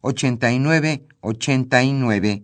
89 0.00 1.06
89. 1.20 2.42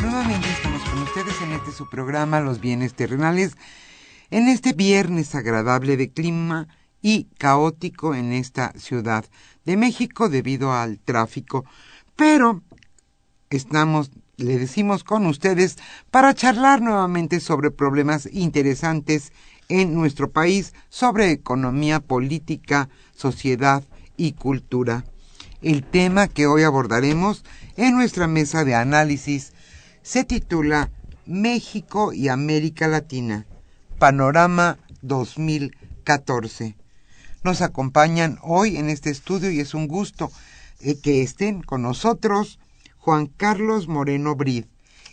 Nuevamente 0.00 0.48
estamos 0.48 0.82
con 0.88 1.02
ustedes 1.02 1.42
en 1.42 1.52
este 1.52 1.72
su 1.72 1.88
programa 1.90 2.40
Los 2.40 2.60
bienes 2.60 2.94
terrenales, 2.94 3.56
en 4.30 4.48
este 4.48 4.72
viernes 4.72 5.34
agradable 5.34 5.96
de 5.96 6.12
clima 6.12 6.68
y 7.02 7.24
caótico 7.38 8.14
en 8.14 8.32
esta 8.32 8.72
ciudad 8.78 9.24
de 9.64 9.76
México 9.76 10.28
debido 10.28 10.72
al 10.72 11.00
tráfico, 11.00 11.64
pero 12.16 12.62
estamos 13.50 14.10
le 14.36 14.58
decimos 14.58 15.04
con 15.04 15.26
ustedes 15.26 15.76
para 16.10 16.34
charlar 16.34 16.82
nuevamente 16.82 17.40
sobre 17.40 17.70
problemas 17.70 18.28
interesantes 18.32 19.32
en 19.68 19.94
nuestro 19.94 20.30
país, 20.30 20.74
sobre 20.88 21.30
economía, 21.30 22.00
política, 22.00 22.88
sociedad 23.14 23.82
y 24.16 24.32
cultura. 24.32 25.04
El 25.62 25.84
tema 25.84 26.28
que 26.28 26.46
hoy 26.46 26.62
abordaremos 26.62 27.44
en 27.76 27.94
nuestra 27.94 28.26
mesa 28.26 28.64
de 28.64 28.74
análisis 28.74 29.52
se 30.02 30.24
titula 30.24 30.90
México 31.26 32.12
y 32.12 32.28
América 32.28 32.88
Latina, 32.88 33.46
Panorama 33.98 34.78
2014. 35.00 36.76
Nos 37.42 37.62
acompañan 37.62 38.38
hoy 38.42 38.76
en 38.76 38.90
este 38.90 39.10
estudio 39.10 39.50
y 39.50 39.60
es 39.60 39.74
un 39.74 39.88
gusto 39.88 40.30
eh, 40.80 40.98
que 41.00 41.22
estén 41.22 41.62
con 41.62 41.82
nosotros 41.82 42.58
Juan 43.04 43.26
Carlos 43.26 43.86
Moreno 43.86 44.34
Brid. 44.34 44.64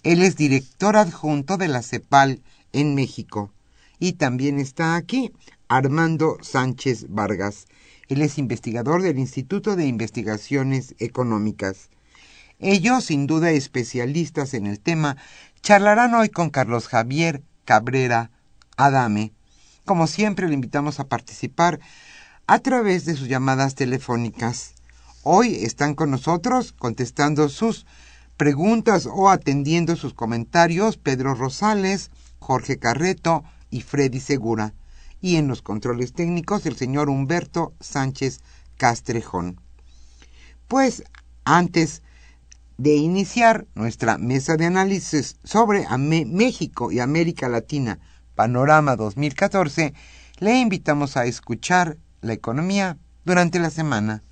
Él 0.03 0.21
es 0.21 0.37
director 0.37 0.95
adjunto 0.95 1.57
de 1.57 1.67
la 1.67 1.81
CEPAL 1.81 2.41
en 2.71 2.95
México. 2.95 3.51
Y 3.99 4.13
también 4.13 4.59
está 4.59 4.95
aquí 4.95 5.33
Armando 5.67 6.37
Sánchez 6.41 7.07
Vargas. 7.09 7.65
Él 8.07 8.21
es 8.21 8.37
investigador 8.37 9.01
del 9.01 9.19
Instituto 9.19 9.75
de 9.75 9.87
Investigaciones 9.87 10.95
Económicas. 10.99 11.89
Ellos, 12.59 13.03
sin 13.03 13.27
duda 13.27 13.51
especialistas 13.51 14.53
en 14.53 14.67
el 14.67 14.79
tema, 14.79 15.17
charlarán 15.61 16.13
hoy 16.13 16.29
con 16.29 16.49
Carlos 16.49 16.87
Javier 16.87 17.43
Cabrera 17.65 18.31
Adame. 18.77 19.33
Como 19.83 20.07
siempre, 20.07 20.47
le 20.47 20.53
invitamos 20.53 21.01
a 21.01 21.09
participar 21.09 21.81
a 22.47 22.59
través 22.59 23.03
de 23.03 23.15
sus 23.15 23.27
llamadas 23.27 23.75
telefónicas 23.75 24.75
Hoy 25.23 25.63
están 25.63 25.93
con 25.93 26.09
nosotros 26.09 26.73
contestando 26.73 27.47
sus 27.47 27.85
preguntas 28.37 29.05
o 29.05 29.29
atendiendo 29.29 29.95
sus 29.95 30.15
comentarios 30.15 30.97
Pedro 30.97 31.35
Rosales, 31.35 32.09
Jorge 32.39 32.79
Carreto 32.79 33.43
y 33.69 33.81
Freddy 33.81 34.19
Segura. 34.19 34.73
Y 35.21 35.35
en 35.35 35.47
los 35.47 35.61
controles 35.61 36.13
técnicos 36.13 36.65
el 36.65 36.75
señor 36.75 37.07
Humberto 37.07 37.75
Sánchez 37.79 38.39
Castrejón. 38.77 39.61
Pues 40.67 41.03
antes 41.45 42.01
de 42.79 42.95
iniciar 42.95 43.67
nuestra 43.75 44.17
mesa 44.17 44.57
de 44.57 44.65
análisis 44.65 45.37
sobre 45.43 45.85
México 45.99 46.91
y 46.91 46.99
América 46.99 47.47
Latina, 47.47 47.99
Panorama 48.33 48.95
2014, 48.95 49.93
le 50.39 50.57
invitamos 50.57 51.15
a 51.15 51.25
escuchar 51.25 51.99
la 52.21 52.33
economía 52.33 52.97
durante 53.23 53.59
la 53.59 53.69
semana. 53.69 54.23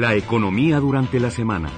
La 0.00 0.14
economía 0.14 0.80
durante 0.80 1.20
la 1.20 1.30
semana. 1.30 1.68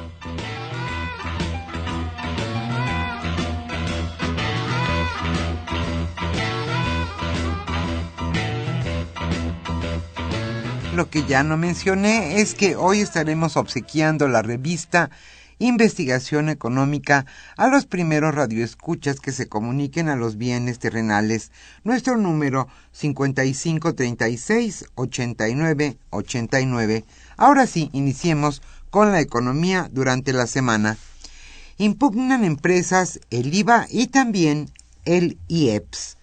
Lo 10.94 11.10
que 11.10 11.24
ya 11.24 11.42
no 11.42 11.56
mencioné 11.56 12.40
es 12.40 12.54
que 12.54 12.76
hoy 12.76 13.00
estaremos 13.00 13.56
obsequiando 13.56 14.28
la 14.28 14.42
revista 14.42 15.10
investigación 15.58 16.48
económica 16.48 17.26
a 17.56 17.66
los 17.66 17.86
primeros 17.86 18.34
radioescuchas 18.36 19.18
que 19.18 19.32
se 19.32 19.48
comuniquen 19.48 20.08
a 20.08 20.14
los 20.14 20.36
bienes 20.36 20.78
terrenales. 20.78 21.50
Nuestro 21.84 22.16
número 22.16 22.68
5536 22.92 24.86
89 24.94 25.98
89. 26.10 27.04
Ahora 27.36 27.66
sí, 27.66 27.90
iniciemos 27.92 28.62
con 28.90 29.12
la 29.12 29.20
economía 29.20 29.88
durante 29.90 30.32
la 30.32 30.46
semana. 30.46 30.98
Impugnan 31.78 32.44
empresas 32.44 33.20
el 33.30 33.54
IVA 33.54 33.86
y 33.90 34.08
también 34.08 34.70
el 35.04 35.38
IEPS. 35.48 36.18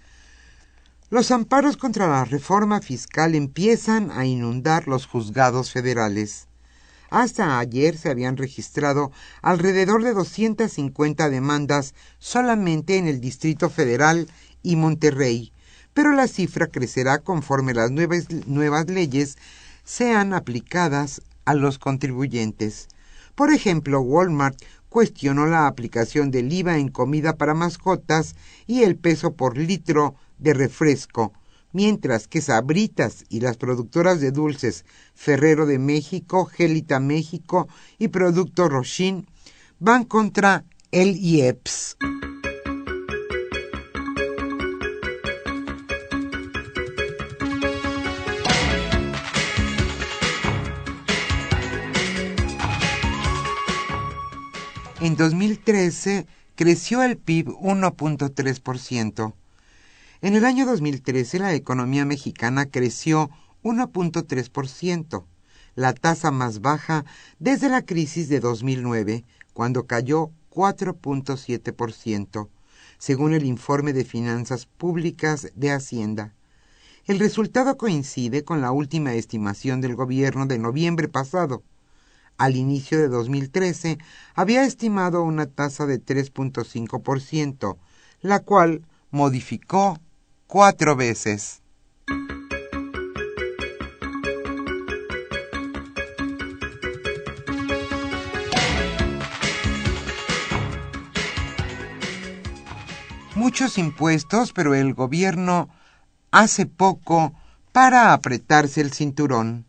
Los 1.09 1.31
amparos 1.31 1.75
contra 1.75 2.07
la 2.07 2.23
reforma 2.23 2.81
fiscal 2.81 3.33
empiezan 3.33 4.11
a 4.11 4.25
inundar 4.25 4.87
los 4.87 5.07
juzgados 5.07 5.71
federales. 5.71 6.47
Hasta 7.09 7.57
ayer 7.57 7.97
se 7.97 8.09
habían 8.09 8.37
registrado 8.37 9.11
alrededor 9.41 10.03
de 10.03 10.13
250 10.13 11.29
demandas 11.31 11.95
solamente 12.19 12.97
en 12.97 13.07
el 13.07 13.19
Distrito 13.19 13.71
Federal 13.71 14.29
y 14.61 14.75
Monterrey, 14.75 15.51
pero 15.95 16.13
la 16.13 16.27
cifra 16.27 16.67
crecerá 16.67 17.17
conforme 17.17 17.73
las 17.73 17.89
nuevas, 17.89 18.27
nuevas 18.45 18.87
leyes 18.87 19.37
sean 19.89 20.35
aplicadas 20.35 21.23
a 21.45 21.55
los 21.55 21.79
contribuyentes. 21.79 22.89
Por 23.33 23.51
ejemplo, 23.51 24.01
Walmart 24.01 24.55
cuestionó 24.87 25.47
la 25.47 25.65
aplicación 25.65 26.29
del 26.29 26.53
IVA 26.53 26.77
en 26.77 26.89
comida 26.89 27.37
para 27.37 27.55
mascotas 27.55 28.35
y 28.67 28.83
el 28.83 28.97
peso 28.97 29.33
por 29.33 29.57
litro 29.57 30.13
de 30.37 30.53
refresco, 30.53 31.33
mientras 31.71 32.27
que 32.27 32.39
Sabritas 32.39 33.25
y 33.29 33.39
las 33.39 33.57
productoras 33.57 34.21
de 34.21 34.29
dulces 34.29 34.85
Ferrero 35.15 35.65
de 35.65 35.79
México, 35.79 36.45
Gelita 36.45 36.99
México 36.99 37.67
y 37.97 38.09
Producto 38.09 38.69
Rochin 38.69 39.25
van 39.79 40.03
contra 40.03 40.65
el 40.91 41.15
IEPS. 41.15 41.97
En 55.09 55.15
2013 55.15 56.27
creció 56.53 57.01
el 57.01 57.17
PIB 57.17 57.47
1.3%. 57.47 59.33
En 60.21 60.35
el 60.35 60.45
año 60.45 60.67
2013 60.67 61.39
la 61.39 61.55
economía 61.55 62.05
mexicana 62.05 62.67
creció 62.67 63.31
1.3%, 63.63 65.25
la 65.73 65.93
tasa 65.93 66.29
más 66.29 66.61
baja 66.61 67.05
desde 67.39 67.69
la 67.69 67.81
crisis 67.81 68.29
de 68.29 68.39
2009, 68.39 69.25
cuando 69.53 69.87
cayó 69.87 70.29
4.7%, 70.51 72.47
según 72.99 73.33
el 73.33 73.45
informe 73.45 73.93
de 73.93 74.05
finanzas 74.05 74.67
públicas 74.67 75.51
de 75.55 75.71
Hacienda. 75.71 76.35
El 77.07 77.17
resultado 77.17 77.77
coincide 77.77 78.43
con 78.43 78.61
la 78.61 78.71
última 78.71 79.15
estimación 79.15 79.81
del 79.81 79.95
gobierno 79.95 80.45
de 80.45 80.59
noviembre 80.59 81.07
pasado. 81.07 81.63
Al 82.39 82.55
inicio 82.55 82.97
de 82.97 83.09
2013 83.09 83.97
había 84.33 84.63
estimado 84.63 85.23
una 85.23 85.45
tasa 85.45 85.85
de 85.85 86.01
3.5%, 86.01 87.77
la 88.21 88.39
cual 88.39 88.85
modificó 89.11 89.99
cuatro 90.47 90.95
veces. 90.95 91.61
Muchos 103.35 103.77
impuestos, 103.77 104.53
pero 104.53 104.75
el 104.75 104.93
gobierno 104.93 105.67
hace 106.31 106.65
poco 106.65 107.33
para 107.73 108.13
apretarse 108.13 108.79
el 108.79 108.93
cinturón. 108.93 109.68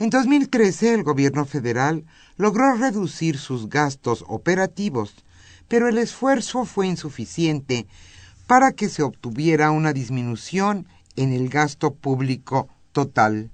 En 0.00 0.10
2013 0.10 0.94
el 0.94 1.02
gobierno 1.02 1.44
federal 1.44 2.04
logró 2.36 2.72
reducir 2.76 3.36
sus 3.36 3.68
gastos 3.68 4.24
operativos, 4.28 5.12
pero 5.66 5.88
el 5.88 5.98
esfuerzo 5.98 6.64
fue 6.64 6.86
insuficiente 6.86 7.84
para 8.46 8.70
que 8.70 8.88
se 8.88 9.02
obtuviera 9.02 9.72
una 9.72 9.92
disminución 9.92 10.86
en 11.16 11.32
el 11.32 11.48
gasto 11.48 11.94
público 11.94 12.68
total. 12.92 13.50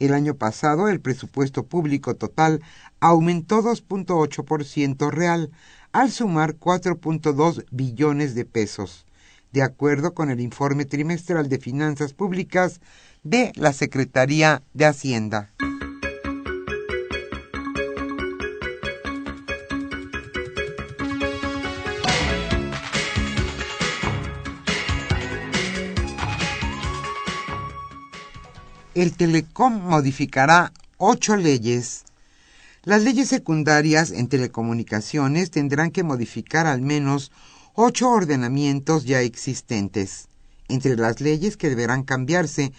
El 0.00 0.12
año 0.12 0.34
pasado 0.34 0.88
el 0.88 1.00
presupuesto 1.00 1.62
público 1.62 2.16
total 2.16 2.62
aumentó 2.98 3.62
2.8% 3.62 5.10
real 5.12 5.52
al 5.92 6.10
sumar 6.10 6.56
4.2 6.56 7.64
billones 7.70 8.34
de 8.34 8.44
pesos, 8.44 9.06
de 9.52 9.62
acuerdo 9.62 10.14
con 10.14 10.30
el 10.30 10.40
informe 10.40 10.84
trimestral 10.84 11.48
de 11.48 11.60
finanzas 11.60 12.12
públicas 12.12 12.80
de 13.28 13.52
la 13.56 13.72
Secretaría 13.72 14.62
de 14.74 14.86
Hacienda. 14.86 15.50
el 28.96 29.12
Telecom 29.12 29.74
modificará 29.74 30.72
ocho 30.96 31.36
leyes. 31.36 32.04
Las 32.82 33.02
leyes 33.02 33.28
secundarias 33.28 34.10
en 34.10 34.26
telecomunicaciones 34.28 35.50
tendrán 35.50 35.90
que 35.90 36.02
modificar 36.02 36.66
al 36.66 36.80
menos 36.80 37.30
ocho 37.74 38.08
ordenamientos 38.08 39.04
ya 39.04 39.20
existentes. 39.20 40.28
Entre 40.68 40.96
las 40.96 41.20
leyes 41.20 41.58
que 41.58 41.68
deberán 41.68 42.04
cambiarse 42.04 42.72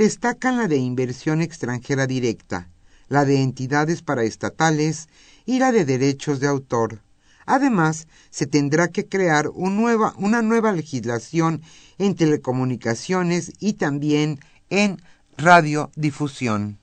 destacan 0.00 0.56
la 0.56 0.66
de 0.66 0.78
inversión 0.78 1.42
extranjera 1.42 2.06
directa, 2.06 2.70
la 3.08 3.26
de 3.26 3.42
entidades 3.42 4.00
paraestatales 4.00 5.10
y 5.44 5.58
la 5.58 5.72
de 5.72 5.84
derechos 5.84 6.40
de 6.40 6.46
autor. 6.46 7.02
Además, 7.44 8.08
se 8.30 8.46
tendrá 8.46 8.88
que 8.88 9.06
crear 9.06 9.48
una 9.48 10.40
nueva 10.40 10.72
legislación 10.72 11.60
en 11.98 12.14
telecomunicaciones 12.14 13.52
y 13.60 13.74
también 13.74 14.40
en 14.70 15.02
radiodifusión. 15.36 16.78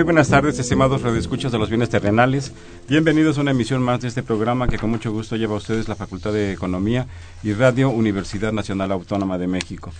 Muy 0.00 0.06
buenas 0.06 0.30
tardes, 0.30 0.58
estimados 0.58 1.02
radioescuchas 1.02 1.52
de 1.52 1.58
los 1.58 1.68
bienes 1.68 1.90
terrenales. 1.90 2.54
Bienvenidos 2.88 3.36
a 3.36 3.42
una 3.42 3.50
emisión 3.50 3.82
más 3.82 4.00
de 4.00 4.08
este 4.08 4.22
programa 4.22 4.66
que 4.66 4.78
con 4.78 4.88
mucho 4.88 5.12
gusto 5.12 5.36
lleva 5.36 5.52
a 5.52 5.58
ustedes 5.58 5.88
la 5.88 5.94
Facultad 5.94 6.32
de 6.32 6.54
Economía 6.54 7.06
y 7.42 7.52
Radio 7.52 7.90
Universidad 7.90 8.50
Nacional 8.50 8.92
Autónoma 8.92 9.36
de 9.36 9.46
México. 9.46 9.92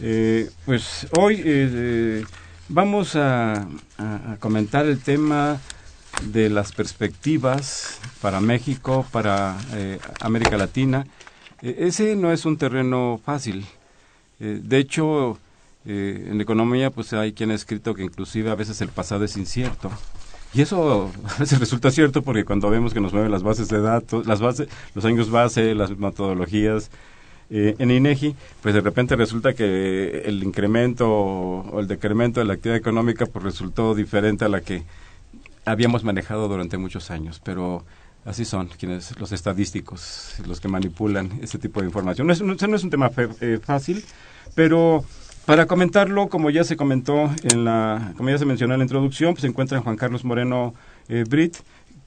Eh, 0.00 0.50
pues 0.64 1.06
hoy 1.16 1.40
eh, 1.44 2.24
vamos 2.68 3.14
a, 3.14 3.68
comentar 4.40 4.86
el 4.86 4.98
tema 4.98 5.60
de 6.32 6.50
las 6.50 6.72
perspectivas 6.72 8.00
para 8.20 8.40
México, 8.40 9.06
para 9.12 9.56
eh, 9.74 10.00
América 10.18 10.56
Latina. 10.56 11.06
ese 11.62 12.16
no 12.16 12.32
es 12.32 12.44
un 12.44 12.56
terreno 12.56 13.20
fácil. 13.24 13.64
de 14.40 14.78
hecho, 14.78 15.38
eh, 15.86 16.28
en 16.30 16.40
economía 16.40 16.90
pues 16.90 17.12
hay 17.12 17.32
quien 17.32 17.50
ha 17.50 17.54
escrito 17.54 17.94
que 17.94 18.04
inclusive 18.04 18.50
a 18.50 18.54
veces 18.54 18.80
el 18.80 18.88
pasado 18.88 19.24
es 19.24 19.36
incierto. 19.36 19.90
Y 20.54 20.62
eso 20.62 21.10
a 21.36 21.38
veces 21.38 21.58
resulta 21.58 21.90
cierto 21.90 22.22
porque 22.22 22.44
cuando 22.44 22.70
vemos 22.70 22.94
que 22.94 23.00
nos 23.00 23.12
mueven 23.12 23.30
las 23.30 23.42
bases 23.42 23.68
de 23.68 23.80
datos, 23.80 24.26
las 24.26 24.40
bases, 24.40 24.68
los 24.94 25.04
años 25.04 25.30
base, 25.30 25.74
las 25.74 25.96
metodologías 25.96 26.90
eh, 27.50 27.74
en 27.78 27.90
INEGI, 27.90 28.34
pues 28.62 28.74
de 28.74 28.80
repente 28.80 29.16
resulta 29.16 29.52
que 29.52 30.22
el 30.24 30.42
incremento 30.42 31.10
o 31.10 31.80
el 31.80 31.86
decremento 31.86 32.40
de 32.40 32.46
la 32.46 32.54
actividad 32.54 32.78
económica 32.78 33.26
pues 33.26 33.44
resultó 33.44 33.94
diferente 33.94 34.44
a 34.44 34.48
la 34.48 34.60
que 34.60 34.84
habíamos 35.66 36.04
manejado 36.04 36.48
durante 36.48 36.78
muchos 36.78 37.10
años. 37.10 37.40
Pero 37.44 37.84
así 38.24 38.44
son 38.44 38.68
quienes 38.68 39.18
los 39.18 39.32
estadísticos, 39.32 40.36
los 40.46 40.60
que 40.60 40.68
manipulan 40.68 41.38
ese 41.42 41.58
tipo 41.58 41.80
de 41.80 41.86
información. 41.86 42.26
No 42.26 42.32
es, 42.32 42.40
no, 42.40 42.54
es 42.54 42.84
un 42.84 42.90
tema 42.90 43.10
eh, 43.40 43.58
fácil, 43.62 44.04
pero 44.54 45.04
para 45.46 45.66
comentarlo, 45.66 46.28
como 46.28 46.50
ya 46.50 46.64
se 46.64 46.76
comentó 46.76 47.30
en 47.42 47.64
la, 47.64 48.12
como 48.16 48.30
ya 48.30 48.38
se 48.38 48.46
mencionó 48.46 48.74
en 48.74 48.80
la 48.80 48.84
introducción, 48.84 49.34
pues 49.34 49.42
se 49.42 49.48
encuentra 49.48 49.80
Juan 49.80 49.96
Carlos 49.96 50.24
Moreno 50.24 50.74
eh, 51.08 51.24
Brit, 51.28 51.56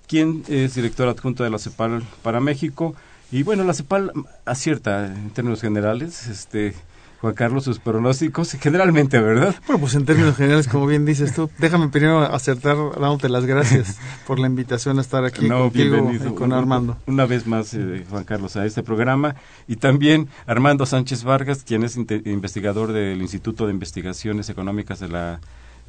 quien 0.08 0.44
es 0.48 0.76
director 0.76 1.08
adjunto 1.08 1.44
de 1.44 1.50
la 1.50 1.60
CEPAL 1.60 2.04
para 2.24 2.40
México. 2.40 2.96
Y 3.32 3.44
bueno, 3.44 3.64
la 3.64 3.74
CEPAL 3.74 4.12
acierta 4.46 5.06
en 5.08 5.30
términos 5.32 5.62
generales, 5.62 6.28
este, 6.28 6.74
Juan 7.22 7.34
Carlos, 7.34 7.64
sus 7.64 7.80
pronósticos, 7.80 8.52
generalmente, 8.52 9.20
¿verdad? 9.20 9.56
Bueno, 9.66 9.80
pues 9.80 9.96
en 9.96 10.06
términos 10.06 10.36
generales, 10.36 10.68
como 10.68 10.86
bien 10.86 11.06
dices 11.06 11.34
tú, 11.34 11.50
déjame 11.58 11.88
primero 11.90 12.22
acertar 12.22 12.78
dándote 13.00 13.28
las 13.28 13.46
gracias 13.46 13.98
por 14.28 14.38
la 14.38 14.46
invitación 14.46 15.00
a 15.00 15.02
estar 15.02 15.26
aquí 15.26 15.48
contigo 15.48 16.12
y 16.14 16.20
con 16.36 16.54
Armando. 16.54 16.98
Una 17.08 17.26
vez 17.26 17.48
más, 17.48 17.74
eh, 17.74 18.06
Juan 18.10 18.24
Carlos, 18.24 18.56
a 18.56 18.66
este 18.66 18.84
programa. 18.84 19.36
Y 19.68 19.78
también 19.78 20.28
Armando 20.46 20.86
Sánchez 20.86 21.24
Vargas, 21.24 21.64
quien 21.66 21.84
es 21.84 21.98
investigador 21.98 22.94
del 22.94 23.22
Instituto 23.22 23.66
de 23.66 23.74
Investigaciones 23.74 24.50
Económicas 24.50 25.00
de 25.00 25.08
la, 25.08 25.40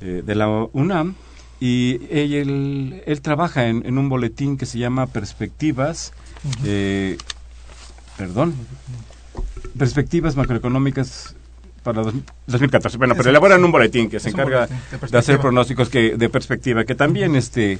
eh, 0.01 0.23
de 0.25 0.35
la 0.35 0.49
UNAM. 0.73 1.15
Y 1.61 2.01
él, 2.11 3.03
él, 3.05 3.21
trabaja 3.21 3.67
en, 3.67 3.99
un 3.99 4.09
boletín 4.09 4.57
que 4.57 4.65
se 4.65 4.79
llama 4.79 5.07
Perspectivas. 5.07 6.13
eh, 6.65 7.19
perdón 8.17 8.55
perspectivas 9.79 10.37
macroeconómicas 10.37 11.35
para 11.83 12.03
2014. 12.47 12.99
Bueno, 12.99 13.15
pero 13.17 13.31
elaboran 13.31 13.65
un 13.65 13.73
boletín 13.73 14.11
que 14.11 14.21
se 14.21 14.31
encarga 14.31 14.69
de, 15.11 15.19
hacer 15.19 15.39
pronósticos 15.39 15.89
que 15.89 16.17
de 16.17 16.29
perspectiva, 16.29 16.85
que 16.85 16.95
también 16.95 17.37
este 17.37 17.79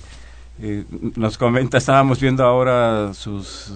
eh, 0.61 0.85
nos 1.17 1.39
comenta, 1.39 1.79
estábamos 1.79 2.21
viendo 2.21 2.45
ahora 2.45 3.13
sus, 3.15 3.73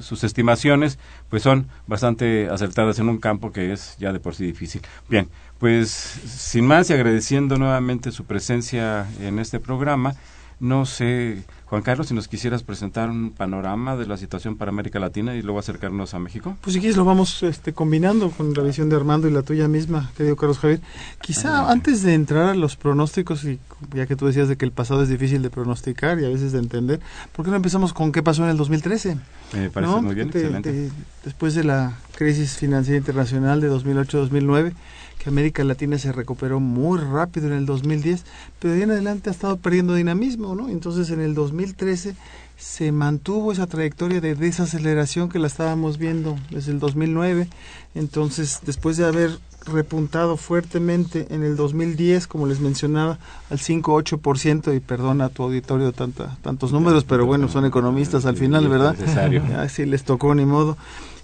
sus, 0.00 0.24
estimaciones, 0.24 0.98
pues 1.28 1.42
son 1.42 1.66
bastante 1.86 2.48
acertadas 2.48 2.98
en 2.98 3.08
un 3.08 3.18
campo 3.18 3.52
que 3.52 3.72
es 3.72 3.96
ya 3.98 4.12
de 4.12 4.20
por 4.20 4.34
sí 4.34 4.44
difícil. 4.44 4.80
Bien, 5.08 5.28
pues 5.58 5.90
sin 5.90 6.66
más 6.66 6.88
y 6.88 6.94
agradeciendo 6.94 7.56
nuevamente 7.56 8.10
su 8.10 8.24
presencia 8.24 9.06
en 9.20 9.38
este 9.38 9.60
programa, 9.60 10.14
no 10.60 10.86
sé 10.86 11.42
Juan 11.72 11.80
Carlos, 11.80 12.08
si 12.08 12.12
nos 12.12 12.28
quisieras 12.28 12.62
presentar 12.62 13.08
un 13.08 13.30
panorama 13.30 13.96
de 13.96 14.04
la 14.04 14.18
situación 14.18 14.58
para 14.58 14.68
América 14.68 14.98
Latina 14.98 15.34
y 15.34 15.40
luego 15.40 15.58
acercarnos 15.58 16.12
a 16.12 16.18
México. 16.18 16.54
Pues 16.60 16.74
si 16.74 16.80
quieres 16.80 16.98
lo 16.98 17.06
vamos 17.06 17.42
este, 17.42 17.72
combinando 17.72 18.28
con 18.28 18.52
la 18.52 18.62
visión 18.62 18.90
de 18.90 18.96
Armando 18.96 19.26
y 19.26 19.30
la 19.30 19.40
tuya 19.40 19.68
misma, 19.68 20.12
querido 20.14 20.36
Carlos 20.36 20.58
Javier. 20.58 20.82
Quizá 21.22 21.70
antes 21.70 22.02
de 22.02 22.12
entrar 22.12 22.50
a 22.50 22.54
los 22.54 22.76
pronósticos, 22.76 23.44
y 23.44 23.58
ya 23.94 24.04
que 24.04 24.16
tú 24.16 24.26
decías 24.26 24.48
de 24.48 24.58
que 24.58 24.66
el 24.66 24.72
pasado 24.72 25.02
es 25.02 25.08
difícil 25.08 25.40
de 25.40 25.48
pronosticar 25.48 26.20
y 26.20 26.26
a 26.26 26.28
veces 26.28 26.52
de 26.52 26.58
entender, 26.58 27.00
¿por 27.34 27.46
qué 27.46 27.50
no 27.50 27.56
empezamos 27.56 27.94
con 27.94 28.12
qué 28.12 28.22
pasó 28.22 28.44
en 28.44 28.50
el 28.50 28.58
2013? 28.58 29.16
Me 29.54 29.70
parece 29.70 30.00
muy 30.02 30.14
bien, 30.14 30.28
excelente. 30.28 30.90
después 31.24 31.54
de 31.54 31.64
la 31.64 31.94
crisis 32.16 32.54
financiera 32.54 32.98
internacional 32.98 33.62
de 33.62 33.70
2008-2009, 33.70 34.74
que 35.22 35.28
América 35.28 35.62
Latina 35.62 35.98
se 35.98 36.10
recuperó 36.10 36.58
muy 36.58 36.98
rápido 36.98 37.46
en 37.46 37.52
el 37.52 37.64
2010, 37.64 38.24
pero 38.58 38.72
de 38.72 38.78
ahí 38.78 38.82
en 38.82 38.90
adelante 38.90 39.30
ha 39.30 39.32
estado 39.32 39.56
perdiendo 39.56 39.94
dinamismo, 39.94 40.56
¿no? 40.56 40.68
Entonces 40.68 41.10
en 41.10 41.20
el 41.20 41.34
2013 41.34 42.16
se 42.56 42.90
mantuvo 42.90 43.52
esa 43.52 43.68
trayectoria 43.68 44.20
de 44.20 44.34
desaceleración 44.34 45.28
que 45.28 45.38
la 45.38 45.46
estábamos 45.46 45.98
viendo 45.98 46.36
desde 46.50 46.72
el 46.72 46.80
2009. 46.80 47.48
Entonces, 47.94 48.60
después 48.64 48.96
de 48.96 49.06
haber 49.06 49.38
repuntado 49.64 50.36
fuertemente 50.36 51.28
en 51.30 51.44
el 51.44 51.56
2010, 51.56 52.26
como 52.26 52.46
les 52.46 52.58
mencionaba, 52.58 53.18
al 53.48 53.58
5-8%, 53.58 54.74
y 54.76 54.80
perdona 54.80 55.26
a 55.26 55.28
tu 55.28 55.44
auditorio 55.44 55.92
tanta, 55.92 56.36
tantos 56.42 56.72
números, 56.72 57.04
pero 57.04 57.26
bueno, 57.26 57.48
son 57.48 57.64
economistas 57.64 58.26
al 58.26 58.36
final, 58.36 58.68
¿verdad? 58.68 58.96
Así 59.58 59.86
les 59.86 60.02
tocó 60.02 60.34
ni 60.34 60.44
modo. 60.44 60.76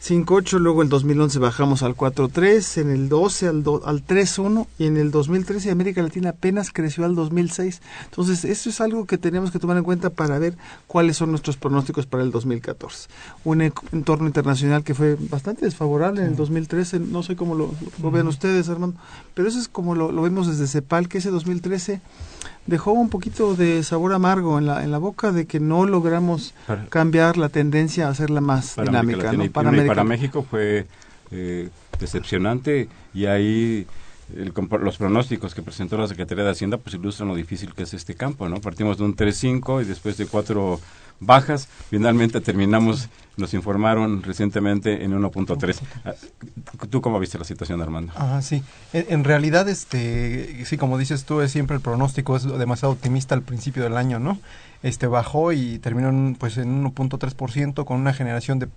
5.8, 0.03 0.59
luego 0.61 0.83
el 0.83 0.89
2011 0.89 1.39
bajamos 1.41 1.83
al 1.83 1.97
4.3, 1.97 2.81
en 2.81 2.91
el 2.91 3.09
12 3.09 3.49
al, 3.49 3.57
al 3.85 4.07
3.1 4.07 4.67
y 4.79 4.87
en 4.87 4.97
el 4.97 5.11
2013 5.11 5.71
América 5.71 6.03
Latina 6.03 6.31
apenas 6.31 6.71
creció 6.73 7.05
al 7.05 7.15
2006. 7.15 7.83
Entonces, 8.05 8.45
eso 8.45 8.71
es 8.71 8.81
algo 8.81 9.07
que 9.07 9.19
tenemos 9.19 9.51
que 9.51 9.59
tomar 9.59 9.77
en 9.77 9.83
cuenta 9.83 10.11
para 10.11 10.39
ver 10.39 10.57
cuáles 10.87 11.17
son 11.17 11.31
nuestros 11.31 11.57
pronósticos 11.57 12.07
para 12.07 12.23
el 12.23 12.31
2014. 12.31 13.09
Un 13.45 13.61
entorno 13.63 14.29
internacional 14.29 14.85
que 14.85 14.95
fue 14.95 15.17
bastante 15.19 15.65
desfavorable 15.65 16.23
en 16.23 16.29
el 16.29 16.37
2013, 16.37 17.01
no 17.01 17.23
sé 17.23 17.35
cómo 17.35 17.57
lo, 17.57 17.75
lo, 18.01 18.11
ven 18.11 18.29
ustedes, 18.29 18.69
Armando, 18.69 18.99
pero 19.35 19.49
eso 19.49 19.59
es 19.59 19.69
como 19.69 19.95
lo, 19.95 20.13
lo 20.13 20.23
vemos 20.23 20.47
desde 20.47 20.69
CEPAL, 20.69 21.09
que 21.09 21.19
ese 21.19 21.31
2013 21.31 22.01
dejó 22.69 22.93
un 22.93 23.09
poquito 23.09 23.55
de 23.55 23.83
sabor 23.83 24.13
amargo 24.13 24.59
en 24.59 24.67
la, 24.67 24.85
en 24.85 24.91
la 24.91 24.99
boca 24.99 25.33
de 25.33 25.47
que 25.47 25.59
no 25.59 25.87
logramos 25.87 26.55
cambiar 26.91 27.39
la 27.39 27.49
tendencia 27.49 28.07
a 28.07 28.11
hacerla 28.11 28.43
más 28.43 28.77
dinámica. 28.77 29.33
Para, 29.53 29.71
México 30.05 30.47
fue 30.49 30.87
eh, 31.31 31.69
decepcionante 31.99 32.89
y 33.15 33.27
ahí 33.27 33.87
los 34.83 34.99
pronósticos 34.99 35.55
que 35.55 35.63
presentó 35.63 35.97
la 35.97 36.07
Secretaría 36.07 36.45
de 36.45 36.51
Hacienda 36.51 36.77
pues 36.77 36.95
ilustran 36.95 37.29
lo 37.29 37.35
difícil 37.35 37.73
que 37.75 37.85
es 37.85 37.95
este 37.95 38.15
campo, 38.15 38.49
¿no? 38.49 38.61
Partimos 38.61 38.99
de 38.99 39.05
un 39.05 39.17
3.5 39.17 39.83
y 39.83 39.85
después 39.87 40.17
de 40.19 40.27
cuatro 40.27 40.81
bajas. 41.21 41.69
Finalmente 41.89 42.41
terminamos, 42.41 43.09
nos 43.37 43.55
informaron 43.55 44.23
recientemente 44.23 45.05
en 45.05 45.13
1.3. 45.13 45.81
Ah, 46.05 46.13
¿Tú 46.91 47.01
cómo 47.01 47.19
viste 47.19 47.39
la 47.39 47.45
situación, 47.45 47.81
Armando? 47.81 48.13
Ah, 48.17 48.41
sí. 48.43 48.63
En, 48.93 49.25
realidad, 49.25 49.69
este, 49.69 50.65
sí, 50.65 50.77
como 50.77 50.99
dices 50.99 51.25
tú, 51.25 51.41
es 51.41 51.51
siempre 51.51 51.77
el 51.77 51.83
pronóstico 51.83 52.37
es 52.37 52.45
demasiado 52.45 52.93
optimista 52.93 53.35
al 53.35 53.43
principio 53.43 53.83
del 53.83 53.97
año, 53.97 54.19
¿no? 54.19 54.39
Este 54.83 55.07
bajó 55.07 55.53
y 55.53 55.79
terminó 55.79 56.11
en, 56.11 56.37
pues 56.39 56.57
en 56.59 56.85
1.3% 56.85 57.85
con 57.85 58.01
una 58.01 58.13
generación 58.13 58.59
de 58.59 58.69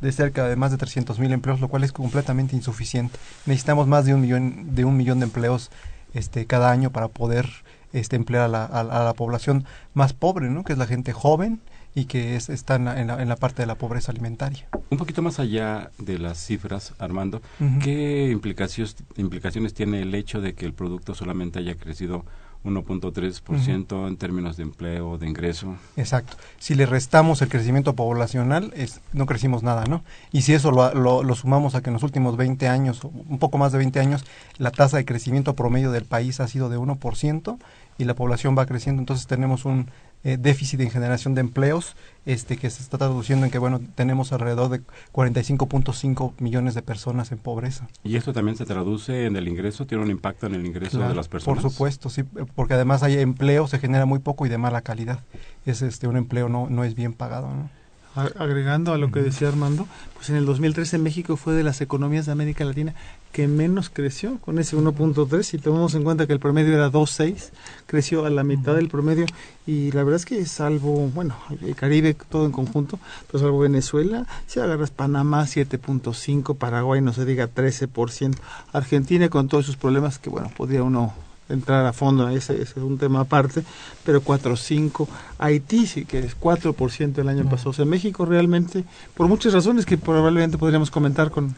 de 0.00 0.12
cerca 0.12 0.48
de 0.48 0.56
más 0.56 0.70
de 0.70 0.78
300 0.78 1.18
mil 1.18 1.32
empleos, 1.32 1.60
lo 1.60 1.68
cual 1.68 1.84
es 1.84 1.92
completamente 1.92 2.56
insuficiente. 2.56 3.18
Necesitamos 3.46 3.86
más 3.86 4.04
de 4.04 4.14
un 4.14 4.20
millón 4.20 4.74
de 4.74 4.84
un 4.84 4.96
millón 4.96 5.20
de 5.20 5.26
empleos 5.26 5.70
este 6.14 6.46
cada 6.46 6.70
año 6.70 6.90
para 6.90 7.08
poder 7.08 7.48
este 7.92 8.16
emplear 8.16 8.44
a 8.44 8.48
la, 8.48 8.64
a 8.64 9.04
la 9.04 9.14
población 9.14 9.64
más 9.94 10.12
pobre, 10.12 10.50
¿no? 10.50 10.64
Que 10.64 10.72
es 10.72 10.78
la 10.78 10.86
gente 10.86 11.12
joven 11.12 11.60
y 11.94 12.04
que 12.04 12.36
es, 12.36 12.48
están 12.48 12.86
en 12.86 13.08
la, 13.08 13.20
en 13.20 13.28
la, 13.28 13.36
parte 13.36 13.62
de 13.62 13.66
la 13.66 13.74
pobreza 13.74 14.12
alimentaria. 14.12 14.68
Un 14.90 14.98
poquito 14.98 15.22
más 15.22 15.38
allá 15.38 15.90
de 15.98 16.18
las 16.18 16.38
cifras, 16.38 16.94
Armando, 16.98 17.42
¿qué 17.82 18.30
implicaciones, 18.30 18.96
implicaciones 19.16 19.74
tiene 19.74 20.02
el 20.02 20.14
hecho 20.14 20.40
de 20.40 20.54
que 20.54 20.66
el 20.66 20.74
producto 20.74 21.14
solamente 21.14 21.58
haya 21.58 21.74
crecido 21.74 22.24
1.3% 22.64 24.08
en 24.08 24.16
términos 24.16 24.56
de 24.56 24.64
empleo, 24.64 25.18
de 25.18 25.26
ingreso. 25.28 25.76
Exacto. 25.96 26.36
Si 26.58 26.74
le 26.74 26.86
restamos 26.86 27.40
el 27.42 27.48
crecimiento 27.48 27.94
poblacional, 27.94 28.72
es, 28.76 29.00
no 29.12 29.26
crecimos 29.26 29.62
nada, 29.62 29.84
¿no? 29.86 30.02
Y 30.32 30.42
si 30.42 30.54
eso 30.54 30.70
lo, 30.70 30.92
lo, 30.94 31.22
lo, 31.22 31.34
sumamos 31.34 31.74
a 31.74 31.82
que 31.82 31.90
en 31.90 31.94
los 31.94 32.02
últimos 32.02 32.36
20 32.36 32.68
años, 32.68 33.02
un 33.04 33.38
poco 33.38 33.58
más 33.58 33.72
de 33.72 33.78
20 33.78 34.00
años, 34.00 34.24
la 34.58 34.70
tasa 34.70 34.96
de 34.96 35.04
crecimiento 35.04 35.54
promedio 35.54 35.92
del 35.92 36.04
país 36.04 36.40
ha 36.40 36.48
sido 36.48 36.68
de 36.68 36.78
1%, 36.78 37.58
y 37.98 38.04
la 38.04 38.14
población 38.14 38.56
va 38.56 38.64
creciendo, 38.64 39.02
entonces 39.02 39.26
tenemos 39.26 39.64
un 39.64 39.90
eh, 40.24 40.36
déficit 40.38 40.80
en 40.80 40.90
generación 40.90 41.34
de 41.34 41.40
empleos 41.40 41.96
este 42.26 42.56
que 42.56 42.68
se 42.70 42.82
está 42.82 42.98
traduciendo 42.98 43.46
en 43.46 43.52
que 43.52 43.58
bueno 43.58 43.80
tenemos 43.94 44.32
alrededor 44.32 44.68
de 44.68 44.80
45.5 45.12 46.32
millones 46.40 46.74
de 46.74 46.82
personas 46.82 47.32
en 47.32 47.38
pobreza. 47.38 47.88
Y 48.04 48.16
esto 48.16 48.32
también 48.32 48.56
se 48.56 48.66
traduce 48.66 49.26
en 49.26 49.36
el 49.36 49.48
ingreso 49.48 49.86
tiene 49.86 50.04
un 50.04 50.10
impacto 50.10 50.46
en 50.46 50.54
el 50.54 50.66
ingreso 50.66 50.98
de 50.98 51.14
las 51.14 51.28
personas 51.28 51.62
por 51.62 51.70
supuesto 51.70 52.10
sí 52.10 52.24
porque 52.54 52.74
además 52.74 53.02
hay 53.02 53.18
empleo 53.18 53.66
se 53.66 53.78
genera 53.78 54.06
muy 54.06 54.18
poco 54.18 54.46
y 54.46 54.48
de 54.48 54.58
mala 54.58 54.82
calidad. 54.82 55.20
Es 55.66 55.82
este 55.82 56.08
un 56.08 56.16
empleo 56.16 56.48
no 56.48 56.68
no 56.68 56.84
es 56.84 56.94
bien 56.94 57.12
pagado 57.12 57.48
¿no? 57.48 57.78
agregando 58.14 58.92
a 58.92 58.98
lo 58.98 59.10
que 59.10 59.20
decía 59.20 59.48
Armando, 59.48 59.86
pues 60.14 60.30
en 60.30 60.36
el 60.36 60.46
2013 60.46 60.98
México 60.98 61.36
fue 61.36 61.54
de 61.54 61.62
las 61.62 61.80
economías 61.80 62.26
de 62.26 62.32
América 62.32 62.64
Latina 62.64 62.94
que 63.32 63.46
menos 63.48 63.90
creció, 63.90 64.38
con 64.38 64.58
ese 64.58 64.76
1.3, 64.76 65.42
si 65.42 65.58
tomamos 65.58 65.94
en 65.94 66.04
cuenta 66.04 66.26
que 66.26 66.32
el 66.32 66.40
promedio 66.40 66.74
era 66.74 66.90
2.6, 66.90 67.50
creció 67.86 68.24
a 68.24 68.30
la 68.30 68.44
mitad 68.44 68.74
del 68.74 68.88
promedio. 68.88 69.26
Y 69.66 69.92
la 69.92 70.02
verdad 70.02 70.16
es 70.16 70.26
que 70.26 70.44
salvo, 70.46 71.08
bueno, 71.14 71.36
el 71.60 71.74
Caribe 71.76 72.14
todo 72.14 72.46
en 72.46 72.52
conjunto, 72.52 72.98
pues 73.30 73.42
salvo 73.42 73.60
Venezuela, 73.60 74.26
si 74.46 74.60
agarras 74.60 74.90
Panamá 74.90 75.44
7.5, 75.44 76.56
Paraguay 76.56 77.00
no 77.00 77.12
se 77.12 77.24
diga 77.24 77.48
13%, 77.48 78.36
Argentina 78.72 79.28
con 79.28 79.48
todos 79.48 79.66
sus 79.66 79.76
problemas 79.76 80.18
que 80.18 80.30
bueno, 80.30 80.50
podría 80.56 80.82
uno 80.82 81.12
entrar 81.48 81.86
a 81.86 81.92
fondo, 81.92 82.28
ese, 82.28 82.54
ese 82.54 82.62
es 82.62 82.76
un 82.76 82.98
tema 82.98 83.20
aparte, 83.20 83.62
pero 84.04 84.20
4 84.20 84.56
5, 84.56 85.08
Haití 85.38 85.86
sí 85.86 86.04
que 86.04 86.18
es 86.18 86.38
4% 86.38 87.18
el 87.18 87.28
año 87.28 87.48
pasado, 87.48 87.70
o 87.70 87.72
sea, 87.72 87.84
México 87.84 88.24
realmente, 88.24 88.84
por 89.14 89.28
muchas 89.28 89.52
razones 89.52 89.86
que 89.86 89.96
probablemente 89.96 90.58
podríamos 90.58 90.90
comentar 90.90 91.30
con, 91.30 91.54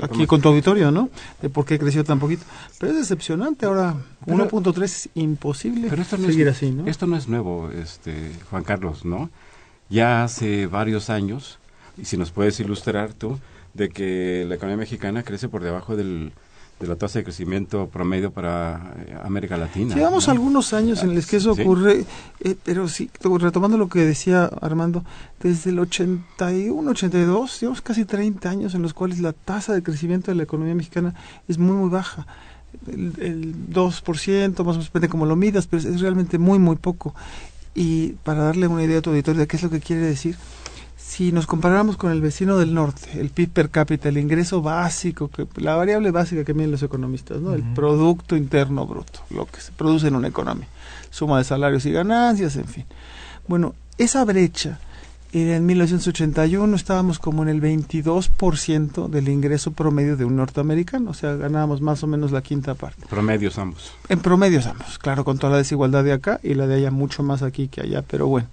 aquí 0.00 0.26
con 0.26 0.40
tu 0.40 0.48
auditorio, 0.48 0.90
¿no? 0.90 1.10
De 1.42 1.48
por 1.48 1.64
qué 1.64 1.78
creció 1.78 2.04
tan 2.04 2.18
poquito, 2.18 2.44
pero 2.78 2.92
es 2.92 2.98
decepcionante, 2.98 3.66
ahora 3.66 3.94
1.3 4.26 4.82
es 4.82 5.08
imposible 5.14 5.88
pero 5.88 6.02
esto 6.02 6.16
no 6.16 6.26
seguir 6.26 6.48
así, 6.48 6.70
¿no? 6.70 6.86
Esto 6.86 7.06
no 7.06 7.16
es 7.16 7.28
nuevo, 7.28 7.70
este 7.70 8.32
Juan 8.50 8.64
Carlos, 8.64 9.04
¿no? 9.04 9.30
Ya 9.88 10.24
hace 10.24 10.66
varios 10.66 11.10
años, 11.10 11.58
y 11.96 12.04
si 12.04 12.16
nos 12.16 12.30
puedes 12.30 12.58
ilustrar 12.60 13.12
tú, 13.12 13.38
de 13.74 13.88
que 13.90 14.44
la 14.48 14.54
economía 14.54 14.78
mexicana 14.78 15.22
crece 15.22 15.48
por 15.48 15.62
debajo 15.62 15.96
del 15.96 16.32
de 16.78 16.86
la 16.86 16.96
tasa 16.96 17.18
de 17.18 17.24
crecimiento 17.24 17.88
promedio 17.88 18.30
para 18.30 18.94
eh, 19.06 19.16
América 19.24 19.56
Latina. 19.56 19.94
Llevamos 19.94 20.28
algunos 20.28 20.74
años 20.74 21.02
en 21.02 21.14
los 21.14 21.26
que 21.26 21.36
eso 21.36 21.52
ocurre, 21.52 22.04
eh, 22.40 22.54
pero 22.62 22.86
sí, 22.88 23.10
retomando 23.38 23.78
lo 23.78 23.88
que 23.88 24.00
decía 24.00 24.50
Armando, 24.60 25.02
desde 25.40 25.70
el 25.70 25.78
81, 25.78 26.90
82, 26.90 27.60
llevamos 27.60 27.80
casi 27.80 28.04
30 28.04 28.50
años 28.50 28.74
en 28.74 28.82
los 28.82 28.92
cuales 28.92 29.20
la 29.20 29.32
tasa 29.32 29.72
de 29.72 29.82
crecimiento 29.82 30.30
de 30.30 30.36
la 30.36 30.42
economía 30.42 30.74
mexicana 30.74 31.14
es 31.48 31.56
muy, 31.56 31.76
muy 31.76 31.88
baja. 31.88 32.26
El, 32.86 33.14
el 33.20 33.54
2%, 33.72 34.50
más 34.50 34.60
o 34.60 34.64
menos 34.64 34.84
depende 34.84 35.08
como 35.08 35.24
lo 35.24 35.34
midas, 35.34 35.66
pero 35.66 35.80
es 35.80 36.00
realmente 36.00 36.36
muy, 36.38 36.58
muy 36.58 36.76
poco. 36.76 37.14
Y 37.74 38.12
para 38.22 38.42
darle 38.42 38.66
una 38.68 38.84
idea 38.84 38.98
a 38.98 39.02
tu 39.02 39.10
auditorio 39.10 39.40
de 39.40 39.46
qué 39.46 39.56
es 39.56 39.62
lo 39.62 39.70
que 39.70 39.80
quiere 39.80 40.02
decir, 40.02 40.36
si 41.06 41.30
nos 41.30 41.46
comparamos 41.46 41.96
con 41.96 42.10
el 42.10 42.20
vecino 42.20 42.58
del 42.58 42.74
norte, 42.74 43.20
el 43.20 43.30
PIB 43.30 43.50
per 43.50 43.70
cápita, 43.70 44.08
el 44.08 44.18
ingreso 44.18 44.60
básico, 44.60 45.28
que, 45.28 45.46
la 45.56 45.76
variable 45.76 46.10
básica 46.10 46.44
que 46.44 46.52
miden 46.52 46.72
los 46.72 46.82
economistas, 46.82 47.40
¿no? 47.40 47.54
el 47.54 47.62
Producto 47.62 48.36
Interno 48.36 48.86
Bruto, 48.86 49.20
lo 49.30 49.46
que 49.46 49.60
se 49.60 49.70
produce 49.70 50.08
en 50.08 50.16
una 50.16 50.28
economía, 50.28 50.66
suma 51.10 51.38
de 51.38 51.44
salarios 51.44 51.86
y 51.86 51.92
ganancias, 51.92 52.56
en 52.56 52.66
fin. 52.66 52.84
Bueno, 53.46 53.74
esa 53.98 54.24
brecha, 54.24 54.80
en 55.32 55.64
1981 55.64 56.74
estábamos 56.74 57.20
como 57.20 57.44
en 57.44 57.50
el 57.50 57.62
22% 57.62 59.08
del 59.08 59.28
ingreso 59.28 59.70
promedio 59.70 60.16
de 60.16 60.24
un 60.24 60.34
norteamericano, 60.34 61.10
o 61.10 61.14
sea, 61.14 61.36
ganábamos 61.36 61.80
más 61.80 62.02
o 62.02 62.08
menos 62.08 62.32
la 62.32 62.42
quinta 62.42 62.74
parte. 62.74 63.06
Promedios 63.08 63.58
ambos. 63.58 63.92
En 64.08 64.18
promedios 64.18 64.66
ambos, 64.66 64.98
claro, 64.98 65.24
con 65.24 65.38
toda 65.38 65.52
la 65.52 65.58
desigualdad 65.58 66.02
de 66.02 66.12
acá 66.12 66.40
y 66.42 66.54
la 66.54 66.66
de 66.66 66.74
allá 66.74 66.90
mucho 66.90 67.22
más 67.22 67.42
aquí 67.42 67.68
que 67.68 67.80
allá, 67.80 68.02
pero 68.02 68.26
bueno. 68.26 68.48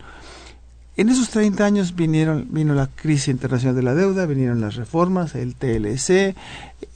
En 0.96 1.10
esos 1.10 1.30
30 1.30 1.66
años 1.66 1.96
vinieron, 1.96 2.50
vino 2.52 2.76
la 2.76 2.86
crisis 2.86 3.30
internacional 3.30 3.76
de 3.76 3.82
la 3.82 3.96
deuda, 3.96 4.28
vinieron 4.28 4.62
las 4.62 4.76
reformas, 4.76 5.34
el 5.34 5.56
TLC, 5.56 6.36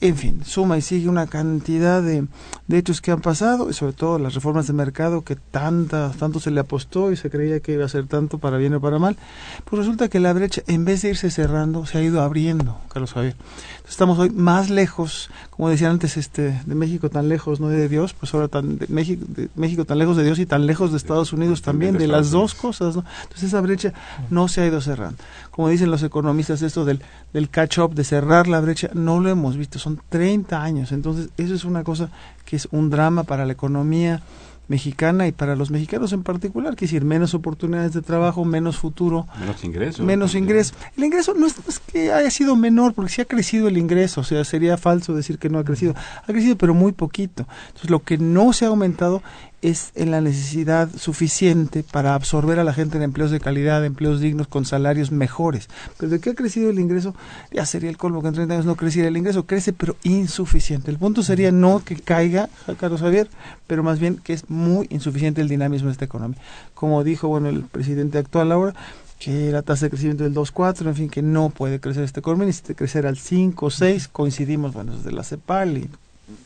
en 0.00 0.16
fin, 0.16 0.44
suma 0.44 0.78
y 0.78 0.82
sigue 0.82 1.08
una 1.08 1.26
cantidad 1.26 2.00
de, 2.00 2.26
de, 2.68 2.78
hechos 2.78 3.00
que 3.00 3.10
han 3.10 3.20
pasado, 3.20 3.68
y 3.70 3.72
sobre 3.72 3.94
todo 3.94 4.20
las 4.20 4.34
reformas 4.34 4.68
de 4.68 4.72
mercado 4.72 5.22
que 5.22 5.34
tanta, 5.34 6.12
tanto 6.16 6.38
se 6.38 6.52
le 6.52 6.60
apostó 6.60 7.10
y 7.10 7.16
se 7.16 7.28
creía 7.28 7.58
que 7.58 7.72
iba 7.72 7.84
a 7.84 7.88
ser 7.88 8.06
tanto 8.06 8.38
para 8.38 8.56
bien 8.56 8.74
o 8.74 8.80
para 8.80 9.00
mal, 9.00 9.16
pues 9.64 9.80
resulta 9.80 10.08
que 10.08 10.20
la 10.20 10.32
brecha, 10.32 10.62
en 10.68 10.84
vez 10.84 11.02
de 11.02 11.10
irse 11.10 11.30
cerrando, 11.30 11.84
se 11.84 11.98
ha 11.98 12.02
ido 12.02 12.22
abriendo, 12.22 12.80
Carlos 12.92 13.12
Javier. 13.12 13.34
Entonces, 13.34 13.90
estamos 13.90 14.18
hoy 14.20 14.30
más 14.30 14.70
lejos, 14.70 15.30
como 15.50 15.70
decían 15.70 15.92
antes, 15.92 16.16
este, 16.16 16.60
de 16.64 16.74
México 16.76 17.10
tan 17.10 17.28
lejos, 17.28 17.58
no 17.58 17.68
de 17.68 17.88
Dios, 17.88 18.14
pues 18.14 18.32
ahora 18.32 18.46
tan, 18.46 18.78
de 18.78 18.86
México, 18.88 19.24
de 19.26 19.48
México 19.56 19.84
tan 19.84 19.98
lejos 19.98 20.16
de 20.16 20.22
Dios 20.22 20.38
y 20.38 20.46
tan 20.46 20.66
lejos 20.66 20.92
de 20.92 20.98
Estados 20.98 21.32
Unidos 21.32 21.62
también, 21.62 21.98
de, 21.98 22.06
las 22.06 22.30
dos 22.30 22.54
cosas, 22.54 22.94
¿no? 22.94 23.04
Entonces 23.22 23.48
esa 23.48 23.60
brecha 23.60 23.87
no 24.30 24.48
se 24.48 24.62
ha 24.62 24.66
ido 24.66 24.80
cerrando. 24.80 25.18
Como 25.50 25.68
dicen 25.68 25.90
los 25.90 26.02
economistas, 26.02 26.62
esto 26.62 26.84
del, 26.84 27.02
del 27.32 27.50
catch-up, 27.50 27.94
de 27.94 28.04
cerrar 28.04 28.48
la 28.48 28.60
brecha, 28.60 28.90
no 28.94 29.20
lo 29.20 29.28
hemos 29.28 29.56
visto 29.56 29.78
son 29.78 30.00
30 30.08 30.62
años. 30.62 30.92
Entonces, 30.92 31.30
eso 31.36 31.54
es 31.54 31.64
una 31.64 31.84
cosa 31.84 32.10
que 32.44 32.56
es 32.56 32.68
un 32.70 32.90
drama 32.90 33.24
para 33.24 33.46
la 33.46 33.52
economía 33.52 34.22
mexicana 34.68 35.26
y 35.26 35.32
para 35.32 35.56
los 35.56 35.70
mexicanos 35.70 36.12
en 36.12 36.22
particular, 36.22 36.76
que 36.76 36.84
decir, 36.84 37.04
menos 37.04 37.34
oportunidades 37.34 37.94
de 37.94 38.02
trabajo, 38.02 38.44
menos 38.44 38.76
futuro. 38.76 39.26
Menos 39.40 39.64
ingreso. 39.64 40.04
Menos 40.04 40.34
ingreso. 40.34 40.74
El 40.96 41.04
ingreso 41.04 41.34
no 41.34 41.46
es, 41.46 41.54
que 41.90 42.12
haya 42.12 42.30
sido 42.30 42.54
menor, 42.54 42.92
porque 42.92 43.10
sí 43.10 43.22
ha 43.22 43.24
crecido 43.24 43.68
el 43.68 43.78
ingreso, 43.78 44.20
o 44.20 44.24
sea, 44.24 44.44
sería 44.44 44.76
falso 44.76 45.14
decir 45.14 45.38
que 45.38 45.48
no 45.48 45.58
ha 45.58 45.64
crecido. 45.64 45.94
Ha 46.22 46.26
crecido, 46.26 46.56
pero 46.56 46.74
muy 46.74 46.92
poquito. 46.92 47.46
Entonces, 47.68 47.90
lo 47.90 48.02
que 48.02 48.18
no 48.18 48.52
se 48.52 48.66
ha 48.66 48.68
aumentado 48.68 49.22
es 49.60 49.90
en 49.94 50.10
la 50.10 50.20
necesidad 50.20 50.88
suficiente 50.96 51.82
para 51.82 52.14
absorber 52.14 52.58
a 52.58 52.64
la 52.64 52.72
gente 52.72 52.96
en 52.96 53.02
empleos 53.02 53.30
de 53.30 53.40
calidad, 53.40 53.84
empleos 53.84 54.20
dignos 54.20 54.46
con 54.46 54.64
salarios 54.64 55.10
mejores. 55.10 55.68
Pero 55.96 56.10
de 56.10 56.20
qué 56.20 56.30
ha 56.30 56.34
crecido 56.34 56.70
el 56.70 56.78
ingreso, 56.78 57.14
ya 57.52 57.66
sería 57.66 57.90
el 57.90 57.96
colmo 57.96 58.22
que 58.22 58.28
en 58.28 58.34
30 58.34 58.54
años 58.54 58.66
no 58.66 58.76
creciera 58.76 59.08
el 59.08 59.16
ingreso, 59.16 59.46
crece 59.46 59.72
pero 59.72 59.96
insuficiente. 60.04 60.90
El 60.90 60.98
punto 60.98 61.22
sería 61.22 61.50
no 61.50 61.82
que 61.84 61.96
caiga, 61.96 62.48
Carlos 62.78 63.00
Javier, 63.00 63.28
pero 63.66 63.82
más 63.82 63.98
bien 63.98 64.16
que 64.16 64.32
es 64.32 64.48
muy 64.48 64.86
insuficiente 64.90 65.40
el 65.40 65.48
dinamismo 65.48 65.88
de 65.88 65.92
esta 65.92 66.04
economía. 66.04 66.38
Como 66.74 67.02
dijo 67.02 67.28
bueno 67.28 67.48
el 67.48 67.62
presidente 67.62 68.18
actual 68.18 68.52
ahora, 68.52 68.74
que 69.18 69.50
la 69.50 69.62
tasa 69.62 69.86
de 69.86 69.90
crecimiento 69.90 70.22
del 70.22 70.34
2.4, 70.34 70.86
en 70.86 70.94
fin, 70.94 71.10
que 71.10 71.22
no 71.22 71.50
puede 71.50 71.80
crecer 71.80 72.04
esta 72.04 72.20
economía, 72.20 72.46
necesita 72.46 72.74
crecer 72.74 73.06
al 73.06 73.18
5, 73.18 73.70
6, 73.70 74.08
coincidimos, 74.08 74.72
bueno, 74.72 74.96
desde 74.96 75.10
la 75.10 75.24
CEPAL 75.24 75.78
y 75.78 75.90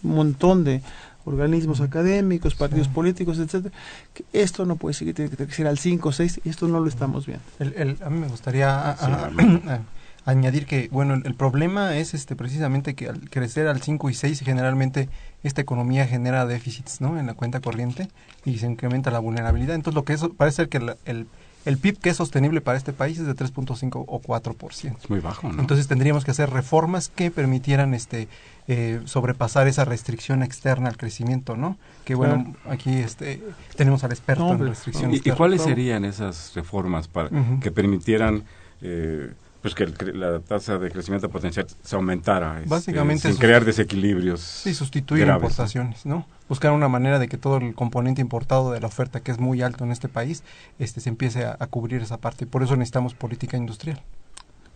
un 0.03 0.15
montón 0.15 0.65
de 0.65 0.81
organismos 1.25 1.81
académicos, 1.81 2.55
partidos 2.55 2.89
políticos, 2.89 3.39
etcétera, 3.39 3.75
que 4.15 4.25
esto 4.33 4.67
no 4.67 4.77
puede 4.77 4.95
seguir, 4.95 5.15
tiene 5.15 5.31
que 5.31 5.37
crecer 5.37 5.67
al 5.67 5.79
5 5.79 6.09
o 6.09 6.13
6 6.13 6.41
y 6.45 6.49
esto 6.49 6.69
no 6.69 6.81
lo 6.81 6.89
estamos 6.89 7.27
viendo. 7.27 7.45
El, 7.59 7.99
a 8.03 8.11
mí 8.11 8.19
me 8.19 8.29
gustaría 8.29 8.97
añadir 10.25 10.67
que, 10.67 10.89
bueno, 10.91 11.15
el, 11.15 11.35
problema 11.35 11.97
es 11.97 12.15
este 12.15 12.37
precisamente 12.37 12.95
que 12.95 13.09
al 13.09 13.29
crecer 13.29 13.67
al 13.69 13.83
5 13.83 14.11
y 14.11 14.15
6 14.15 14.41
generalmente 14.41 15.09
esta 15.43 15.61
economía 15.61 16.07
genera 16.07 16.47
déficits, 16.47 17.01
¿no? 17.01 17.19
En 17.19 17.27
la 17.27 17.35
cuenta 17.35 17.61
corriente 17.61 18.09
y 18.45 18.59
se 18.59 18.67
incrementa 18.67 19.11
la 19.11 19.19
vulnerabilidad. 19.19 19.75
Entonces, 19.75 19.97
lo 19.97 20.05
que 20.05 20.13
eso 20.13 20.33
parece 20.33 20.57
ser 20.57 20.69
que 20.69 20.79
el, 21.05 21.27
el 21.65 21.79
PIB 21.79 21.99
que 21.99 22.11
es 22.11 22.17
sostenible 22.17 22.61
para 22.61 22.77
este 22.77 22.93
país 22.93 23.19
es 23.19 23.27
de 23.27 23.35
3.5 23.35 24.05
o 24.07 24.21
4%. 24.21 24.97
Es 25.01 25.11
muy 25.11 25.21
bajo, 25.21 25.53
¿no? 25.53 25.61
Entonces 25.61 25.87
tendríamos 25.89 26.25
que 26.25 26.33
hacer 26.33 26.51
reformas 26.51 27.09
que 27.09 27.31
permitieran 27.31 27.95
este 27.95 28.29
eh, 28.69 29.01
sobrepasar 29.05 29.69
esa 29.69 29.85
restricción 29.85 30.43
externa 30.43 30.89
al 30.89 30.97
crecimiento, 30.97 31.57
¿no? 31.57 31.77
Que 32.05 32.15
bueno, 32.15 32.55
aquí 32.69 32.95
este 32.99 33.43
tenemos 33.77 34.05
al 34.05 34.13
experto 34.13 34.53
en 34.53 34.67
restricción 34.67 35.13
¿Y, 35.13 35.17
¿Y 35.17 35.31
cuáles 35.33 35.63
serían 35.63 36.05
esas 36.05 36.53
reformas 36.55 37.09
para 37.09 37.31
que 37.61 37.71
permitieran 37.71 38.45
eh, 38.81 39.33
pues 39.63 39.75
que 39.75 39.87
la 40.13 40.41
tasa 40.41 40.79
de 40.79 40.91
crecimiento 40.91 41.31
potencial 41.31 41.67
se 41.83 41.97
aumentara 41.97 42.59
este, 42.59 42.69
Básicamente 42.69 43.29
sin 43.29 43.39
crear 43.39 43.65
desequilibrios 43.65 44.41
sí 44.41 44.75
sustituir 44.75 45.29
importaciones 45.29 46.05
no 46.05 46.27
buscar 46.49 46.73
una 46.73 46.89
manera 46.89 47.19
de 47.19 47.29
que 47.29 47.39
todo 47.39 47.59
el 47.59 47.75
componente 47.75 48.21
importado 48.21 48.73
de 48.73 48.81
la 48.81 48.89
oferta 48.89 49.21
que 49.21 49.31
es 49.31 49.39
muy 49.39 49.63
alto 49.63 49.85
en 49.85 49.93
este 49.93 50.09
país 50.09 50.43
este 50.79 51.01
se 51.01 51.09
empiece 51.09 51.45
a, 51.45 51.67
cubrir 51.67 52.03
esa 52.03 52.19
parte. 52.19 52.45
Y 52.45 52.47
por 52.47 52.63
eso 52.63 52.77
necesitamos 52.77 53.15
política 53.15 53.57
industrial. 53.57 54.01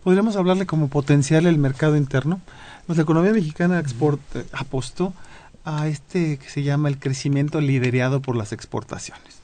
Podríamos 0.03 0.35
hablarle 0.35 0.65
como 0.65 0.87
potencial 0.87 1.45
el 1.45 1.57
mercado 1.57 1.97
interno. 1.97 2.39
Pues 2.85 2.97
la 2.97 3.03
economía 3.03 3.33
mexicana 3.33 3.79
export, 3.79 4.21
apostó 4.53 5.13
a 5.65 5.87
este 5.87 6.37
que 6.37 6.49
se 6.49 6.63
llama 6.63 6.89
el 6.89 6.97
crecimiento 6.97 7.59
liderado 7.59 8.21
por 8.21 8.35
las 8.35 8.53
exportaciones 8.53 9.36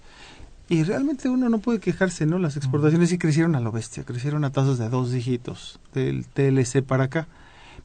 y 0.70 0.84
realmente 0.84 1.30
uno 1.30 1.50
no 1.50 1.60
puede 1.60 1.80
quejarse, 1.80 2.26
¿no? 2.26 2.40
Las 2.40 2.56
exportaciones 2.56 3.10
sí 3.10 3.18
crecieron 3.18 3.56
a 3.56 3.60
lo 3.60 3.72
bestia, 3.72 4.04
crecieron 4.04 4.46
a 4.46 4.52
tasas 4.52 4.78
de 4.78 4.90
dos 4.90 5.12
dígitos 5.12 5.80
del 5.94 6.26
TLC 6.26 6.84
para 6.84 7.06
acá, 7.06 7.28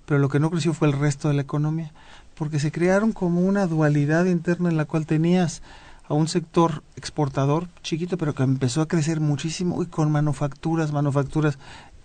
pero 0.07 0.21
lo 0.21 0.29
que 0.29 0.39
no 0.39 0.51
creció 0.51 0.73
fue 0.75 0.89
el 0.89 0.99
resto 0.99 1.29
de 1.29 1.35
la 1.35 1.43
economía, 1.43 1.93
porque 2.35 2.61
se 2.61 2.71
crearon 2.71 3.13
como 3.13 3.41
una 3.41 3.67
dualidad 3.67 4.27
interna 4.27 4.69
en 4.69 4.77
la 4.77 4.85
cual 4.85 5.07
tenías 5.07 5.61
a 6.09 6.15
un 6.15 6.29
sector 6.29 6.83
exportador 6.97 7.69
chiquito, 7.83 8.17
pero 8.17 8.35
que 8.35 8.45
empezó 8.45 8.81
a 8.81 8.89
crecer 8.89 9.21
muchísimo 9.21 9.83
y 9.83 9.87
con 9.87 10.11
manufacturas, 10.11 10.93
manufacturas 10.93 11.59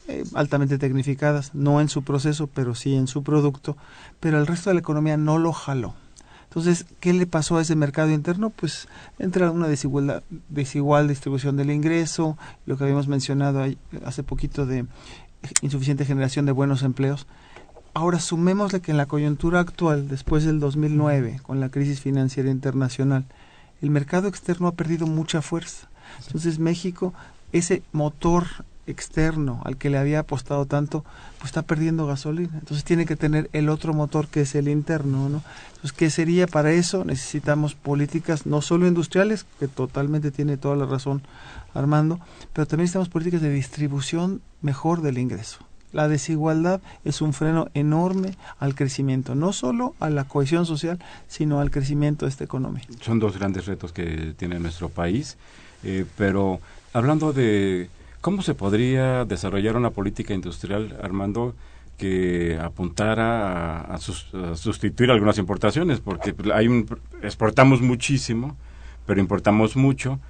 eh, 0.07 0.23
altamente 0.33 0.77
tecnificadas, 0.77 1.53
no 1.53 1.79
en 1.79 1.87
su 1.87 2.03
proceso, 2.03 2.47
pero 2.47 2.75
sí 2.75 2.95
en 2.95 3.07
su 3.07 3.23
producto, 3.23 3.77
pero 4.19 4.39
el 4.39 4.47
resto 4.47 4.69
de 4.69 4.73
la 4.73 4.81
economía 4.81 5.17
no 5.17 5.37
lo 5.37 5.53
jaló 5.53 5.93
Entonces, 6.55 6.85
¿qué 6.99 7.13
le 7.13 7.25
pasó 7.25 7.57
a 7.57 7.63
ese 7.63 7.75
mercado 7.75 8.11
interno? 8.11 8.51
Pues 8.51 8.87
entra 9.17 9.49
una 9.49 9.67
desigualdad, 9.67 10.21
desigual 10.49 11.07
distribución 11.07 11.57
del 11.57 11.71
ingreso, 11.71 12.37
lo 12.67 12.77
que 12.77 12.83
habíamos 12.83 13.07
mencionado 13.07 13.65
hace 14.05 14.21
poquito 14.21 14.67
de 14.67 14.85
insuficiente 15.63 16.05
generación 16.05 16.45
de 16.45 16.51
buenos 16.51 16.83
empleos. 16.83 17.25
Ahora 17.95 18.19
sumémosle 18.19 18.81
que 18.81 18.91
en 18.91 18.97
la 18.97 19.07
coyuntura 19.07 19.61
actual, 19.61 20.07
después 20.07 20.43
del 20.43 20.59
2009, 20.59 21.39
con 21.41 21.59
la 21.59 21.69
crisis 21.69 22.01
financiera 22.01 22.51
internacional, 22.51 23.25
el 23.81 23.89
mercado 23.89 24.27
externo 24.27 24.67
ha 24.67 24.75
perdido 24.75 25.07
mucha 25.07 25.41
fuerza. 25.41 25.89
Entonces 26.27 26.59
México, 26.59 27.15
ese 27.51 27.81
motor 27.93 28.45
externo 28.87 29.61
al 29.65 29.77
que 29.77 29.89
le 29.89 29.97
había 29.97 30.19
apostado 30.19 30.65
tanto, 30.65 31.03
pues 31.37 31.45
está 31.45 31.61
perdiendo 31.61 32.05
gasolina. 32.05 32.51
Entonces 32.53 32.83
tiene 32.83 33.05
que 33.05 33.15
tener 33.15 33.49
el 33.53 33.69
otro 33.69 33.93
motor 33.93 34.27
que 34.27 34.41
es 34.41 34.55
el 34.55 34.67
interno, 34.67 35.29
¿no? 35.29 35.43
Entonces, 35.67 35.93
¿qué 35.93 36.09
sería 36.09 36.47
para 36.47 36.71
eso? 36.71 37.03
Necesitamos 37.05 37.75
políticas 37.75 38.45
no 38.45 38.61
solo 38.61 38.87
industriales, 38.87 39.45
que 39.59 39.67
totalmente 39.67 40.31
tiene 40.31 40.57
toda 40.57 40.75
la 40.75 40.85
razón 40.85 41.21
Armando, 41.73 42.19
pero 42.53 42.67
también 42.67 42.83
necesitamos 42.83 43.09
políticas 43.09 43.41
de 43.41 43.49
distribución 43.49 44.41
mejor 44.61 45.01
del 45.01 45.17
ingreso. 45.17 45.59
La 45.91 46.07
desigualdad 46.07 46.81
es 47.03 47.21
un 47.21 47.33
freno 47.33 47.67
enorme 47.73 48.35
al 48.59 48.75
crecimiento, 48.75 49.35
no 49.35 49.53
solo 49.53 49.95
a 49.99 50.09
la 50.09 50.23
cohesión 50.23 50.65
social, 50.65 50.99
sino 51.27 51.59
al 51.59 51.69
crecimiento 51.69 52.25
de 52.25 52.29
esta 52.29 52.43
economía. 52.43 52.83
Son 53.01 53.19
dos 53.19 53.37
grandes 53.37 53.67
retos 53.67 53.91
que 53.91 54.33
tiene 54.37 54.59
nuestro 54.59 54.89
país, 54.89 55.37
eh, 55.83 56.05
pero 56.17 56.59
hablando 56.93 57.31
de 57.31 57.89
cómo 58.23 58.41
se 58.41 58.53
podría 58.53 59.25
desarrollar 59.25 59.75
una 59.75 59.89
política 59.89 60.33
industrial, 60.33 60.97
Armando, 61.03 61.55
que 61.97 62.57
apuntara 62.57 63.81
a, 63.81 63.97
sustituir 63.97 65.11
algunas 65.11 65.37
importaciones, 65.37 65.99
porque 65.99 66.33
hay 66.53 66.69
un, 66.69 66.87
exportamos 67.21 67.81
muchísimo, 67.81 68.55
pero 69.05 69.19
importamos 69.19 69.75
mucho 69.75 70.21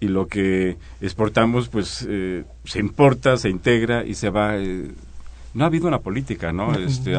y 0.00 0.08
lo 0.08 0.26
que 0.26 0.76
exportamos 1.00 1.68
pues 1.68 2.04
eh, 2.08 2.42
se 2.64 2.80
importa, 2.80 3.36
se 3.36 3.48
integra 3.48 4.04
y 4.04 4.14
se 4.14 4.28
va. 4.28 4.56
Eh, 4.56 4.90
no 5.54 5.62
ha 5.62 5.68
habido 5.68 5.86
una 5.86 6.00
política, 6.00 6.52
¿no? 6.52 6.74
Este, 6.74 7.14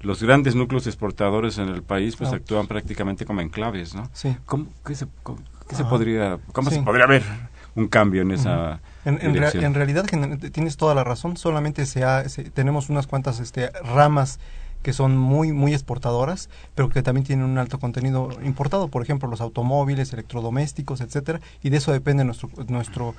los 0.00 0.20
grandes 0.24 0.56
núcleos 0.56 0.88
exportadores 0.88 1.58
en 1.58 1.68
el 1.68 1.84
país 1.84 2.16
pues 2.16 2.32
actúan 2.32 2.66
prácticamente 2.66 3.24
como 3.24 3.42
enclaves, 3.42 3.94
¿no? 3.94 4.10
Sí. 4.12 4.36
¿Cómo, 4.44 4.66
qué 4.84 4.96
se, 4.96 5.06
se 5.70 5.84
podría, 5.84 6.40
cómo 6.52 6.70
se 6.70 6.82
podría 6.82 7.06
ver 7.06 7.22
un 7.78 7.88
cambio 7.88 8.22
en 8.22 8.32
esa 8.32 8.80
en, 9.04 9.20
en, 9.22 9.74
realidad 9.74 10.04
tienes 10.52 10.76
toda 10.76 10.94
la 10.94 11.02
razón, 11.02 11.36
solamente 11.36 11.86
se, 11.86 12.02
tenemos 12.52 12.90
unas 12.90 13.06
cuantas 13.06 13.40
este, 13.40 13.70
ramas 13.82 14.38
que 14.82 14.92
son 14.92 15.16
muy 15.16 15.52
muy 15.52 15.72
exportadoras, 15.72 16.48
pero 16.74 16.88
que 16.88 17.02
también 17.02 17.26
tienen 17.26 17.44
un 17.46 17.58
alto 17.58 17.78
contenido 17.78 18.28
importado, 18.44 18.88
por 18.88 19.02
ejemplo, 19.02 19.28
los 19.28 19.40
automóviles, 19.40 20.12
electrodomésticos, 20.12 21.00
etcétera, 21.00 21.40
y 21.62 21.70
de 21.70 21.78
eso 21.78 21.92
depende 21.92 22.24
nuestro 22.24 22.50
nuestro 22.68 23.14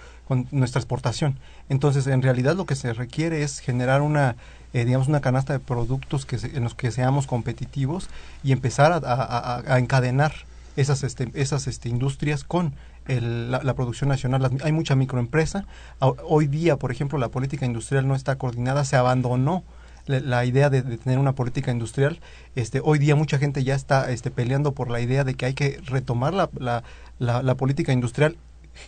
nuestra 0.52 0.80
exportación. 0.80 1.38
Entonces, 1.68 2.08
en 2.08 2.22
realidad 2.22 2.56
lo 2.56 2.66
que 2.66 2.76
se 2.76 2.94
requiere 2.94 3.44
es 3.44 3.60
generar 3.60 4.02
una 4.02 4.36
eh, 4.74 4.86
digamos 4.86 5.08
una 5.08 5.22
canasta 5.22 5.54
de 5.54 5.60
productos 5.60 6.26
que 6.26 6.38
en 6.42 6.64
los 6.64 6.76
que 6.76 6.92
seamos 6.92 7.28
competitivos 7.28 8.10
y 8.44 8.52
empezar 8.52 9.02
a, 9.04 9.80
encadenar 9.80 10.34
esas 10.76 11.04
este, 11.04 11.30
esas 11.34 11.68
este, 11.68 11.90
industrias 11.90 12.44
con 12.44 12.74
la, 13.10 13.74
producción 13.74 14.10
nacional. 14.10 14.50
hay 14.64 14.72
mucha 14.72 14.96
microempresa. 14.96 15.66
Hoy 16.00 16.48
día, 16.48 16.78
por 16.78 16.92
ejemplo, 16.92 17.18
la 17.18 17.30
política 17.30 17.66
industrial 17.66 18.08
no 18.08 18.16
está 18.16 18.38
coordinada, 18.38 18.86
se 18.86 18.96
abandonó 18.96 19.64
la, 20.06 20.46
idea 20.46 20.70
de, 20.70 20.82
tener 20.82 21.20
una 21.20 21.34
política 21.34 21.72
industrial. 21.72 22.20
Este, 22.56 22.82
hoy 22.84 23.00
día 23.00 23.16
mucha 23.16 23.38
gente 23.38 23.64
ya 23.64 23.76
está 23.76 24.12
este, 24.12 24.32
peleando 24.32 24.74
por 24.74 24.90
la 24.90 25.02
idea 25.02 25.24
de 25.24 25.36
que 25.36 25.46
hay 25.46 25.54
que 25.54 25.80
retomar 25.86 26.34
la, 26.34 26.84
la, 27.20 27.56
política 27.56 27.94
industrial 27.94 28.38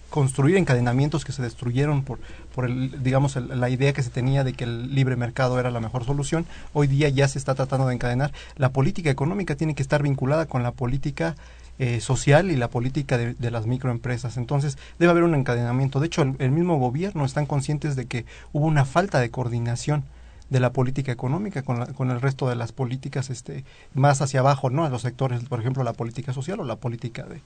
construir 0.10 0.56
encadenamientos 0.56 1.26
que 1.26 1.34
se 1.34 1.42
destruyeron 1.42 2.04
por, 2.04 2.20
por 2.56 2.66
el, 2.66 3.04
digamos, 3.04 3.36
la 3.36 3.70
idea 3.70 3.92
que 3.92 4.04
se 4.04 4.10
tenía 4.10 4.46
de 4.46 4.54
que 4.54 4.64
el 4.64 4.96
libre 4.96 5.18
mercado 5.18 5.60
era 5.60 5.70
la 5.70 5.82
mejor 5.82 6.06
solución. 6.06 6.46
Hoy 6.74 6.88
día 6.88 7.10
ya 7.10 7.28
se 7.28 7.38
está 7.38 7.56
tratando 7.56 7.88
de 7.88 7.96
encadenar. 7.96 8.32
La 8.56 8.70
política 8.70 9.10
económica 9.10 9.56
tiene 9.56 9.76
que 9.76 9.82
estar 9.82 10.02
vinculada 10.02 10.46
con 10.46 10.64
la 10.64 10.72
política 10.72 11.36
eh, 11.84 12.00
social 12.00 12.52
y 12.52 12.56
la 12.56 12.70
política 12.70 13.18
de, 13.18 13.50
las 13.50 13.66
microempresas. 13.66 14.38
Entonces, 14.38 14.78
debe 15.00 15.10
haber 15.10 15.24
un 15.24 15.34
encadenamiento. 15.34 16.00
De 16.00 16.06
hecho, 16.06 16.22
el, 16.22 16.36
el 16.38 16.52
mismo 16.52 16.78
gobierno 16.78 17.26
están 17.26 17.48
conscientes 17.48 17.96
de 17.96 18.06
que 18.06 18.26
hubo 18.54 18.68
una 18.68 18.86
falta 18.86 19.20
de 19.20 19.32
coordinación 19.32 20.04
de 20.52 20.60
la 20.60 20.74
política 20.74 21.12
económica 21.12 21.64
con, 21.64 21.84
con 21.94 22.12
el 22.12 22.22
resto 22.22 22.48
de 22.48 22.56
las 22.56 22.72
políticas 22.72 23.32
este 23.32 23.66
más 23.96 24.22
hacia 24.22 24.42
abajo, 24.42 24.70
¿no? 24.70 24.86
A 24.86 24.90
los 24.90 25.02
sectores, 25.02 25.44
por 25.46 25.60
ejemplo, 25.60 25.84
la 25.84 25.94
política 25.94 26.34
social 26.34 26.60
o 26.60 26.66
la 26.66 26.76
política 26.76 27.24
de 27.24 27.42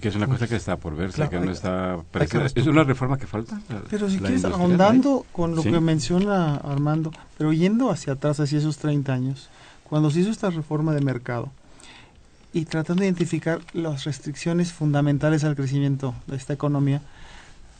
que 0.00 0.08
es 0.08 0.14
una 0.14 0.28
cosa 0.28 0.46
que 0.46 0.54
está 0.54 0.76
por 0.76 0.94
verse, 0.94 1.28
que 1.28 1.40
no 1.40 1.50
está 1.50 1.98
¿Es 2.54 2.66
una 2.68 2.84
reforma 2.84 3.18
que 3.18 3.26
falta? 3.26 3.60
Pero 3.90 4.08
si 4.08 4.18
quieres, 4.18 4.44
ahondando 4.44 5.26
con 5.32 5.56
lo 5.56 5.64
que 5.64 5.80
menciona 5.80 6.58
Armando, 6.58 7.10
pero 7.38 7.52
yendo 7.52 7.90
hacia 7.90 8.12
atrás, 8.12 8.38
hacia 8.38 8.58
esos 8.58 8.78
30 8.78 9.12
años, 9.12 9.50
cuando 9.82 10.12
se 10.12 10.20
hizo 10.20 10.30
esta 10.30 10.50
reforma 10.50 10.94
de 10.94 11.00
mercado 11.00 11.50
y 12.54 12.66
tratando 12.66 13.00
de 13.00 13.08
identificar 13.08 13.60
las 13.72 14.04
restricciones 14.04 14.72
fundamentales 14.72 15.42
al 15.42 15.56
crecimiento 15.56 16.14
de 16.28 16.36
esta 16.36 16.52
economía, 16.52 17.02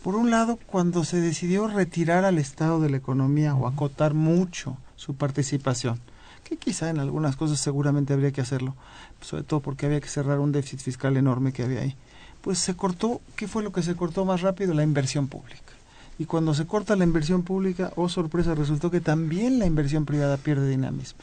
por 0.03 0.17
un 0.17 0.31
lado, 0.31 0.59
cuando 0.67 1.05
se 1.05 1.21
decidió 1.21 1.69
retirar 1.69 2.25
al 2.25 2.39
Estado 2.39 2.81
de 2.81 2.91
la 2.91 2.97
economía 2.97 3.55
o 3.55 3.69
acotar 3.69 4.15
mucho 4.15 4.77
su 4.97 5.15
participación, 5.15 6.01
que 6.43 6.57
quizá 6.57 6.91
en 6.91 6.99
algunas 6.99 7.37
cosas 7.37 7.61
seguramente 7.61 8.13
habría 8.13 8.33
que 8.33 8.41
hacerlo, 8.41 8.75
sobre 9.21 9.45
todo 9.45 9.61
porque 9.61 9.87
había 9.87 10.01
que 10.01 10.09
cerrar 10.09 10.41
un 10.41 10.51
déficit 10.51 10.81
fiscal 10.81 11.17
enorme 11.17 11.53
que 11.53 11.63
había 11.63 11.81
ahí, 11.81 11.95
pues 12.43 12.59
se 12.59 12.75
cortó, 12.75 13.23
¿qué 13.37 13.47
fue 13.47 13.63
lo 13.63 13.73
que 13.73 13.83
se 13.83 13.95
cortó 13.95 14.25
más 14.25 14.43
rápido? 14.43 14.75
La 14.75 14.83
inversión 14.83 15.29
pública. 15.29 15.73
Y 16.19 16.27
cuando 16.27 16.53
se 16.53 16.67
corta 16.67 16.97
la 16.97 17.05
inversión 17.05 17.45
pública, 17.45 17.93
oh 17.95 18.09
sorpresa, 18.09 18.57
resultó 18.57 18.91
que 18.91 19.01
también 19.01 19.61
la 19.61 19.67
inversión 19.67 20.05
privada 20.05 20.37
pierde 20.37 20.69
dinamismo. 20.69 21.21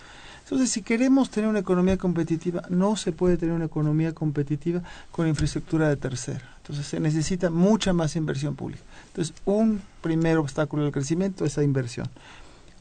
Entonces, 0.52 0.72
si 0.72 0.82
queremos 0.82 1.30
tener 1.30 1.50
una 1.50 1.60
economía 1.60 1.96
competitiva, 1.96 2.64
no 2.68 2.98
se 2.98 3.14
puede 3.14 3.38
tener 3.38 3.56
una 3.56 3.64
economía 3.64 4.12
competitiva 4.12 4.84
con 5.10 5.26
infraestructura 5.30 5.88
de 5.88 5.96
tercera. 5.96 6.42
Entonces, 6.58 6.86
se 6.88 7.00
necesita 7.00 7.50
mucha 7.50 7.94
más 7.94 8.18
inversión 8.18 8.58
pública. 8.58 8.82
Entonces, 9.08 9.34
un 9.46 9.82
primer 10.02 10.38
obstáculo 10.38 10.84
al 10.84 10.92
crecimiento 10.92 11.46
es 11.46 11.54
esa 11.54 11.64
inversión. 11.64 12.10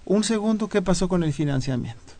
Un 0.04 0.24
segundo, 0.24 0.66
¿qué 0.66 0.82
pasó 0.82 1.08
con 1.08 1.22
el 1.22 1.32
financiamiento? 1.32 2.14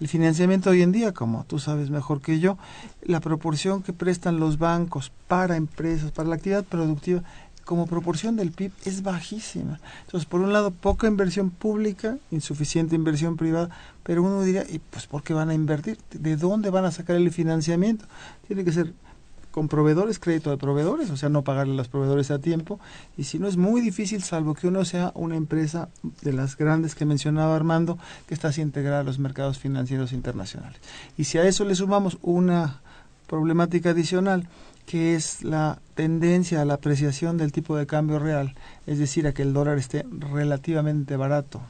El 0.00 0.08
financiamiento 0.08 0.70
hoy 0.70 0.80
en 0.80 0.92
día, 0.92 1.12
como 1.12 1.44
tú 1.44 1.58
sabes 1.58 1.90
mejor 1.90 2.22
que 2.22 2.40
yo, 2.40 2.56
la 3.02 3.20
proporción 3.20 3.82
que 3.82 3.92
prestan 3.92 4.40
los 4.40 4.56
bancos 4.56 5.12
para 5.28 5.56
empresas, 5.56 6.12
para 6.12 6.30
la 6.30 6.36
actividad 6.36 6.64
productiva, 6.64 7.22
como 7.64 7.86
proporción 7.86 8.36
del 8.36 8.50
PIB 8.52 8.72
es 8.84 9.02
bajísima. 9.02 9.80
Entonces, 10.04 10.28
por 10.28 10.40
un 10.40 10.52
lado, 10.52 10.70
poca 10.70 11.06
inversión 11.06 11.50
pública, 11.50 12.18
insuficiente 12.30 12.94
inversión 12.94 13.36
privada, 13.36 13.70
pero 14.02 14.22
uno 14.22 14.42
diría, 14.42 14.64
¿y 14.68 14.78
pues 14.78 15.06
por 15.06 15.22
qué 15.22 15.34
van 15.34 15.50
a 15.50 15.54
invertir? 15.54 15.98
¿De 16.10 16.36
dónde 16.36 16.70
van 16.70 16.84
a 16.84 16.90
sacar 16.90 17.16
el 17.16 17.30
financiamiento? 17.32 18.04
Tiene 18.46 18.64
que 18.64 18.72
ser 18.72 18.92
con 19.54 19.68
proveedores, 19.68 20.18
crédito 20.18 20.50
de 20.50 20.56
proveedores, 20.56 21.10
o 21.10 21.16
sea, 21.16 21.28
no 21.28 21.42
pagarle 21.42 21.74
a 21.74 21.76
los 21.76 21.86
proveedores 21.86 22.32
a 22.32 22.40
tiempo, 22.40 22.80
y 23.16 23.22
si 23.22 23.38
no 23.38 23.46
es 23.46 23.56
muy 23.56 23.80
difícil, 23.80 24.20
salvo 24.24 24.54
que 24.54 24.66
uno 24.66 24.84
sea 24.84 25.12
una 25.14 25.36
empresa 25.36 25.88
de 26.22 26.32
las 26.32 26.56
grandes 26.56 26.96
que 26.96 27.04
mencionaba 27.04 27.54
Armando, 27.54 27.96
que 28.26 28.34
está 28.34 28.48
así 28.48 28.62
integrada 28.62 29.00
a 29.00 29.04
los 29.04 29.20
mercados 29.20 29.60
financieros 29.60 30.12
internacionales. 30.12 30.80
Y 31.16 31.22
si 31.22 31.38
a 31.38 31.46
eso 31.46 31.64
le 31.64 31.76
sumamos 31.76 32.18
una 32.20 32.80
problemática 33.28 33.90
adicional, 33.90 34.48
que 34.86 35.14
es 35.14 35.42
la 35.42 35.80
tendencia 35.94 36.60
a 36.60 36.64
la 36.64 36.74
apreciación 36.74 37.36
del 37.36 37.52
tipo 37.52 37.76
de 37.76 37.86
cambio 37.86 38.18
real, 38.18 38.54
es 38.86 38.98
decir, 38.98 39.26
a 39.26 39.32
que 39.32 39.42
el 39.42 39.52
dólar 39.52 39.78
esté 39.78 40.04
relativamente 40.10 41.16
barato 41.16 41.60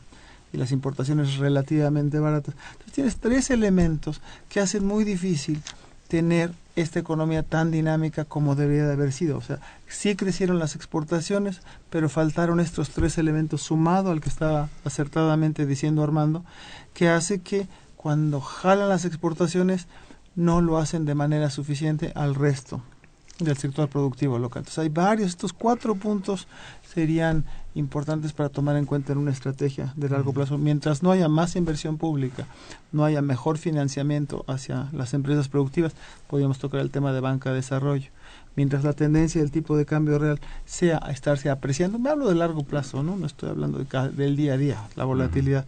y 0.53 0.57
las 0.57 0.73
importaciones 0.73 1.37
relativamente 1.37 2.19
baratas. 2.19 2.55
Entonces 2.73 2.93
tienes 2.93 3.17
tres 3.17 3.51
elementos 3.51 4.21
que 4.49 4.61
hacen 4.61 4.87
muy 4.87 5.05
difícil 5.05 5.61
tener 6.09 6.53
esta 6.77 6.99
economía 6.99 7.43
tan 7.43 7.71
dinámica 7.71 8.25
como 8.25 8.55
debería 8.57 8.87
de 8.87 8.95
haber 8.95 9.13
sido. 9.13 9.39
O 9.39 9.41
sea, 9.41 9.59
sí 9.89 10.17
crecieron 10.17 10.59
las 10.59 10.75
exportaciones, 10.75 11.61
pero 11.91 12.09
faltaron 12.09 12.61
estos 12.61 12.91
tres 12.91 13.19
elementos 13.19 13.63
sumado 13.63 14.11
al 14.11 14.21
que 14.21 14.29
estaba 14.29 14.69
acertadamente 14.85 15.67
diciendo 15.67 16.03
Armando, 16.03 16.45
que 16.95 17.09
hace 17.09 17.41
que 17.41 17.69
cuando 17.97 18.41
jalan 18.41 18.89
las 18.89 19.05
exportaciones 19.05 19.87
no 20.35 20.61
lo 20.61 20.79
hacen 20.79 21.05
de 21.05 21.15
manera 21.15 21.51
suficiente 21.51 22.13
al 22.17 22.35
resto 22.35 22.83
del 23.39 23.57
sector 23.57 23.89
productivo 23.89 24.39
local. 24.39 24.61
Entonces 24.61 24.79
hay 24.79 24.89
varios, 24.89 25.31
estos 25.31 25.53
cuatro 25.53 25.95
puntos 25.97 26.47
serían 26.87 27.45
importantes 27.75 28.33
para 28.33 28.49
tomar 28.49 28.77
en 28.77 28.87
cuenta 28.87 29.13
en 29.13 29.19
una 29.19 29.33
estrategia 29.33 29.93
de 29.97 30.09
largo 30.09 30.33
plazo. 30.33 30.57
Mientras 30.59 31.03
no 31.03 31.11
haya 31.11 31.29
más 31.29 31.57
inversión 31.57 31.99
pública, 31.99 32.47
no 32.93 33.05
haya 33.05 33.23
mejor 33.23 33.59
financiamiento 33.59 34.45
hacia 34.47 34.89
las 34.93 35.15
empresas 35.15 35.49
productivas, 35.49 35.95
podríamos 36.29 36.59
tocar 36.59 36.81
el 36.81 36.91
tema 36.91 37.13
de 37.13 37.21
banca 37.21 37.51
de 37.51 37.57
desarrollo. 37.57 38.11
Mientras 38.55 38.85
la 38.85 38.93
tendencia 38.93 39.41
del 39.41 39.51
tipo 39.51 39.77
de 39.77 39.85
cambio 39.85 40.19
real 40.21 40.41
sea 40.65 41.01
a 41.03 41.11
estarse 41.11 41.51
apreciando, 41.51 41.99
me 41.99 42.11
hablo 42.11 42.29
de 42.29 42.37
largo 42.37 42.63
plazo, 42.63 43.03
no, 43.03 43.17
no 43.17 43.27
estoy 43.27 43.51
hablando 43.51 43.79
de, 43.79 44.11
del 44.11 44.37
día 44.37 44.55
a 44.55 44.57
día, 44.57 44.89
la 44.95 45.05
volatilidad 45.05 45.67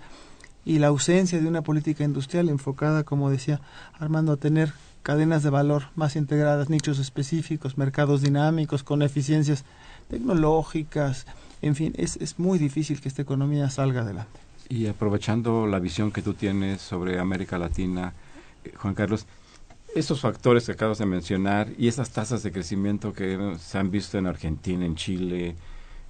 y 0.65 0.81
la 0.81 0.89
ausencia 0.89 1.41
de 1.41 1.47
una 1.47 1.63
política 1.63 2.05
industrial 2.05 2.49
enfocada, 2.49 3.05
como 3.05 3.31
decía 3.31 3.61
Armando, 3.99 4.33
a 4.33 4.37
tener 4.37 4.73
cadenas 5.07 5.45
de 5.45 5.51
valor 5.51 5.85
más 5.95 6.17
integradas, 6.17 6.69
nichos 6.69 6.99
específicos, 6.99 7.79
mercados 7.79 8.23
dinámicos, 8.23 8.83
con 8.83 9.03
eficiencias 9.03 9.65
tecnológicas, 10.09 11.27
en 11.63 11.77
fin, 11.77 11.95
es, 11.97 12.17
es 12.17 12.41
muy 12.41 12.59
difícil 12.59 13.01
que 13.01 13.07
esta 13.07 13.23
economía 13.23 13.71
salga 13.71 14.01
adelante. 14.01 14.41
Y 14.69 14.89
aprovechando 14.89 15.69
la 15.69 15.79
visión 15.79 16.11
que 16.11 16.23
tú 16.23 16.35
tienes 16.35 16.83
sobre 16.83 17.21
América 17.21 17.57
Latina, 17.57 18.15
eh, 18.65 18.73
Juan 18.75 18.95
Carlos, 18.95 19.27
esos 19.95 20.21
factores 20.21 20.67
que 20.67 20.73
acabas 20.73 20.99
de 20.99 21.07
mencionar 21.07 21.69
y 21.79 21.87
esas 21.87 22.11
tasas 22.11 22.43
de 22.43 22.51
crecimiento 22.51 23.13
que 23.13 23.55
se 23.61 23.79
han 23.79 23.93
visto 23.93 24.19
en 24.19 24.27
Argentina, 24.27 24.85
en 24.85 24.97
Chile, 24.97 25.55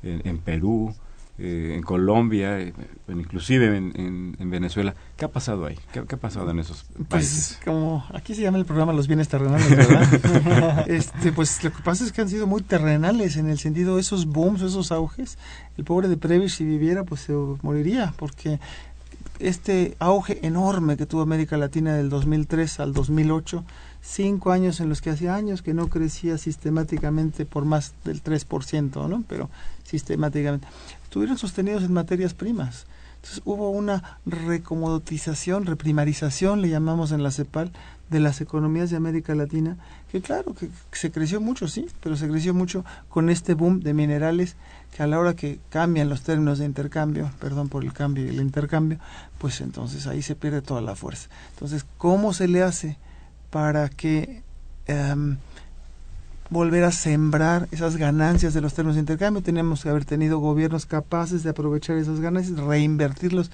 en, 0.03 0.39
Perú, 0.39 0.95
eh, 1.39 1.75
en 1.77 1.83
Colombia, 1.83 2.59
eh, 2.59 2.73
inclusive 3.09 3.77
en, 3.77 4.37
en, 4.39 4.51
Venezuela. 4.51 4.95
¿Qué 5.17 5.27
ha 5.27 5.31
pasado 5.31 5.67
ahí? 5.67 5.79
¿Qué, 5.93 5.99
ha 5.99 6.17
pasado 6.17 6.51
en 6.51 6.61
esos 6.61 6.85
pues, 6.95 7.09
países? 7.09 7.59
Pues 7.63 7.65
como 7.65 8.05
aquí 8.15 8.35
se 8.35 8.43
llama 8.43 8.57
el 8.57 8.65
programa 8.65 8.95
Los 8.95 9.07
bienes 9.07 9.29
terrenales, 9.29 9.69
¿verdad? 9.69 10.89
este, 10.89 11.33
pues 11.33 11.63
lo 11.63 11.73
que 11.73 11.83
pasa 11.83 12.05
es 12.05 12.13
que 12.13 12.23
han 12.23 12.31
sido 12.31 12.47
muy 12.47 12.63
terrenales 12.63 13.37
en 13.37 13.51
el 13.51 13.59
sentido 13.59 13.97
de 13.97 14.01
esos 14.01 14.27
booms, 14.27 14.63
esos 14.63 14.93
auges. 14.93 15.37
El 15.77 15.85
pobre 15.85 16.09
de 16.09 16.17
Previs 16.17 16.55
si 16.55 16.65
viviera 16.65 17.05
pues 17.05 17.21
se 17.21 17.35
moriría 17.63 18.15
porque 18.17 18.59
este 19.39 19.97
auge 19.99 20.39
enorme 20.47 20.97
que 20.97 21.07
tuvo 21.07 21.23
América 21.23 21.57
Latina 21.57 21.95
del 21.95 22.09
2003 22.09 22.81
al 22.81 22.93
2008, 22.93 23.65
cinco 24.01 24.53
años 24.53 24.81
en 24.81 24.89
los 24.89 25.03
que 25.03 25.11
hacía 25.11 25.35
años 25.35 25.63
que 25.63 25.75
no 25.75 25.89
crecía 25.89 26.39
sistemáticamente 26.39 27.45
por 27.45 27.65
más 27.65 27.95
del 28.05 28.23
3%, 28.23 29.09
¿no? 29.09 29.25
Pero 29.29 29.51
sistemáticamente. 29.85 30.67
Estuvieron 31.07 31.39
sostenidos 31.39 31.85
en 31.85 31.93
materias 31.93 32.35
primas. 32.35 32.87
Entonces 33.15 33.41
hubo 33.45 33.71
una 33.71 34.19
recomoditización, 34.27 35.67
reprimarización, 35.67 36.63
le 36.63 36.69
llamamos 36.69 37.13
en 37.13 37.23
la 37.23 37.31
CEPAL, 37.31 37.71
de 38.11 38.21
las 38.21 38.41
economías 38.41 38.91
de 38.91 38.97
América 38.97 39.35
Latina, 39.37 39.77
que 40.11 40.21
claro, 40.21 40.55
que 40.55 40.69
se 40.91 41.13
creció 41.13 41.41
mucho, 41.41 41.69
sí, 41.69 41.87
pero 42.03 42.17
se 42.17 42.29
creció 42.29 42.55
mucho 42.55 42.85
con 43.09 43.31
este 43.31 43.55
boom 43.55 43.81
de 43.81 43.95
minerales 43.95 44.57
que 44.97 45.05
a 45.05 45.07
la 45.07 45.19
hora 45.19 45.35
que 45.35 45.61
cambian 45.71 46.09
los 46.09 46.23
términos 46.23 46.59
de 46.59 46.65
intercambio, 46.67 47.31
perdón 47.41 47.69
por 47.69 47.85
el 47.85 47.93
cambio 47.93 48.25
y 48.25 48.29
el 48.29 48.41
intercambio, 48.41 48.99
pues 49.39 49.61
entonces 49.61 50.07
ahí 50.09 50.23
se 50.23 50.35
pierde 50.35 50.61
toda 50.61 50.81
la 50.81 50.97
fuerza. 50.97 51.29
Entonces, 51.55 51.87
¿cómo 51.99 52.33
se 52.33 52.49
le 52.49 52.63
hace 52.63 52.99
para 53.51 53.89
que 53.89 54.43
em, 54.87 55.39
volver 56.51 56.85
a 56.85 56.93
sembrar 56.93 57.69
esas 57.71 57.97
ganancias 57.97 58.55
de 58.55 58.61
los 58.61 58.75
términos 58.75 58.97
de 58.97 59.01
intercambio? 59.01 59.43
Tenemos 59.43 59.83
que 59.83 59.89
haber 59.89 60.05
tenido 60.05 60.39
gobiernos 60.39 60.87
capaces 60.87 61.43
de 61.43 61.51
aprovechar 61.51 61.97
esas 61.97 62.21
ganancias, 62.21 62.59
reinvertirlos 62.59 63.51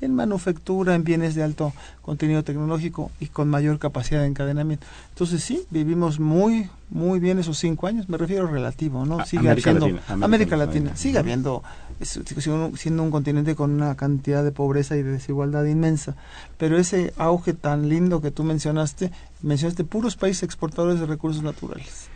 en 0.00 0.14
manufactura, 0.14 0.94
en 0.94 1.04
bienes 1.04 1.34
de 1.34 1.42
alto 1.42 1.72
contenido 2.02 2.44
tecnológico 2.44 3.10
y 3.18 3.26
con 3.26 3.48
mayor 3.48 3.78
capacidad 3.78 4.20
de 4.20 4.26
encadenamiento. 4.26 4.86
Entonces 5.10 5.42
sí, 5.42 5.64
vivimos 5.70 6.20
muy, 6.20 6.68
muy 6.90 7.18
bien 7.18 7.38
esos 7.38 7.58
cinco 7.58 7.86
años, 7.86 8.08
me 8.08 8.18
refiero 8.18 8.46
relativo, 8.46 9.06
¿no? 9.06 9.24
Sigue 9.24 9.48
América 9.48 9.72
Latina, 9.72 10.02
América, 10.08 10.56
Latina, 10.56 10.96
sigue 10.96 11.18
habiendo, 11.18 11.62
siendo 12.02 13.02
un 13.02 13.10
continente 13.10 13.54
con 13.54 13.70
una 13.70 13.94
cantidad 13.96 14.44
de 14.44 14.52
pobreza 14.52 14.96
y 14.96 15.02
de 15.02 15.12
desigualdad 15.12 15.64
inmensa, 15.64 16.14
pero 16.58 16.78
ese 16.78 17.14
auge 17.16 17.54
tan 17.54 17.88
lindo 17.88 18.20
que 18.20 18.30
tú 18.30 18.44
mencionaste, 18.44 19.10
mencionaste 19.40 19.84
puros 19.84 20.16
países 20.16 20.42
exportadores 20.42 21.00
de 21.00 21.06
recursos 21.06 21.42
naturales 21.42 22.10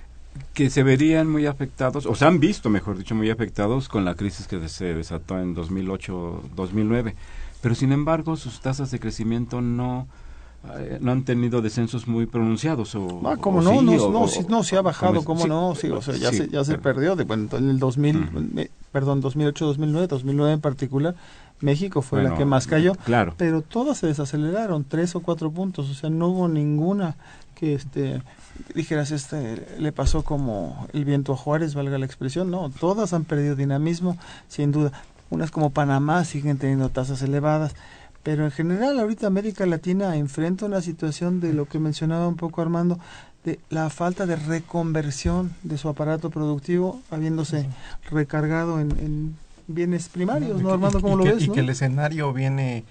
que 0.55 0.71
se 0.71 0.83
verían 0.83 1.29
muy 1.29 1.47
afectados, 1.47 2.07
o 2.07 2.14
se 2.14 2.25
han 2.25 2.40
visto, 2.40 2.71
mejor 2.71 2.99
dicho, 2.99 3.14
muy 3.14 3.31
afectados 3.31 3.88
con 3.88 4.05
la 4.05 4.14
crisis 4.14 4.47
que 4.47 4.69
se 4.69 4.95
desató 4.95 5.38
en 5.38 5.57
2008-2009 5.57 7.14
pero 7.61 7.75
sin 7.75 7.93
embargo 7.93 8.37
sus 8.37 8.61
tasas 8.61 8.90
de 8.90 8.99
crecimiento 8.99 9.61
no 9.61 10.07
eh, 10.77 10.99
no 11.01 11.12
han 11.12 11.25
tenido 11.25 11.62
descensos 11.62 12.07
muy 12.07 12.27
pronunciados 12.27 12.95
o 12.95 13.23
ah, 13.25 13.37
¿cómo 13.38 13.62
no? 13.62 13.81
no, 13.81 14.11
no, 14.11 14.27
no, 14.49 14.62
sí 14.62 14.77
ha 14.77 14.83
bajado, 14.83 15.25
¿cómo 15.25 15.47
no? 15.47 15.75
Sí, 15.75 15.88
o 15.88 16.03
sea, 16.03 16.16
ya, 16.16 16.33
se, 16.33 16.49
ya 16.51 16.64
se 16.64 16.77
perdió, 16.77 17.16
de, 17.16 17.25
bueno, 17.25 17.49
en 17.57 17.71
el 17.71 17.79
2000, 17.79 18.71
perdón, 18.93 19.23
2008, 19.23 19.64
2009, 19.64 20.07
2009 20.07 20.53
en 20.53 20.61
particular, 20.61 21.14
México 21.61 22.03
fue 22.03 22.23
la 22.23 22.35
que 22.37 22.44
más 22.44 22.66
cayó, 22.66 22.94
claro. 23.05 23.35
pero 23.37 23.62
todas 23.62 23.99
se 23.99 24.07
desaceleraron, 24.07 24.85
tres 24.85 25.14
o 25.14 25.20
cuatro 25.20 25.51
puntos, 25.51 25.90
o 25.90 25.94
sea, 25.94 26.11
no 26.11 26.29
hubo 26.29 26.49
ninguna 26.49 27.16
que 27.55 27.75
este 27.75 28.23
dijeras 28.75 29.11
este 29.11 29.66
le 29.79 29.92
pasó 29.92 30.23
como 30.23 30.87
el 30.92 31.05
viento 31.05 31.33
a 31.33 31.37
Juárez, 31.37 31.75
valga 31.75 31.99
la 31.99 32.07
expresión, 32.07 32.51
no, 32.51 32.70
todas 32.70 33.12
han 33.12 33.25
perdido 33.25 33.57
dinamismo, 33.57 34.16
sin 34.49 34.73
duda. 34.73 34.92
Unas 35.29 35.51
como 35.51 35.70
Panamá 35.70 36.25
siguen 36.25 36.59
teniendo 36.59 36.88
tasas 36.88 37.23
elevadas, 37.23 37.75
pero 38.23 38.44
en 38.44 38.51
general 38.51 38.99
ahorita 38.99 39.27
América 39.27 39.64
Latina 39.64 40.16
enfrenta 40.16 40.66
una 40.66 40.81
situación 40.81 41.40
de 41.40 41.53
lo 41.53 41.66
que 41.66 41.79
mencionaba 41.79 42.27
un 42.27 42.37
poco 42.37 42.62
Armando, 42.62 42.99
de 43.44 43.59
la 43.70 43.88
falta 43.90 44.27
de 44.27 44.37
reconversión 44.37 45.55
de 45.62 45.79
su 45.79 45.88
aparato 45.88 46.31
productivo, 46.31 47.01
habiéndose 47.11 47.68
recargado 48.11 48.81
en, 48.81 49.37
bienes 49.74 50.09
primarios, 50.09 50.62
¿no, 50.62 50.72
Armando? 50.72 51.00
¿Cómo 51.00 51.16
lo 51.16 51.24
ves? 51.24 51.42
Y 51.42 51.48
que 51.50 51.61
el 51.61 51.68
escenario 51.68 52.33
viene 52.33 52.85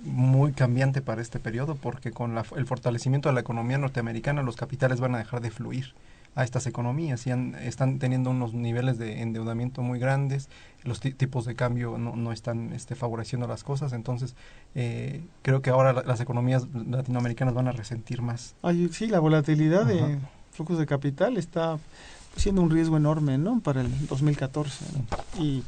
muy 0.00 0.52
cambiante 0.52 1.00
para 1.00 1.22
este 1.22 1.38
periodo 1.38 1.76
porque 1.76 2.10
con 2.10 2.36
el 2.36 2.66
fortalecimiento 2.66 3.28
de 3.28 3.34
la 3.34 3.40
economía 3.40 3.78
norteamericana 3.78 4.42
los 4.42 4.56
capitales 4.56 5.00
van 5.00 5.14
a 5.14 5.18
dejar 5.18 5.40
de 5.40 5.50
fluir 5.50 5.94
a 6.34 6.42
estas 6.42 6.66
economías 6.66 7.26
y 7.26 7.30
están 7.62 7.98
teniendo 7.98 8.30
unos 8.30 8.54
niveles 8.54 8.98
de 8.98 9.22
endeudamiento 9.22 9.82
muy 9.82 10.00
grandes, 10.00 10.48
los 10.82 11.00
tipos 11.00 11.44
de 11.44 11.54
cambio 11.54 11.96
no, 11.96 12.16
no 12.16 12.32
están 12.32 12.72
este, 12.72 12.96
favoreciendo 12.96 13.46
las 13.46 13.62
cosas, 13.62 13.92
entonces 13.92 14.34
eh, 14.74 15.22
creo 15.42 15.62
que 15.62 15.70
ahora 15.70 15.92
las 15.92 16.20
economías 16.20 16.66
latinoamericanas 16.74 17.54
van 17.54 17.68
a 17.68 17.72
resentir 17.72 18.20
más. 18.20 18.56
Ay, 18.62 18.88
sí, 18.92 19.06
la 19.06 19.20
volatilidad 19.20 19.86
de 19.86 20.18
flujos 20.50 20.78
de 20.78 20.86
capital 20.86 21.36
está 21.36 21.78
siendo 22.36 22.62
un 22.62 22.70
riesgo 22.70 22.96
enorme 22.96 23.38
¿no? 23.38 23.60
para 23.60 23.82
el 23.82 24.06
2014 24.08 24.84
y 25.38 25.62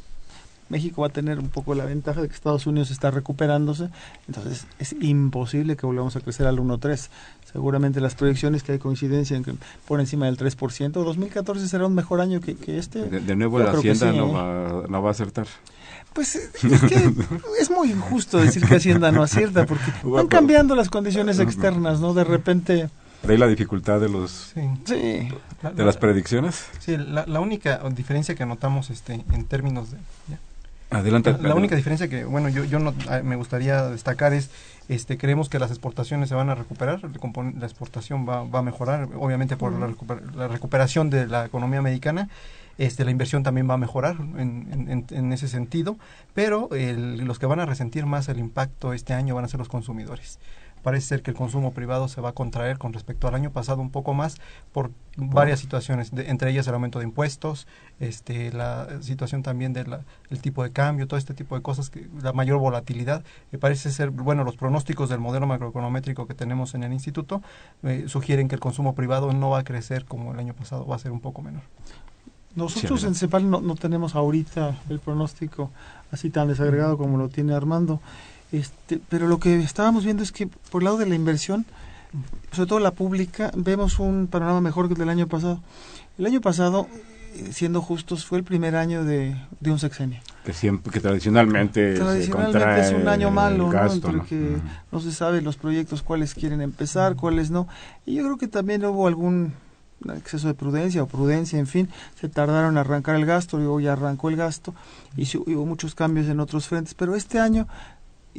México 0.68 1.02
va 1.02 1.08
a 1.08 1.10
tener 1.10 1.38
un 1.38 1.48
poco 1.48 1.74
la 1.74 1.84
ventaja 1.84 2.20
de 2.20 2.28
que 2.28 2.34
Estados 2.34 2.66
Unidos 2.66 2.90
está 2.90 3.10
recuperándose, 3.10 3.88
entonces 4.26 4.66
es 4.78 4.94
imposible 5.00 5.76
que 5.76 5.86
volvamos 5.86 6.16
a 6.16 6.20
crecer 6.20 6.46
al 6.46 6.58
1.3. 6.58 7.08
Seguramente 7.52 8.00
las 8.00 8.14
proyecciones 8.14 8.62
que 8.62 8.72
hay 8.72 8.78
coincidencia 8.78 9.36
en 9.36 9.44
que 9.44 9.54
por 9.86 10.00
encima 10.00 10.26
del 10.26 10.36
3%, 10.36 10.90
2014 10.90 11.68
será 11.68 11.86
un 11.86 11.94
mejor 11.94 12.20
año 12.20 12.40
que, 12.40 12.56
este. 12.76 13.04
De, 13.04 13.36
nuevo 13.36 13.58
la 13.58 13.70
Hacienda 13.70 14.12
no, 14.12 14.28
¿eh? 14.28 14.32
va, 14.32 14.86
no 14.88 15.02
va 15.02 15.08
a 15.08 15.12
acertar. 15.12 15.46
Pues 16.12 16.34
es 16.34 16.50
que 16.88 17.12
es 17.60 17.70
muy 17.70 17.90
injusto 17.90 18.38
decir 18.38 18.66
que 18.66 18.76
Hacienda 18.76 19.12
no 19.12 19.22
acierta 19.22 19.66
porque 19.66 19.84
van 20.02 20.26
cambiando 20.26 20.74
las 20.74 20.88
condiciones 20.88 21.38
externas, 21.38 22.00
¿no? 22.00 22.14
De 22.14 22.24
repente... 22.24 22.88
¿De 23.22 23.38
la 23.38 23.46
dificultad 23.46 24.00
de 24.00 24.08
los 24.08 24.52
sí. 24.54 24.60
de 24.86 25.84
las 25.84 25.96
predicciones? 25.96 26.66
Sí, 26.78 26.96
la, 26.96 27.26
la, 27.26 27.40
única 27.40 27.80
diferencia 27.90 28.34
que 28.34 28.46
notamos 28.46 28.90
este 28.90 29.24
en 29.32 29.44
términos 29.46 29.90
de 29.90 29.98
Adelante. 30.90 31.36
La, 31.40 31.54
única 31.54 31.74
diferencia 31.74 32.08
que, 32.08 32.24
bueno, 32.24 32.48
yo, 32.48 32.64
yo 32.64 32.78
no, 32.78 32.94
ah, 33.08 33.20
me 33.24 33.34
gustaría 33.34 33.82
destacar 33.88 34.32
es, 34.32 34.50
este, 34.88 35.18
creemos 35.18 35.48
que 35.48 35.58
las 35.58 35.70
exportaciones 35.70 36.28
se 36.28 36.36
van 36.36 36.48
a 36.48 36.54
recuperar, 36.54 37.00
la 37.02 37.66
exportación 37.66 38.28
va, 38.28 38.44
va 38.44 38.60
a 38.60 38.62
mejorar, 38.62 39.08
obviamente 39.18 39.56
por 39.56 39.72
la, 39.72 40.48
recuperación 40.48 41.10
de 41.10 41.26
la 41.26 41.46
economía 41.46 41.80
americana, 41.80 42.28
este, 42.78 43.04
la 43.04 43.10
inversión 43.10 43.42
también 43.42 43.68
va 43.68 43.74
a 43.74 43.78
mejorar 43.78 44.16
en, 44.36 45.04
en, 45.10 45.32
ese 45.32 45.48
sentido, 45.48 45.96
pero 46.34 46.68
los 46.70 47.38
que 47.38 47.46
van 47.46 47.58
a 47.58 47.66
resentir 47.66 48.06
más 48.06 48.28
el 48.28 48.38
impacto 48.38 48.92
este 48.92 49.12
año 49.12 49.34
van 49.34 49.44
a 49.44 49.48
ser 49.48 49.58
los 49.58 49.68
consumidores 49.68 50.38
parece 50.86 51.08
ser 51.08 51.22
que 51.22 51.32
el 51.32 51.36
consumo 51.36 51.72
privado 51.72 52.06
se 52.06 52.20
va 52.20 52.28
a 52.28 52.32
contraer 52.32 52.78
con 52.78 52.92
respecto 52.92 53.26
al 53.26 53.34
año 53.34 53.50
pasado 53.50 53.82
un 53.82 53.90
poco 53.90 54.14
más 54.14 54.36
por 54.70 54.92
varias 55.16 55.58
situaciones, 55.58 56.12
entre 56.14 56.52
ellas 56.52 56.68
el 56.68 56.74
aumento 56.74 57.00
de 57.00 57.06
impuestos, 57.06 57.66
este, 57.98 58.52
la 58.52 58.86
situación 59.00 59.42
también 59.42 59.72
del 59.72 59.98
tipo 60.40 60.62
de 60.62 60.70
cambio, 60.70 61.08
todo 61.08 61.18
este 61.18 61.34
tipo 61.34 61.56
de 61.56 61.62
cosas, 61.62 61.90
que, 61.90 62.08
la 62.22 62.32
mayor 62.32 62.60
volatilidad. 62.60 63.24
me 63.50 63.58
parece 63.58 63.90
ser, 63.90 64.10
bueno, 64.10 64.44
los 64.44 64.56
pronósticos 64.56 65.08
del 65.08 65.18
modelo 65.18 65.48
macroeconométrico 65.48 66.28
que 66.28 66.34
tenemos 66.34 66.76
en 66.76 66.84
el 66.84 66.92
instituto 66.92 67.42
eh, 67.82 68.04
sugieren 68.06 68.46
que 68.46 68.54
el 68.54 68.60
consumo 68.60 68.94
privado 68.94 69.32
no 69.32 69.50
va 69.50 69.58
a 69.58 69.64
crecer 69.64 70.04
como 70.04 70.34
el 70.34 70.38
año 70.38 70.54
pasado, 70.54 70.86
va 70.86 70.94
a 70.94 71.00
ser 71.00 71.10
un 71.10 71.18
poco 71.18 71.42
menor. 71.42 71.62
Nosotros 72.54 73.02
en 73.02 73.16
CEPAL 73.16 73.50
no, 73.50 73.60
no 73.60 73.74
tenemos 73.74 74.14
ahorita 74.14 74.76
el 74.88 75.00
pronóstico 75.00 75.72
así 76.12 76.30
tan 76.30 76.46
desagregado 76.46 76.96
como 76.96 77.18
lo 77.18 77.28
tiene 77.28 77.54
Armando. 77.54 78.00
Este, 78.52 79.00
pero 79.08 79.26
lo 79.26 79.38
que 79.38 79.58
estábamos 79.60 80.04
viendo 80.04 80.22
es 80.22 80.32
que 80.32 80.46
por 80.46 80.82
el 80.82 80.84
lado 80.84 80.98
de 80.98 81.06
la 81.06 81.14
inversión, 81.14 81.66
sobre 82.52 82.68
todo 82.68 82.80
la 82.80 82.92
pública, 82.92 83.50
vemos 83.56 83.98
un 83.98 84.28
panorama 84.28 84.60
mejor 84.60 84.86
que 84.86 84.94
el 84.94 84.98
del 84.98 85.08
año 85.08 85.26
pasado. 85.26 85.60
El 86.18 86.26
año 86.26 86.40
pasado, 86.40 86.86
eh, 87.34 87.50
siendo 87.52 87.82
justos, 87.82 88.24
fue 88.24 88.38
el 88.38 88.44
primer 88.44 88.76
año 88.76 89.04
de, 89.04 89.36
un 89.64 89.78
sexenio. 89.78 90.20
Que 90.44 90.52
siempre, 90.52 90.92
que 90.92 91.00
tradicionalmente, 91.00 91.94
tradicionalmente 91.94 92.80
es 92.80 92.92
un 92.92 93.08
año 93.08 93.30
malo, 93.30 93.70
¿no? 93.70 93.92
Entre 93.92 94.22
que 94.22 94.56
no 94.92 95.00
se 95.00 95.12
sabe 95.12 95.42
los 95.42 95.56
proyectos 95.56 96.02
cuáles 96.02 96.34
quieren 96.34 96.60
empezar, 96.60 97.16
cuáles 97.16 97.50
no. 97.50 97.66
Y 98.06 98.14
yo 98.14 98.24
creo 98.24 98.38
que 98.38 98.48
también 98.48 98.84
hubo 98.84 99.08
algún 99.08 99.54
exceso 100.14 100.46
de 100.46 100.54
prudencia 100.54 101.02
o 101.02 101.06
prudencia, 101.06 101.58
en 101.58 101.66
fin, 101.66 101.88
se 102.20 102.28
tardaron 102.28 102.72
en 102.72 102.78
arrancar 102.78 103.16
el 103.16 103.26
gasto, 103.26 103.60
y 103.60 103.64
hoy 103.64 103.86
arrancó 103.86 104.28
el 104.28 104.36
gasto 104.36 104.74
y 105.16 105.24
hubo 105.36 105.66
muchos 105.66 105.94
cambios 105.94 106.28
en 106.28 106.40
otros 106.40 106.68
frentes, 106.68 106.94
pero 106.94 107.14
este 107.14 107.40
año 107.40 107.66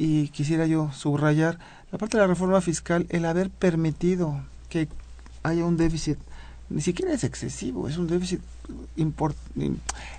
y 0.00 0.28
quisiera 0.28 0.64
yo 0.66 0.92
subrayar 0.92 1.58
la 1.90 1.98
parte 1.98 2.16
de 2.16 2.22
la 2.22 2.28
reforma 2.28 2.60
fiscal, 2.60 3.06
el 3.08 3.24
haber 3.24 3.50
permitido 3.50 4.40
que 4.68 4.86
haya 5.42 5.64
un 5.64 5.76
déficit, 5.76 6.18
ni 6.70 6.80
siquiera 6.80 7.12
es 7.12 7.24
excesivo, 7.24 7.88
es 7.88 7.98
un 7.98 8.06
déficit 8.06 8.40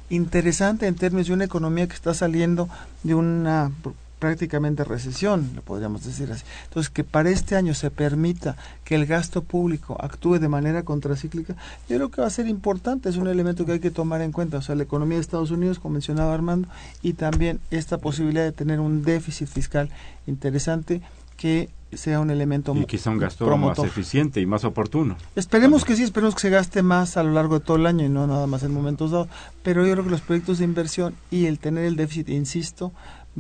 interesante 0.09 0.85
en 0.85 0.95
términos 0.95 1.27
de 1.27 1.33
una 1.33 1.45
economía 1.45 1.87
que 1.87 1.93
está 1.93 2.13
saliendo 2.13 2.67
de 3.03 3.15
una 3.15 3.71
prácticamente 4.19 4.83
recesión, 4.83 5.51
lo 5.55 5.61
podríamos 5.61 6.03
decir 6.03 6.31
así. 6.31 6.43
Entonces, 6.65 6.89
que 6.89 7.03
para 7.03 7.29
este 7.29 7.55
año 7.55 7.73
se 7.73 7.89
permita 7.89 8.57
que 8.83 8.95
el 8.95 9.05
gasto 9.05 9.43
público 9.43 9.97
actúe 9.99 10.39
de 10.39 10.49
manera 10.49 10.83
contracíclica, 10.83 11.55
yo 11.87 11.95
creo 11.95 12.11
que 12.11 12.21
va 12.21 12.27
a 12.27 12.31
ser 12.31 12.47
importante, 12.47 13.09
es 13.09 13.17
un 13.17 13.27
elemento 13.27 13.65
que 13.65 13.73
hay 13.73 13.79
que 13.79 13.91
tomar 13.91 14.21
en 14.21 14.31
cuenta. 14.31 14.57
O 14.57 14.61
sea, 14.61 14.75
la 14.75 14.83
economía 14.83 15.17
de 15.17 15.21
Estados 15.21 15.51
Unidos, 15.51 15.79
como 15.79 15.93
mencionaba 15.93 16.33
Armando, 16.33 16.67
y 17.01 17.13
también 17.13 17.59
esta 17.71 17.97
posibilidad 17.97 18.43
de 18.43 18.51
tener 18.51 18.79
un 18.79 19.03
déficit 19.03 19.47
fiscal 19.47 19.89
interesante 20.27 21.01
que 21.37 21.69
sea 21.93 22.19
un 22.19 22.29
elemento 22.29 22.75
y 22.75 22.85
quizá 22.85 23.09
un 23.09 23.17
gasto 23.17 23.57
más 23.57 23.79
eficiente 23.79 24.41
y 24.41 24.45
más 24.45 24.63
oportuno. 24.63 25.17
Esperemos 25.35 25.85
que 25.85 25.95
sí, 25.95 26.03
esperemos 26.03 26.35
que 26.35 26.41
se 26.41 26.49
gaste 26.49 26.83
más 26.83 27.17
a 27.17 27.23
lo 27.23 27.31
largo 27.31 27.59
de 27.59 27.65
todo 27.65 27.77
el 27.77 27.87
año 27.87 28.05
y 28.05 28.09
no 28.09 28.27
nada 28.27 28.45
más 28.45 28.63
en 28.63 28.73
momentos 28.73 29.11
dados, 29.11 29.27
pero 29.63 29.85
yo 29.85 29.93
creo 29.93 30.03
que 30.03 30.11
los 30.11 30.21
proyectos 30.21 30.59
de 30.59 30.65
inversión 30.65 31.15
y 31.31 31.45
el 31.45 31.57
tener 31.57 31.85
el 31.85 31.95
déficit, 31.95 32.29
insisto, 32.29 32.91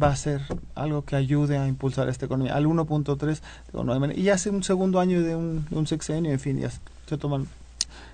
va 0.01 0.09
a 0.09 0.15
ser 0.15 0.41
algo 0.75 1.03
que 1.03 1.15
ayude 1.15 1.57
a 1.57 1.67
impulsar 1.67 2.09
esta 2.09 2.25
economía 2.25 2.55
al 2.55 2.65
1.3 2.65 4.15
y 4.15 4.29
hace 4.29 4.49
un 4.49 4.63
segundo 4.63 4.99
año 4.99 5.21
de 5.21 5.35
un, 5.35 5.65
de 5.69 5.77
un 5.77 5.87
sexenio, 5.87 6.31
en 6.31 6.39
fin, 6.39 6.59
ya 6.59 6.69
se 7.07 7.17
toman 7.17 7.47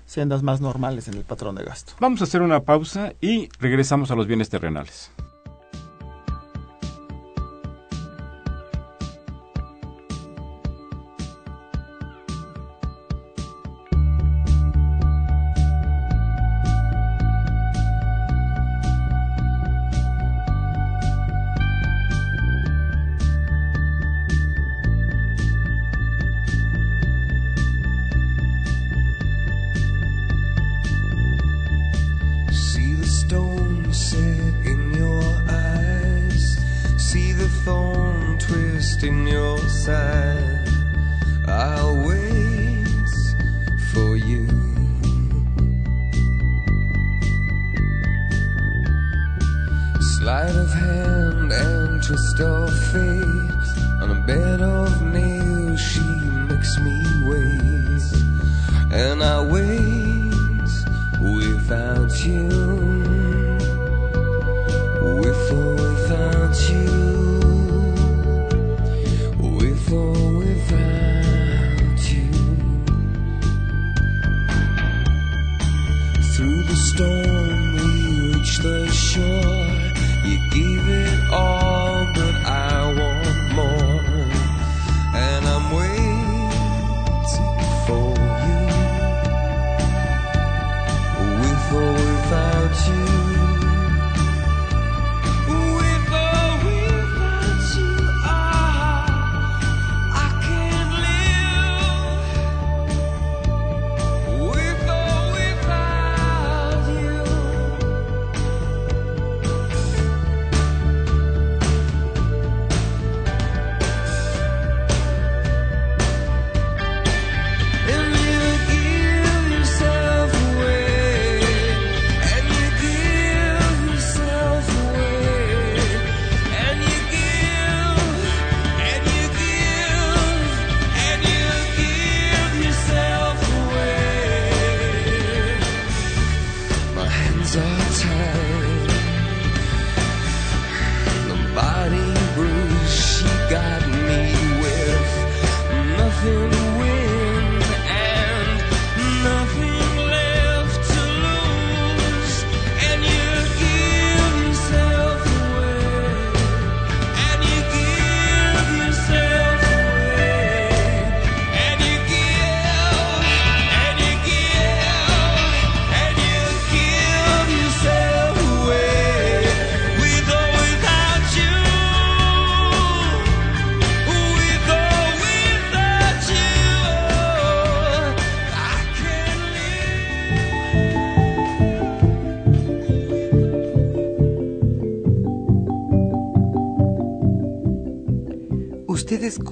sendas 0.06 0.42
más 0.42 0.60
normales 0.60 1.08
en 1.08 1.14
el 1.14 1.24
patrón 1.24 1.56
de 1.56 1.64
gasto. 1.64 1.92
Vamos 2.00 2.20
a 2.20 2.24
hacer 2.24 2.42
una 2.42 2.60
pausa 2.60 3.12
y 3.20 3.48
regresamos 3.58 4.10
a 4.10 4.14
los 4.14 4.26
bienes 4.26 4.48
terrenales. 4.48 5.10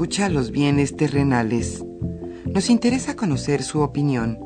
Escucha 0.04 0.28
los 0.28 0.50
bienes 0.50 0.98
terrenales. 0.98 1.82
Nos 2.44 2.68
interesa 2.68 3.16
conocer 3.16 3.62
su 3.62 3.80
opinión. 3.80 4.38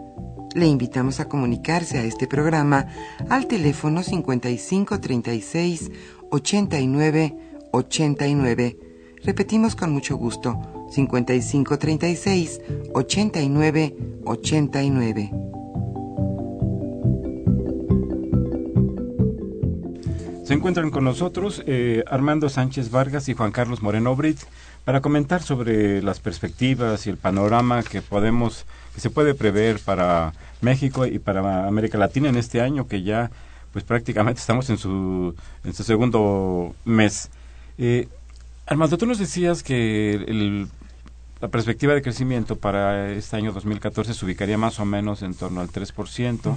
Le 0.54 0.68
invitamos 0.68 1.18
a 1.18 1.28
comunicarse 1.28 1.98
a 1.98 2.04
este 2.04 2.28
programa 2.28 2.86
al 3.28 3.48
teléfono 3.48 4.04
5536 4.04 5.90
89 6.30 7.36
89. 7.72 8.78
Repetimos 9.24 9.74
con 9.74 9.90
mucho 9.90 10.16
gusto, 10.16 10.60
5536 10.92 12.60
89 12.94 13.96
89. 14.26 15.30
Se 20.44 20.54
encuentran 20.54 20.90
con 20.90 21.02
nosotros 21.02 21.64
eh, 21.66 22.04
Armando 22.06 22.48
Sánchez 22.48 22.92
Vargas 22.92 23.28
y 23.28 23.34
Juan 23.34 23.50
Carlos 23.50 23.82
Moreno 23.82 24.14
Brit 24.14 24.38
para 24.88 25.02
comentar 25.02 25.42
sobre 25.42 26.00
las 26.00 26.18
perspectivas 26.18 27.06
y 27.06 27.10
el 27.10 27.18
panorama 27.18 27.82
que 27.82 28.00
podemos, 28.00 28.64
que 28.94 29.02
se 29.02 29.10
puede 29.10 29.34
prever 29.34 29.80
para 29.80 30.32
México 30.62 31.04
y 31.04 31.18
para 31.18 31.66
América 31.66 31.98
Latina 31.98 32.30
en 32.30 32.38
este 32.38 32.62
año 32.62 32.88
que 32.88 33.02
ya 33.02 33.30
pues 33.70 33.84
prácticamente 33.84 34.40
estamos 34.40 34.70
en 34.70 34.78
su, 34.78 35.34
en 35.62 35.74
su 35.74 35.84
segundo 35.84 36.74
mes. 36.86 37.28
Eh, 37.76 38.08
Armando, 38.64 38.96
tú 38.96 39.04
nos 39.04 39.18
decías 39.18 39.62
que 39.62 40.14
el, 40.14 40.68
la 41.42 41.48
perspectiva 41.48 41.92
de 41.92 42.00
crecimiento 42.00 42.56
para 42.56 43.10
este 43.10 43.36
año 43.36 43.52
2014 43.52 44.14
se 44.14 44.24
ubicaría 44.24 44.56
más 44.56 44.80
o 44.80 44.86
menos 44.86 45.20
en 45.20 45.34
torno 45.34 45.60
al 45.60 45.68
3% 45.68 46.56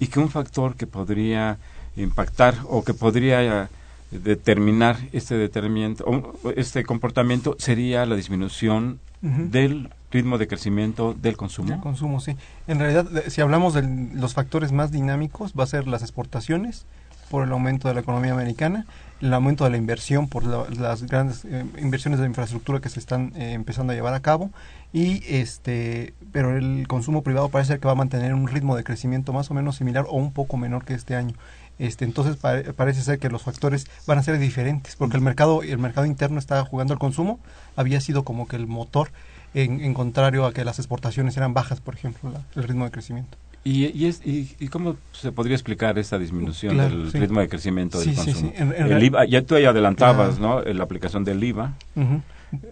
y 0.00 0.08
que 0.08 0.18
un 0.18 0.30
factor 0.30 0.74
que 0.74 0.88
podría 0.88 1.58
impactar 1.94 2.56
o 2.64 2.82
que 2.82 2.92
podría 2.92 3.70
determinar 4.12 4.96
este 5.12 5.36
determinamiento, 5.36 6.34
este 6.56 6.84
comportamiento 6.84 7.56
sería 7.58 8.06
la 8.06 8.14
disminución 8.14 9.00
del 9.22 9.88
ritmo 10.10 10.36
de 10.36 10.48
crecimiento 10.48 11.14
del 11.14 11.36
consumo. 11.36 11.80
Consumo, 11.80 12.20
sí. 12.20 12.36
En 12.66 12.80
realidad, 12.80 13.08
si 13.28 13.40
hablamos 13.40 13.72
de 13.72 13.82
los 14.14 14.34
factores 14.34 14.72
más 14.72 14.90
dinámicos, 14.90 15.52
va 15.58 15.64
a 15.64 15.68
ser 15.68 15.86
las 15.86 16.02
exportaciones 16.02 16.86
por 17.32 17.44
el 17.44 17.52
aumento 17.52 17.88
de 17.88 17.94
la 17.94 18.00
economía 18.00 18.34
americana, 18.34 18.84
el 19.22 19.32
aumento 19.32 19.64
de 19.64 19.70
la 19.70 19.78
inversión 19.78 20.28
por 20.28 20.44
las 20.44 21.04
grandes 21.04 21.46
eh, 21.46 21.64
inversiones 21.80 22.20
de 22.20 22.26
infraestructura 22.26 22.80
que 22.80 22.90
se 22.90 23.00
están 23.00 23.32
eh, 23.36 23.52
empezando 23.52 23.92
a 23.92 23.96
llevar 23.96 24.12
a 24.12 24.20
cabo 24.20 24.50
y 24.92 25.22
este 25.26 26.12
pero 26.30 26.58
el 26.58 26.86
consumo 26.88 27.22
privado 27.22 27.48
parece 27.48 27.78
que 27.78 27.86
va 27.86 27.92
a 27.92 27.94
mantener 27.94 28.34
un 28.34 28.48
ritmo 28.48 28.76
de 28.76 28.84
crecimiento 28.84 29.32
más 29.32 29.50
o 29.50 29.54
menos 29.54 29.76
similar 29.76 30.04
o 30.08 30.16
un 30.16 30.32
poco 30.32 30.58
menor 30.58 30.84
que 30.84 30.92
este 30.92 31.16
año. 31.16 31.34
Este, 31.78 32.04
entonces 32.04 32.36
parece 32.36 33.02
ser 33.02 33.18
que 33.18 33.28
los 33.30 33.42
factores 33.42 33.86
van 34.06 34.18
a 34.18 34.22
ser 34.22 34.38
diferentes 34.38 34.94
porque 34.94 35.16
el 35.16 35.22
mercado 35.22 35.62
el 35.62 35.78
mercado 35.78 36.06
interno 36.06 36.38
está 36.38 36.62
jugando 36.64 36.92
el 36.92 37.00
consumo 37.00 37.40
había 37.76 38.00
sido 38.00 38.24
como 38.24 38.46
que 38.46 38.56
el 38.56 38.66
motor 38.66 39.10
en, 39.54 39.94
contrario 39.94 40.44
a 40.44 40.52
que 40.52 40.64
las 40.64 40.78
exportaciones 40.78 41.36
eran 41.36 41.54
bajas 41.54 41.80
por 41.80 41.94
ejemplo 41.94 42.32
el 42.54 42.62
ritmo 42.62 42.84
de 42.84 42.90
crecimiento 42.90 43.38
¿Y, 43.64 43.86
y, 43.96 44.06
es, 44.06 44.20
y, 44.24 44.68
cómo 44.68 44.96
se 45.12 45.30
podría 45.30 45.54
explicar 45.54 45.96
esta 45.96 46.18
disminución 46.18 46.76
del 46.76 47.12
ritmo 47.12 47.40
de 47.40 47.48
crecimiento 47.48 48.00
del 48.00 48.14
consumo? 48.14 48.52
el 48.56 49.02
IVA, 49.04 49.24
ya 49.24 49.42
tú 49.42 49.54
ahí 49.54 49.64
adelantabas, 49.64 50.40
¿no? 50.40 50.60
La 50.62 50.82
aplicación 50.82 51.22
del 51.22 51.44
IVA. 51.44 51.72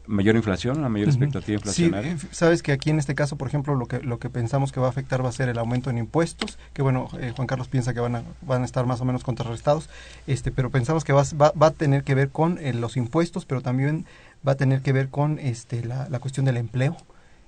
Mayor 0.06 0.36
inflación, 0.36 0.78
una 0.78 0.88
mayor 0.88 1.08
expectativa 1.08 1.56
inflacionaria. 1.56 2.18
Sí, 2.18 2.28
sabes 2.30 2.62
que 2.62 2.72
aquí 2.72 2.90
en 2.90 2.98
este 2.98 3.14
caso, 3.14 3.36
por 3.36 3.48
ejemplo, 3.48 3.74
lo 3.74 3.86
que 3.86 4.00
lo 4.00 4.18
que 4.18 4.30
pensamos 4.30 4.72
que 4.72 4.80
va 4.80 4.86
a 4.86 4.90
afectar 4.90 5.24
va 5.24 5.28
a 5.28 5.32
ser 5.32 5.48
el 5.48 5.58
aumento 5.58 5.90
en 5.90 5.98
impuestos, 5.98 6.58
que 6.72 6.82
bueno, 6.82 7.08
eh, 7.18 7.32
Juan 7.34 7.46
Carlos 7.46 7.68
piensa 7.68 7.94
que 7.94 8.00
van 8.00 8.16
a 8.16 8.22
van 8.42 8.62
a 8.62 8.64
estar 8.64 8.86
más 8.86 9.00
o 9.00 9.04
menos 9.04 9.24
contrarrestados, 9.24 9.88
este, 10.26 10.50
pero 10.50 10.70
pensamos 10.70 11.04
que 11.04 11.12
va, 11.12 11.24
va, 11.40 11.52
va 11.52 11.68
a 11.68 11.70
tener 11.72 12.04
que 12.04 12.14
ver 12.14 12.30
con 12.30 12.58
eh, 12.58 12.72
los 12.72 12.96
impuestos, 12.96 13.44
pero 13.46 13.60
también 13.60 14.06
va 14.46 14.52
a 14.52 14.56
tener 14.56 14.82
que 14.82 14.92
ver 14.92 15.08
con 15.08 15.38
este 15.38 15.84
la, 15.84 16.08
la 16.08 16.18
cuestión 16.18 16.46
del 16.46 16.56
empleo 16.56 16.96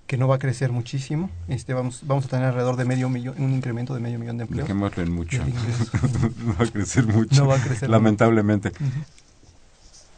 que 0.06 0.18
no 0.18 0.28
va 0.28 0.34
a 0.36 0.38
crecer 0.38 0.72
muchísimo. 0.72 1.30
Este 1.48 1.74
vamos 1.74 2.00
vamos 2.02 2.26
a 2.26 2.28
tener 2.28 2.46
alrededor 2.46 2.76
de 2.76 2.84
medio 2.84 3.08
millón, 3.08 3.34
un 3.38 3.52
incremento 3.52 3.94
de 3.94 4.00
medio 4.00 4.18
millón 4.18 4.36
de 4.36 4.42
empleos. 4.44 4.68
Dejémoslo 4.68 5.02
en 5.02 5.12
mucho. 5.12 5.42
no 6.44 6.54
va 6.58 6.64
a 6.64 6.70
crecer 6.70 7.06
mucho. 7.06 7.40
No 7.40 7.48
va 7.48 7.56
a 7.56 7.60
crecer 7.62 7.88
lamentablemente. 7.88 8.72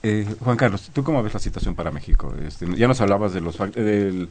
Eh, 0.04 0.26
Juan 0.40 0.56
Carlos, 0.56 0.90
¿tú 0.92 1.02
cómo 1.02 1.22
ves 1.22 1.34
la 1.34 1.40
situación 1.40 1.74
para 1.74 1.90
México? 1.90 2.34
Este, 2.46 2.66
ya 2.76 2.86
nos 2.86 3.00
hablabas 3.00 3.32
de 3.32 3.40
los 3.40 3.58
del 3.74 4.28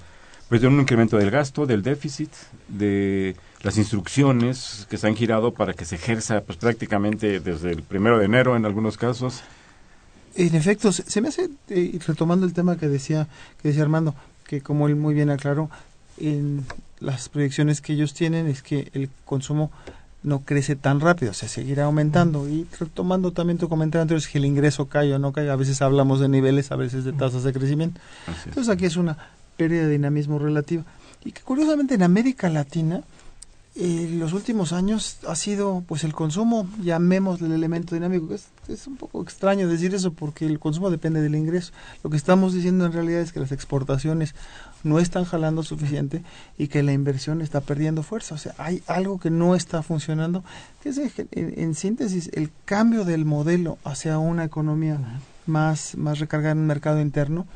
pues 0.49 0.61
de 0.61 0.67
un 0.67 0.79
incremento 0.79 1.17
del 1.17 1.31
gasto, 1.31 1.65
del 1.65 1.81
déficit, 1.81 2.29
de 2.67 3.35
las 3.63 3.77
instrucciones 3.77 4.85
que 4.89 4.97
se 4.97 5.07
han 5.07 5.15
girado 5.15 5.51
para 5.51 5.73
que 5.73 5.83
se 5.83 5.95
ejerza 5.95 6.41
pues 6.41 6.59
prácticamente 6.59 7.39
desde 7.39 7.71
el 7.71 7.81
primero 7.81 8.19
de 8.19 8.25
enero 8.25 8.55
en 8.55 8.65
algunos 8.65 8.97
casos. 8.97 9.41
En 10.35 10.53
efecto, 10.53 10.91
se 10.91 11.21
me 11.21 11.29
hace, 11.29 11.49
eh, 11.69 11.97
retomando 12.05 12.45
el 12.45 12.53
tema 12.53 12.77
que 12.77 12.87
decía, 12.87 13.27
que 13.61 13.69
decía 13.69 13.83
Armando, 13.83 14.13
que 14.45 14.61
como 14.61 14.87
él 14.87 14.95
muy 14.95 15.15
bien 15.15 15.31
aclaró, 15.31 15.71
en 16.17 16.65
las 16.99 17.29
proyecciones 17.29 17.81
que 17.81 17.93
ellos 17.93 18.13
tienen 18.13 18.47
es 18.47 18.61
que 18.61 18.91
el 18.93 19.09
consumo 19.25 19.71
no 20.23 20.39
crece 20.39 20.75
tan 20.75 20.99
rápido, 20.99 21.31
o 21.31 21.33
sea, 21.33 21.49
seguirá 21.49 21.85
aumentando. 21.85 22.47
Y 22.47 22.65
retomando 22.79 23.31
también 23.31 23.57
tu 23.57 23.69
comentario 23.69 24.03
anterior, 24.03 24.19
es 24.19 24.27
que 24.27 24.37
el 24.37 24.45
ingreso 24.45 24.87
cae 24.87 25.13
o 25.13 25.19
no 25.19 25.33
cae, 25.33 25.49
a 25.49 25.55
veces 25.55 25.81
hablamos 25.81 26.19
de 26.19 26.29
niveles, 26.29 26.71
a 26.71 26.75
veces 26.75 27.03
de 27.03 27.13
tasas 27.13 27.43
de 27.43 27.53
crecimiento. 27.53 27.99
Entonces 28.45 28.73
aquí 28.73 28.85
es 28.85 28.95
una 28.95 29.17
pérdida 29.57 29.83
de 29.83 29.89
dinamismo 29.89 30.39
relativo. 30.39 30.83
Y 31.25 31.31
que 31.31 31.41
curiosamente 31.41 31.95
en 31.95 32.03
América 32.03 32.49
Latina, 32.49 33.01
en 33.75 34.19
los 34.19 34.33
últimos 34.33 34.71
años 34.71 35.17
ha 35.27 35.35
sido 35.35 35.83
pues 35.87 36.03
el 36.03 36.13
consumo, 36.13 36.67
llamémosle 36.81 37.47
el 37.47 37.53
elemento 37.53 37.95
dinámico, 37.95 38.33
es, 38.33 38.49
es 38.67 38.85
un 38.85 38.97
poco 38.97 39.21
extraño 39.23 39.67
decir 39.67 39.95
eso 39.95 40.13
porque 40.13 40.45
el 40.45 40.59
consumo 40.59 40.91
depende 40.91 41.21
del 41.21 41.35
ingreso. 41.35 41.73
Lo 42.03 42.09
que 42.11 42.17
estamos 42.17 42.53
diciendo 42.53 42.85
en 42.85 42.93
realidad 42.93 43.21
es 43.21 43.33
que 43.33 43.39
las 43.39 43.51
exportaciones 43.51 44.35
no 44.83 44.99
están 44.99 45.25
jalando 45.25 45.63
suficiente 45.63 46.23
y 46.57 46.67
que 46.67 46.83
la 46.83 46.93
inversión 46.93 47.41
está 47.41 47.61
perdiendo 47.61 48.03
fuerza. 48.03 48.35
O 48.35 48.37
sea, 48.37 48.53
hay 48.59 48.83
algo 48.85 49.19
que 49.19 49.31
no 49.31 49.55
está 49.55 49.81
funcionando, 49.81 50.43
que 50.83 50.89
es 50.89 50.99
en, 51.31 51.73
síntesis 51.73 52.29
el 52.33 52.51
cambio 52.65 53.05
del 53.05 53.25
modelo 53.25 53.79
hacia 53.83 54.19
una 54.19 54.43
economía 54.43 54.99
más, 55.47 55.97
más 55.97 56.19
recargada 56.19 56.51
en 56.51 56.59
un 56.59 56.67
mercado 56.67 57.01
interno 57.01 57.47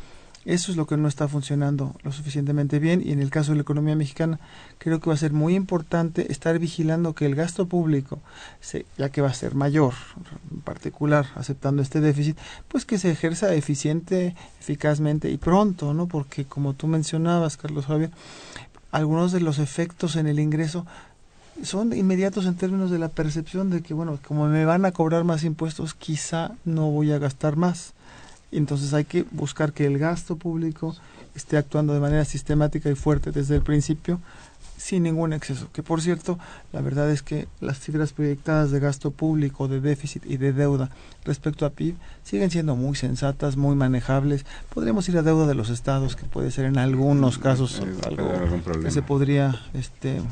eso 0.47 0.71
es 0.71 0.77
lo 0.77 0.87
que 0.87 0.95
no 0.95 1.09
está 1.09 1.27
funcionando 1.27 1.93
lo 2.03 2.13
suficientemente 2.13 2.79
bien 2.79 3.01
y 3.05 3.11
en 3.11 3.21
el 3.21 3.29
caso 3.29 3.51
de 3.51 3.57
la 3.57 3.63
economía 3.63 3.97
mexicana 3.97 4.39
creo 4.77 5.01
que 5.01 5.09
va 5.09 5.13
a 5.13 5.17
ser 5.17 5.33
muy 5.33 5.55
importante 5.55 6.31
estar 6.31 6.57
vigilando 6.57 7.13
que 7.13 7.25
el 7.25 7.35
gasto 7.35 7.65
público, 7.65 8.19
ya 8.97 9.09
que 9.09 9.21
va 9.21 9.27
a 9.27 9.33
ser 9.33 9.55
mayor, 9.55 9.93
en 10.49 10.61
particular 10.61 11.25
aceptando 11.35 11.81
este 11.81 11.99
déficit, 11.99 12.37
pues 12.69 12.85
que 12.85 12.97
se 12.97 13.11
ejerza 13.11 13.53
eficiente, 13.55 14.35
eficazmente 14.61 15.29
y 15.29 15.37
pronto, 15.37 15.93
¿no? 15.93 16.07
Porque 16.07 16.45
como 16.45 16.73
tú 16.73 16.87
mencionabas, 16.87 17.57
Carlos 17.57 17.85
Javier, 17.85 18.11
algunos 18.91 19.33
de 19.33 19.41
los 19.41 19.59
efectos 19.59 20.15
en 20.15 20.27
el 20.27 20.39
ingreso 20.39 20.85
son 21.61 21.91
inmediatos 21.91 22.45
en 22.45 22.55
términos 22.55 22.89
de 22.89 22.99
la 22.99 23.09
percepción 23.09 23.69
de 23.69 23.81
que, 23.81 23.93
bueno, 23.93 24.17
como 24.25 24.47
me 24.47 24.63
van 24.63 24.85
a 24.85 24.93
cobrar 24.93 25.25
más 25.25 25.43
impuestos, 25.43 25.93
quizá 25.93 26.51
no 26.63 26.89
voy 26.89 27.11
a 27.11 27.19
gastar 27.19 27.57
más. 27.57 27.93
Entonces 28.51 28.93
hay 28.93 29.05
que 29.05 29.25
buscar 29.31 29.73
que 29.73 29.85
el 29.85 29.97
gasto 29.97 30.37
público 30.37 30.95
esté 31.35 31.57
actuando 31.57 31.93
de 31.93 31.99
manera 31.99 32.25
sistemática 32.25 32.89
y 32.89 32.95
fuerte 32.95 33.31
desde 33.31 33.55
el 33.55 33.61
principio 33.61 34.19
sin 34.78 35.03
ningún 35.03 35.34
exceso. 35.34 35.67
Que 35.73 35.84
por 35.84 36.01
cierto, 36.01 36.38
la 36.71 36.82
verdad 36.82 37.11
es 37.11 37.23
que 37.23 37.47
las 37.59 37.80
cifras 37.80 38.13
proyectadas 38.13 38.71
de 38.71 38.80
gasto 38.80 39.11
público, 39.11 39.67
de 39.67 39.82
déficit 39.82 40.23
y 40.25 40.38
de 40.38 40.53
deuda 40.53 40.89
respecto 41.25 41.65
a 41.65 41.71
PIB 41.71 41.95
siguen 42.23 42.51
siendo 42.51 42.75
muy 42.75 42.95
sensatas, 42.95 43.57
muy 43.57 43.75
manejables. 43.75 44.45
Podríamos 44.73 45.09
ir 45.09 45.17
a 45.17 45.23
deuda 45.23 45.47
de 45.47 45.55
los 45.55 45.69
estados, 45.69 46.15
que 46.15 46.25
puede 46.25 46.51
ser 46.51 46.65
en 46.65 46.78
algunos 46.78 47.38
casos 47.38 47.82
algo 48.05 48.32
que 48.82 48.91
se 48.91 49.01
podría 49.01 49.59
este, 49.73 50.17
em, 50.17 50.23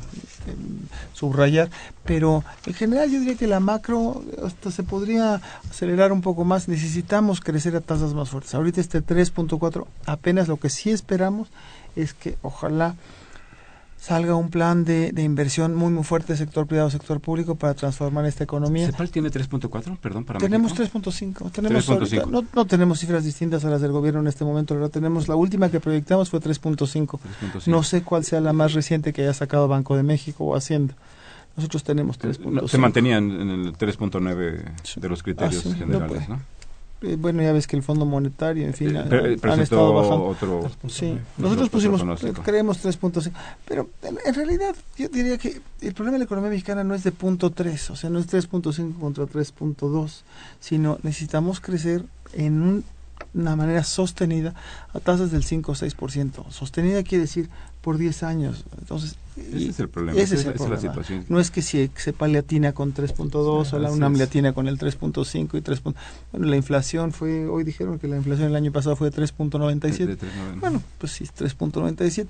subrayar, 1.14 1.70
pero 2.06 2.43
en 2.66 2.74
general 2.74 3.10
yo 3.12 3.20
diría 3.20 3.36
que 3.36 3.48
la 3.48 3.60
macro 3.60 4.24
hasta 4.43 4.72
se 4.72 4.84
podría 4.84 5.41
acelerar 5.70 6.12
un 6.12 6.22
poco 6.22 6.46
más. 6.46 6.68
Necesitamos 6.68 7.41
crecer 7.41 7.76
a 7.76 7.82
tasas 7.82 8.14
más 8.14 8.30
fuertes. 8.30 8.54
Ahorita 8.54 8.80
este 8.80 9.02
3.4 9.02 9.88
apenas 10.06 10.48
lo 10.48 10.58
que 10.58 10.70
sí 10.70 10.91
esperamos 10.91 11.50
es 11.96 12.14
que 12.14 12.38
ojalá 12.41 12.96
salga 14.06 14.36
un 14.36 14.51
plan 14.51 14.86
de, 14.86 15.12
de 15.12 15.24
inversión 15.24 15.74
muy 15.74 15.91
muy 15.91 16.03
fuerte 16.03 16.38
sector 16.38 16.68
privado 16.68 16.91
sector 16.91 17.20
público 17.20 17.56
para 17.56 17.74
transformar 17.74 18.28
esta 18.28 18.43
economía. 18.43 18.86
¿CEPAL 18.86 19.10
tiene 19.10 19.30
3.4? 19.32 19.97
Perdón, 19.97 20.26
para 20.26 20.39
Tenemos 20.39 20.76
3.5. 20.76 21.51
Tenemos 21.51 21.89
3.5. 21.89 22.30
No, 22.30 22.45
no 22.53 22.66
tenemos 22.66 22.99
cifras 22.99 23.24
distintas 23.24 23.66
a 23.66 23.70
las 23.72 23.82
del 23.82 23.91
gobierno 23.91 24.20
en 24.20 24.28
este 24.28 24.45
momento, 24.45 24.76
ahora 24.76 24.89
tenemos 24.89 25.28
la 25.28 25.36
última 25.36 25.72
que 25.72 25.80
proyectamos 25.80 26.30
fue 26.30 26.39
3.5. 26.39 27.20
No 27.66 27.82
sé 27.82 28.03
cuál 28.03 28.24
sea 28.24 28.39
la 28.41 28.53
más 28.53 28.74
reciente 28.74 29.12
que 29.12 29.24
haya 29.24 29.34
sacado 29.34 29.68
Banco 29.68 29.97
de 29.97 30.03
México 30.03 30.45
o 30.45 30.56
Hacienda. 30.56 30.93
Nosotros 31.58 31.84
tenemos 31.84 32.20
3.5. 32.20 32.68
se 32.68 32.78
mantenían 32.78 33.32
en 33.32 33.49
el 33.49 33.74
3.9 33.74 34.97
de 34.97 35.10
los 35.10 35.24
criterios 35.24 35.66
ah, 35.66 35.76
generales, 35.76 36.30
¿no? 36.30 36.41
Eh, 37.06 37.18
bueno, 37.20 37.43
ya 37.43 37.53
ves 37.53 37.68
que 37.68 37.76
el 37.76 37.84
Fondo 37.84 38.06
Monetario, 38.06 38.66
en 38.66 38.74
fin, 38.74 38.95
eh, 38.95 39.38
han, 39.43 39.60
estado 39.60 39.93
bajando. 39.93 40.26
Otro, 40.26 40.72
sí, 40.88 41.18
nosotros 41.38 41.70
pusimos, 41.70 42.01
eh, 42.24 42.34
creemos 42.43 42.84
3.5, 42.84 43.32
pero 43.68 43.89
en, 44.01 44.34
realidad 44.34 44.76
yo 44.97 45.08
diría 45.10 45.38
que 45.38 45.62
el 45.82 45.93
problema 45.93 46.14
de 46.16 46.20
la 46.20 46.26
economía 46.26 46.49
mexicana 46.49 46.84
no 46.84 46.95
es 46.95 47.03
de 47.03 47.12
punto 47.12 47.51
3, 47.51 47.91
o 47.91 47.95
sea, 47.95 48.10
no 48.10 48.18
es 48.18 48.28
3.5 48.28 48.99
contra 48.99 49.26
3.2, 49.26 50.22
sino 50.60 50.97
necesitamos 51.03 51.60
crecer 51.60 52.06
en 52.34 52.62
un 52.62 52.84
una 53.34 53.55
manera 53.55 53.84
sostenida 53.84 54.53
a 54.93 54.99
tasas 54.99 55.32
del 55.32 55.43
5 55.43 55.72
o 55.72 55.76
6%. 55.76 56.49
Sostenida 56.51 57.03
quiere 57.03 57.24
decir 57.24 57.49
por 57.82 57.97
10 57.97 58.24
años. 58.24 58.66
Entonces, 58.80 59.18
ese 59.38 59.70
es 59.70 59.80
el 59.80 59.89
problema. 59.89 60.20
Ese 60.20 60.36
es, 60.36 60.45
el 60.45 60.53
problema. 60.53 60.76
la 60.76 60.82
situación. 60.82 61.26
No 61.28 61.39
es 61.39 61.51
que 61.51 61.61
si 61.61 61.91
sepa 61.95 62.28
latina 62.28 62.74
con 62.74 62.93
3.2 62.93 63.74
o 63.74 63.80
la 63.80 63.91
UNAM 63.91 64.16
latina 64.16 64.53
con 64.53 64.68
el 64.68 64.78
3.5 64.80 65.57
y 65.57 65.61
3. 65.61 65.84
Bueno, 65.84 65.97
la 66.34 66.55
inflación 66.55 67.11
fue, 67.11 67.47
hoy 67.47 67.63
dijeron 67.63 67.99
que 67.99 68.07
la 68.07 68.16
inflación 68.16 68.47
el 68.47 68.55
año 68.55 68.72
pasado 68.72 68.95
fue 68.95 69.09
de 69.09 69.22
3.97. 69.22 70.18
Bueno, 70.59 70.82
pues 70.97 71.11
sí, 71.11 71.26
3.97. 71.26 72.28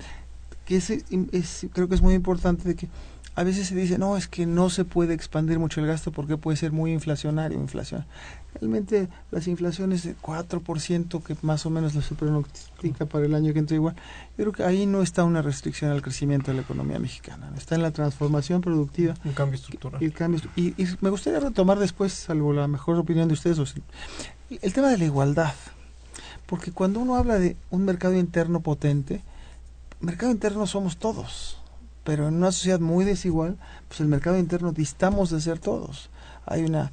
Que 0.64 0.76
es, 0.76 1.66
creo 1.72 1.88
que 1.88 1.94
es 1.94 2.02
muy 2.02 2.14
importante 2.14 2.68
de 2.68 2.74
que 2.74 2.88
a 3.36 3.44
veces 3.44 3.68
se 3.68 3.74
dice, 3.74 3.98
no, 3.98 4.16
es 4.16 4.28
que 4.28 4.46
no 4.46 4.70
se 4.70 4.86
puede 4.86 5.12
expandir 5.12 5.58
mucho 5.58 5.80
el 5.80 5.86
gasto 5.86 6.10
porque 6.10 6.38
puede 6.38 6.56
ser 6.56 6.72
muy 6.72 6.90
inflacionario. 6.92 7.60
Inflación. 7.60 8.06
Realmente 8.54 9.08
las 9.30 9.46
inflaciones 9.46 10.04
de 10.04 10.16
4% 10.16 11.22
que 11.22 11.36
más 11.42 11.66
o 11.66 11.70
menos 11.70 11.92
se 11.92 12.14
pronostica 12.14 13.04
para 13.04 13.26
el 13.26 13.34
año 13.34 13.52
que 13.52 13.58
entra 13.58 13.76
igual, 13.76 13.94
yo 14.38 14.44
creo 14.44 14.52
que 14.52 14.64
ahí 14.64 14.86
no 14.86 15.02
está 15.02 15.22
una 15.24 15.42
restricción 15.42 15.90
al 15.90 16.00
crecimiento 16.00 16.50
de 16.50 16.56
la 16.56 16.62
economía 16.62 16.98
mexicana, 16.98 17.52
está 17.58 17.74
en 17.74 17.82
la 17.82 17.90
transformación 17.90 18.62
productiva. 18.62 19.14
Un 19.22 19.32
cambio 19.32 19.56
estructural. 19.56 20.02
Y, 20.02 20.06
y, 20.56 20.82
y 20.82 20.88
me 21.02 21.10
gustaría 21.10 21.38
retomar 21.38 21.78
después, 21.78 22.14
salvo 22.14 22.54
la 22.54 22.66
mejor 22.68 22.96
opinión 22.96 23.28
de 23.28 23.34
ustedes, 23.34 23.74
el 24.48 24.72
tema 24.72 24.88
de 24.88 24.96
la 24.96 25.04
igualdad. 25.04 25.52
Porque 26.46 26.72
cuando 26.72 27.00
uno 27.00 27.16
habla 27.16 27.38
de 27.38 27.56
un 27.68 27.84
mercado 27.84 28.14
interno 28.14 28.60
potente, 28.60 29.20
mercado 30.00 30.32
interno 30.32 30.66
somos 30.66 30.96
todos 30.96 31.58
pero 32.06 32.28
en 32.28 32.34
una 32.34 32.52
sociedad 32.52 32.78
muy 32.78 33.04
desigual, 33.04 33.56
pues 33.88 34.00
el 34.00 34.06
mercado 34.06 34.38
interno 34.38 34.70
distamos 34.70 35.30
de 35.30 35.40
ser 35.40 35.58
todos. 35.58 36.08
Hay 36.46 36.62
una 36.62 36.92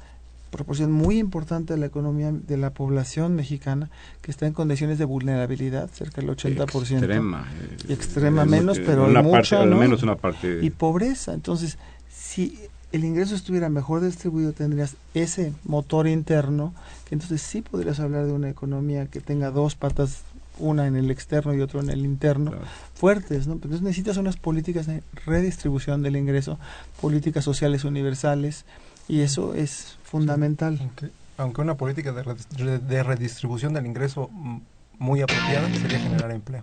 proporción 0.50 0.90
muy 0.90 1.18
importante 1.18 1.74
de 1.74 1.78
la 1.78 1.86
economía 1.86 2.32
de 2.32 2.56
la 2.56 2.70
población 2.70 3.36
mexicana 3.36 3.90
que 4.22 4.32
está 4.32 4.46
en 4.46 4.52
condiciones 4.52 4.98
de 4.98 5.04
vulnerabilidad, 5.04 5.88
cerca 5.92 6.20
del 6.20 6.30
80%. 6.30 6.98
Extrema. 6.98 7.46
Y 7.88 7.92
extrema 7.92 8.44
menos, 8.44 8.80
pero 8.80 9.04
una 9.04 9.22
parte, 9.22 9.36
mucha, 9.36 9.62
al 9.62 9.70
¿no? 9.70 9.76
menos 9.76 10.02
una 10.02 10.16
parte. 10.16 10.58
Y 10.62 10.70
pobreza. 10.70 11.32
Entonces, 11.32 11.78
si 12.12 12.58
el 12.90 13.04
ingreso 13.04 13.36
estuviera 13.36 13.68
mejor 13.68 14.00
distribuido, 14.00 14.52
tendrías 14.52 14.96
ese 15.14 15.52
motor 15.64 16.08
interno, 16.08 16.74
que 17.08 17.14
entonces 17.14 17.40
sí 17.40 17.62
podrías 17.62 18.00
hablar 18.00 18.26
de 18.26 18.32
una 18.32 18.50
economía 18.50 19.06
que 19.06 19.20
tenga 19.20 19.52
dos 19.52 19.76
patas, 19.76 20.22
una 20.58 20.86
en 20.86 20.96
el 20.96 21.10
externo 21.10 21.52
y 21.54 21.60
otra 21.60 21.80
en 21.80 21.90
el 21.90 22.04
interno, 22.04 22.50
Claro. 22.52 22.66
fuertes, 22.94 23.46
¿no? 23.46 23.54
Entonces 23.54 23.82
necesitas 23.82 24.16
unas 24.16 24.36
políticas 24.36 24.86
de 24.86 25.02
redistribución 25.26 26.02
del 26.02 26.16
ingreso, 26.16 26.58
políticas 27.00 27.44
sociales 27.44 27.84
universales, 27.84 28.64
y 29.08 29.20
eso 29.20 29.54
es 29.54 29.98
fundamental. 30.04 30.78
Aunque, 30.80 31.10
aunque 31.36 31.60
una 31.60 31.76
política 31.76 32.12
de, 32.12 32.78
de 32.78 33.02
redistribución 33.02 33.72
del 33.74 33.86
ingreso 33.86 34.28
mm, 34.32 34.58
muy 34.98 35.22
apropiada 35.22 35.68
sería 35.74 35.98
generar 35.98 36.30
empleo. 36.30 36.62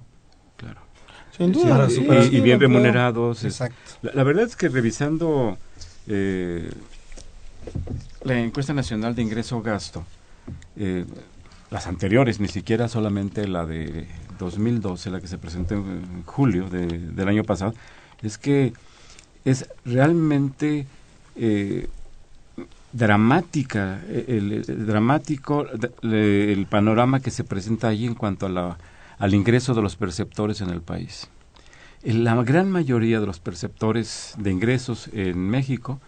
Claro. 0.58 0.80
Sin 1.38 1.52
duda. 1.52 1.90
sí, 1.90 2.06
Y, 2.32 2.42
bien 2.42 2.60
remunerados. 2.60 3.44
Exacto. 3.44 3.76
La, 4.02 4.12
la 4.14 4.24
verdad 4.24 4.46
es 4.46 4.56
que 4.56 4.70
revisando 4.70 5.58
eh, 6.08 6.70
la 8.24 8.40
encuesta 8.40 8.74
nacional 8.74 9.16
de 9.16 9.22
ingreso-gasto, 9.22 10.04
eh, 10.76 11.06
las 11.72 11.88
anteriores, 11.88 12.40
ni 12.40 12.48
siquiera 12.48 12.88
solamente 12.88 13.48
la 13.48 13.66
de 13.66 14.08
2012, 14.38 15.10
la 15.10 15.20
que 15.22 15.28
se 15.28 15.38
presentó 15.38 15.74
en 15.76 16.24
julio 16.26 16.70
de- 16.70 16.86
del 16.88 17.28
año 17.28 17.44
pasado, 17.44 17.74
es 18.22 18.38
que 18.38 18.74
es 19.46 19.68
realmente 19.86 20.86
eh, 21.38 21.88
dramática, 22.92 24.02
eh, 24.08 24.26
el, 24.28 24.86
dramático 24.86 25.66
el 26.04 26.66
panorama 26.70 27.20
que 27.22 27.32
se 27.32 27.44
presenta 27.46 27.88
allí 27.88 28.06
en 28.06 28.16
cuanto 28.16 28.46
a 28.46 28.50
la, 28.50 28.78
al 29.18 29.34
ingreso 29.34 29.74
de 29.74 29.82
los 29.82 29.96
perceptores 29.96 30.62
en 30.62 30.70
el 30.72 30.82
país. 30.82 31.30
En 32.04 32.24
La 32.24 32.36
gran 32.44 32.70
mayoría 32.70 33.20
de 33.20 33.26
los 33.28 33.40
perceptores 33.40 34.34
de 34.38 34.52
ingresos 34.52 35.10
en 35.14 35.38
México 35.40 36.00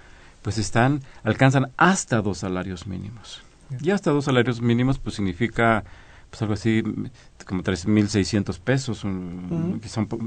pues 0.41 0.57
están 0.57 1.01
alcanzan 1.23 1.71
hasta 1.77 2.21
dos 2.21 2.39
salarios 2.39 2.85
mínimos. 2.85 3.41
Y 3.81 3.91
hasta 3.91 4.11
dos 4.11 4.25
salarios 4.25 4.61
mínimos 4.61 4.99
pues 4.99 5.15
significa 5.15 5.83
pues 6.29 6.41
algo 6.41 6.53
así 6.55 6.83
como 7.45 7.61
3.600 7.63 8.59
pesos, 8.59 9.03
un, 9.03 9.69
Ujú. 9.71 9.79
quizá 9.81 9.99
un 10.01 10.07
po- 10.07 10.17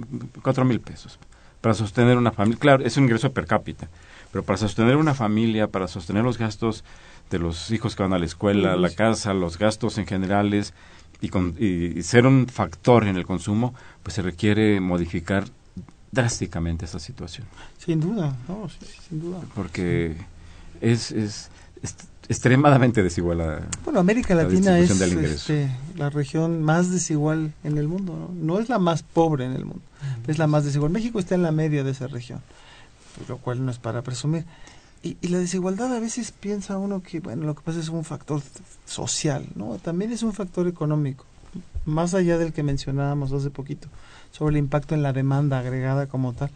4.000 0.43 0.81
pesos 0.81 1.19
para 1.61 1.75
sostener 1.75 2.17
una 2.17 2.31
familia. 2.33 2.59
Claro, 2.61 2.85
es 2.85 2.97
un 2.97 3.05
ingreso 3.05 3.33
per 3.33 3.47
cápita, 3.47 3.89
pero 4.31 4.45
para 4.45 4.57
sostener 4.57 4.97
una 4.97 5.15
familia, 5.15 5.67
para 5.67 5.89
sostener 5.89 6.23
los 6.23 6.39
gastos 6.39 6.85
de 7.31 7.39
los 7.41 7.71
hijos 7.73 7.97
que 7.97 8.03
van 8.05 8.13
a 8.13 8.19
la 8.21 8.25
escuela, 8.27 8.73
Ujú. 8.73 8.83
la 8.83 8.91
casa, 8.91 9.35
los 9.35 9.59
gastos 9.59 9.99
en 9.99 10.07
generales 10.07 10.75
y, 11.21 11.29
con- 11.29 11.57
y- 11.59 11.99
y 11.99 12.03
ser 12.05 12.25
un 12.27 12.47
factor 12.47 13.05
en 13.05 13.17
el 13.17 13.27
consumo, 13.27 13.75
pues 14.05 14.15
se 14.15 14.23
requiere 14.23 14.79
modificar 14.81 15.45
drásticamente 16.13 16.85
esa 16.85 16.99
situación, 17.01 17.47
Sin 17.79 18.01
duda, 18.01 18.37
no, 18.49 18.69
sí, 18.69 18.79
sí, 18.81 19.01
sin 19.09 19.21
duda. 19.21 19.41
porque 19.55 20.17
es, 20.81 21.11
es, 21.11 21.51
es 21.83 21.97
extremadamente 22.29 23.03
desigual. 23.03 23.39
la- 23.39 23.61
Bueno, 23.85 24.01
América 24.01 24.35
La 24.35 24.45
Latina 24.45 24.79
es 24.79 24.91
este, 24.91 25.71
la 25.97 26.11
región 26.11 26.63
más 26.63 26.91
desigual 26.91 27.53
en 27.65 27.79
el 27.79 27.89
mundo. 27.89 28.15
¿no? 28.15 28.55
No 28.55 28.61
es 28.61 28.69
la 28.69 28.79
más 28.79 29.03
pobre 29.03 29.45
en 29.45 29.53
el 29.53 29.65
mundo, 29.65 29.83
es 30.27 30.39
la 30.39 30.47
más 30.47 30.65
desigual. 30.65 30.91
México 30.91 31.19
está 31.19 31.35
en 31.35 31.43
la 31.43 31.53
media 31.53 31.85
de 31.85 31.91
esa 31.93 32.07
región, 32.09 32.41
lo 33.29 33.39
cual 33.39 33.65
no 33.65 33.71
es 33.71 33.79
para 33.79 34.03
presumir. 34.03 34.45
Y, 35.03 35.17
y 35.21 35.29
la 35.29 35.39
desigualdad 35.39 35.95
a 35.95 36.01
veces 36.01 36.33
piensa 36.33 36.79
uno 36.79 37.03
que, 37.03 37.21
bueno, 37.21 37.45
lo 37.45 37.55
que 37.55 37.63
pasa 37.63 37.79
es 37.79 37.89
un 37.91 38.05
factor 38.05 38.41
social, 38.87 39.47
¿no? 39.55 39.77
También 39.79 40.11
es 40.13 40.23
un 40.23 40.33
factor 40.33 40.67
económico, 40.67 41.25
más 41.85 42.15
allá 42.15 42.39
del 42.39 42.53
que 42.53 42.63
mencionábamos 42.63 43.31
hace 43.33 43.51
poquito, 43.51 43.89
sobre 44.33 44.55
el 44.55 44.59
impacto 44.59 44.95
en 44.95 45.03
la 45.03 45.13
demanda 45.13 45.59
agregada 45.61 46.07
como 46.07 46.33
tal. 46.33 46.51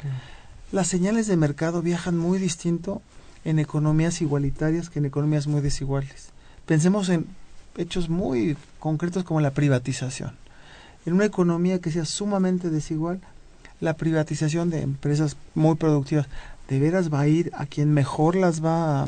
Las 0.73 0.89
señales 0.89 1.27
de 1.27 1.37
mercado 1.37 1.83
viajan 1.83 2.17
muy 2.17 2.39
distinto 2.39 3.03
en 3.45 3.59
economías 3.59 4.21
igualitarias 4.21 4.91
que 4.91 4.99
en 4.99 5.07
economías 5.07 5.47
muy 5.47 5.61
desiguales. 5.61 6.31
Pensemos 6.67 7.09
en 7.09 7.27
hechos 7.77 8.09
muy 8.09 8.57
concretos 8.79 9.25
como 9.25 9.41
la 9.41 9.53
privatización. 9.53 10.33
En 11.07 11.15
una 11.15 11.25
economía 11.25 11.81
que 11.81 11.91
sea 11.91 12.05
sumamente 12.05 12.71
desigual, 12.71 13.21
la 13.81 13.95
privatización 13.95 14.69
de 14.71 14.83
empresas 14.83 15.37
muy 15.55 15.77
productivas, 15.77 16.27
¿de 16.69 16.79
veras 16.79 17.13
va 17.13 17.21
a 17.21 17.29
ir 17.29 17.51
a 17.55 17.67
quien 17.67 17.93
mejor 17.95 18.37
las 18.37 18.63
va 18.63 19.03
a 19.03 19.07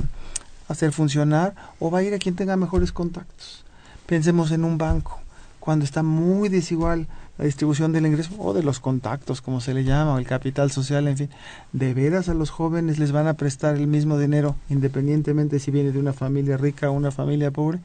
hacer 0.69 0.93
funcionar 0.93 1.55
o 1.79 1.91
va 1.91 1.99
a 1.99 2.03
ir 2.03 2.15
a 2.15 2.19
quien 2.19 2.35
tenga 2.35 2.57
mejores 2.57 2.93
contactos? 2.93 3.65
Pensemos 4.07 4.51
en 4.51 4.65
un 4.65 4.79
banco, 4.79 5.21
cuando 5.61 5.85
está 5.85 6.03
muy 6.03 6.49
desigual 6.49 7.07
la 7.43 7.47
distribución 7.47 7.91
del 7.91 8.07
ingreso 8.07 8.31
o 8.39 8.55
de 8.55 8.63
los 8.63 8.79
contactos, 8.79 9.41
como 9.41 9.61
se 9.61 9.75
le 9.75 9.83
llama, 9.83 10.15
o 10.15 10.19
el 10.19 10.29
capital 10.29 10.71
social, 10.71 11.09
en 11.09 11.17
fin, 11.17 11.31
¿de 11.73 11.93
veras 11.93 12.29
a 12.29 12.35
los 12.35 12.51
jóvenes 12.51 13.01
les 13.01 13.11
van 13.11 13.27
a 13.27 13.35
prestar 13.35 13.75
el 13.75 13.89
mismo 13.89 14.17
dinero 14.17 14.55
independientemente 14.71 15.59
si 15.59 15.73
viene 15.73 15.91
de 15.91 15.99
una 15.99 16.13
familia 16.13 16.57
rica 16.57 16.89
o 16.89 16.93
una 16.93 17.11
familia 17.11 17.51
pobre? 17.51 17.81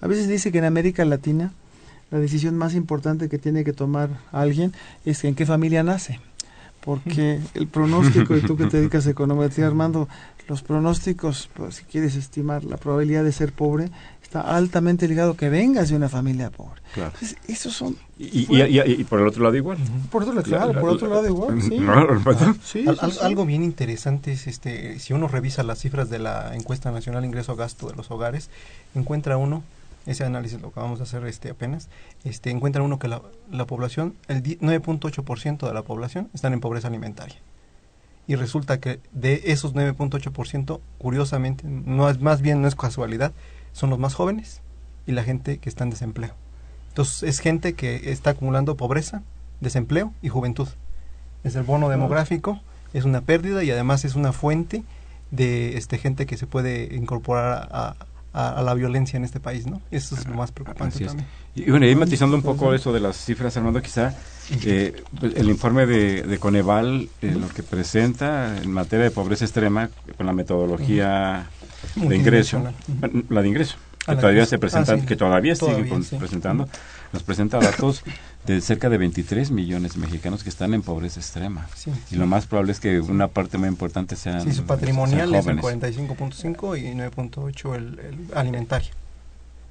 A 0.00 0.08
veces 0.08 0.26
dice 0.26 0.50
que 0.50 0.58
en 0.58 0.64
América 0.64 1.04
Latina 1.04 1.52
la 2.10 2.18
decisión 2.18 2.58
más 2.58 2.74
importante 2.74 3.28
que 3.28 3.38
tiene 3.38 3.62
que 3.62 3.72
tomar 3.72 4.10
alguien 4.32 4.72
es 5.04 5.22
en 5.22 5.36
qué 5.36 5.46
familia 5.46 5.84
nace. 5.84 6.18
Porque 6.84 7.38
el 7.54 7.68
pronóstico, 7.68 8.36
y 8.36 8.40
tú 8.40 8.56
que 8.56 8.66
te 8.66 8.76
dedicas 8.78 9.06
a 9.06 9.10
econometría, 9.10 9.68
Armando, 9.68 10.08
los 10.48 10.62
pronósticos, 10.62 11.48
pues, 11.54 11.76
si 11.76 11.84
quieres 11.84 12.16
estimar 12.16 12.64
la 12.64 12.78
probabilidad 12.78 13.22
de 13.22 13.30
ser 13.30 13.52
pobre, 13.52 13.90
está 14.28 14.42
altamente 14.42 15.08
ligado 15.08 15.34
que 15.38 15.48
vengas 15.48 15.88
de 15.88 15.96
una 15.96 16.10
familia 16.10 16.50
pobre. 16.50 16.82
Claro. 16.92 17.12
Entonces, 17.14 17.38
esos 17.48 17.72
son, 17.72 17.96
Y, 18.18 18.24
y- 18.26 18.46
y- 18.62 18.78
y- 18.80 19.00
y 19.00 19.04
por 19.04 19.20
el 19.20 19.26
otro 19.26 19.42
lado 19.42 19.56
igual. 19.56 19.78
por 20.10 20.22
otro 20.22 20.34
La- 20.34 20.42
claro, 20.42 20.72
la- 20.74 20.80
por 20.82 20.90
otro 20.90 21.08
la- 21.08 21.14
lado 21.16 21.28
igual, 21.28 21.62
sí. 21.62 21.78
No, 21.78 22.04
no, 22.04 22.20
Sí, 22.62 22.84
Al- 22.86 22.96
sí, 22.96 23.00
al- 23.00 23.12
sí. 23.12 23.18
Algo 23.22 23.46
bien 23.46 23.64
interesante 23.64 24.32
es 24.32 24.46
este, 24.46 24.98
si 24.98 25.14
uno 25.14 25.28
revisa 25.28 25.62
las 25.62 25.78
cifras 25.78 26.10
de 26.10 26.18
la 26.18 26.54
encuesta 26.54 26.90
nacional 26.92 27.24
ingreso 27.24 27.56
gasto 27.56 27.88
de 27.88 27.96
los 27.96 28.10
hogares, 28.10 28.50
encuentra 28.94 29.38
uno, 29.38 29.62
ese 30.04 30.24
análisis 30.24 30.60
lo 30.60 30.68
acabamos 30.68 30.98
de 30.98 31.04
hacer 31.04 31.24
este 31.26 31.48
apenas, 31.48 31.88
este 32.24 32.50
encuentra 32.50 32.82
uno 32.82 32.98
que 32.98 33.08
la, 33.08 33.22
la 33.50 33.64
población, 33.66 34.14
el 34.28 34.42
di- 34.42 34.58
9.8% 34.60 35.66
de 35.66 35.72
la 35.74 35.82
población 35.82 36.28
están 36.34 36.52
en 36.52 36.60
pobreza 36.60 36.88
alimentaria. 36.88 37.36
Y 38.26 38.34
resulta 38.34 38.78
que 38.78 39.00
de 39.12 39.40
esos 39.46 39.72
9.8%, 39.74 40.80
curiosamente, 40.98 41.64
no 41.66 42.10
es 42.10 42.20
más 42.20 42.42
bien 42.42 42.60
no 42.60 42.68
es 42.68 42.74
casualidad, 42.74 43.32
son 43.78 43.90
los 43.90 43.98
más 43.98 44.14
jóvenes 44.14 44.60
y 45.06 45.12
la 45.12 45.22
gente 45.22 45.58
que 45.58 45.68
está 45.68 45.84
en 45.84 45.90
desempleo. 45.90 46.34
Entonces 46.88 47.22
es 47.22 47.38
gente 47.40 47.74
que 47.74 48.10
está 48.10 48.30
acumulando 48.30 48.76
pobreza, 48.76 49.22
desempleo 49.60 50.12
y 50.20 50.28
juventud. 50.28 50.68
Es 51.44 51.54
el 51.54 51.62
bono 51.62 51.88
demográfico, 51.88 52.60
es 52.92 53.04
una 53.04 53.20
pérdida 53.20 53.62
y 53.62 53.70
además 53.70 54.04
es 54.04 54.14
una 54.16 54.32
fuente 54.32 54.82
de 55.30 55.76
este 55.76 55.98
gente 55.98 56.26
que 56.26 56.36
se 56.36 56.46
puede 56.46 56.94
incorporar 56.96 57.68
a, 57.70 57.94
a- 58.32 58.58
a 58.58 58.62
la 58.62 58.74
violencia 58.74 59.16
en 59.16 59.24
este 59.24 59.40
país, 59.40 59.66
¿no? 59.66 59.80
Eso 59.90 60.14
es 60.16 60.26
lo 60.26 60.34
más 60.34 60.50
preocupante 60.52 60.96
también. 61.08 61.26
Y 61.54 61.70
bueno, 61.70 61.86
y 61.86 61.94
matizando 61.94 62.36
un 62.36 62.42
poco 62.42 62.74
eso 62.74 62.92
de 62.92 63.00
las 63.00 63.16
cifras, 63.16 63.56
Armando, 63.56 63.80
quizá 63.82 64.14
eh, 64.64 65.02
el 65.34 65.48
informe 65.48 65.86
de, 65.86 66.22
de 66.22 66.38
Coneval, 66.38 67.08
eh, 67.22 67.34
lo 67.38 67.48
que 67.48 67.62
presenta 67.62 68.56
en 68.62 68.70
materia 68.72 69.04
de 69.04 69.10
pobreza 69.10 69.44
extrema, 69.44 69.90
con 70.16 70.26
la 70.26 70.32
metodología 70.32 71.48
de 71.96 72.16
ingreso, 72.16 72.62
la 73.28 73.42
de 73.42 73.48
ingreso, 73.48 73.76
Ah, 74.06 74.14
que 74.14 74.20
todavía 74.22 74.46
se 74.46 74.56
ingreso. 74.56 74.60
presenta, 74.60 74.92
Ah, 74.94 75.00
sí. 75.00 75.06
que 75.06 75.16
todavía, 75.16 75.54
Todavía, 75.54 76.02
sí. 76.02 76.16
presentando, 76.16 76.66
nos 77.12 77.22
presenta 77.22 77.58
datos 77.58 78.02
de 78.46 78.60
cerca 78.62 78.88
de 78.88 78.96
23 78.96 79.50
millones 79.50 79.94
de 79.94 80.00
mexicanos 80.00 80.42
que 80.42 80.48
están 80.48 80.72
en 80.72 80.80
pobreza 80.82 81.20
extrema. 81.20 81.66
Sí, 81.74 81.90
Y 82.10 82.16
lo 82.16 82.26
más 82.26 82.46
probable 82.46 82.72
es 82.72 82.80
que 82.80 83.00
una 83.00 83.28
parte 83.28 83.58
muy 83.58 83.68
importante 83.68 84.16
sean, 84.16 84.42
Sí, 84.44 84.52
su 84.54 84.64
patrimonial 84.64 85.28
sean 85.30 85.40
es 85.40 85.46
el 85.46 85.60
jóvenes. 85.60 85.96
45.5 85.98 86.76
y 86.78 86.94
9.8 86.94 87.74
el, 87.76 87.98
el 87.98 88.18
alimentario. 88.34 88.88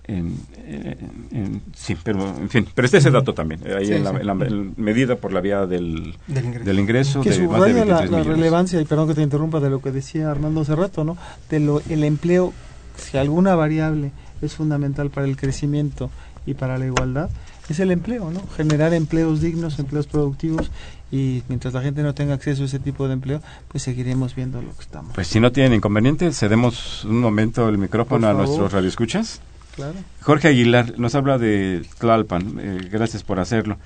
En, 0.08 0.38
en- 0.66 1.28
en- 1.32 1.62
sí, 1.76 1.98
pero 2.02 2.26
en 2.38 2.50
fin, 2.50 2.66
pero 2.74 2.86
este 2.86 2.98
es 3.00 3.06
el 3.06 3.12
dato 3.12 3.34
también, 3.34 3.60
eh, 3.66 3.76
ahí 3.78 3.88
Sí, 3.88 3.94
en, 3.94 4.06
la, 4.06 4.12
sí. 4.12 4.18
en 4.22 4.26
la- 4.28 4.46
en 4.46 4.74
medida 4.78 5.18
por 5.18 5.34
la 5.34 5.42
vía 5.42 5.66
del, 5.66 6.16
Del 6.28 6.46
ingreso. 6.46 6.66
del 6.66 6.80
ingreso 6.80 7.22
que 7.22 7.30
de 7.32 7.36
más 7.48 7.60
de 7.66 7.72
subraya 7.74 7.86
23 7.86 8.12
la, 8.12 8.24
relevancia, 8.24 8.80
y 8.82 8.86
perdón 8.86 9.10
que 9.10 9.16
te 9.16 9.22
interrumpa, 9.22 9.60
de 9.60 9.70
lo 9.70 9.82
que 9.82 9.92
decía 9.92 10.32
Armando 10.32 10.62
hace 10.62 10.76
rato, 10.78 11.04
¿no? 11.04 11.18
De 11.50 11.60
lo, 11.60 11.82
el 11.90 12.06
empleo, 12.06 12.54
si 12.96 13.18
alguna 13.18 13.56
variable 13.56 14.12
es 14.42 14.56
fundamental 14.56 15.10
para 15.10 15.28
el 15.28 15.36
crecimiento 15.36 16.10
y 16.46 16.54
para 16.54 16.78
la 16.78 16.86
igualdad, 16.86 17.30
es 17.68 17.80
el 17.82 17.92
empleo, 17.92 18.32
¿no? 18.32 18.42
Generar 18.56 18.94
empleos 18.94 19.42
dignos, 19.42 19.78
empleos 19.78 20.08
productivos, 20.08 20.72
y 21.12 21.44
mientras 21.50 21.74
la 21.74 21.82
gente 21.82 22.02
no 22.02 22.14
tenga 22.14 22.34
acceso 22.36 22.64
a 22.64 22.66
ese 22.68 22.80
tipo 22.80 23.08
de 23.08 23.14
empleo, 23.16 23.42
pues 23.68 23.84
seguiremos 23.84 24.36
viendo 24.36 24.62
lo 24.62 24.74
que 24.74 24.84
estamos. 24.84 25.14
Pues 25.14 25.28
si 25.28 25.42
no 25.42 25.52
tienen 25.52 25.74
inconveniente, 25.74 26.32
cedemos 26.32 27.04
un 27.04 27.20
momento 27.20 27.68
el 27.68 27.78
micrófono 27.78 28.28
a 28.30 28.34
nuestros 28.34 28.72
radioescuchas. 28.72 29.42
Claro. 29.78 30.00
Jorge 30.22 30.50
Aguilar 30.50 31.00
nos 31.00 31.16
habla 31.16 31.38
de 31.38 31.86
Tlalpan, 32.00 32.60
eh, 32.60 32.90
gracias 32.92 33.24
por 33.24 33.40
hacerlo. 33.40 33.78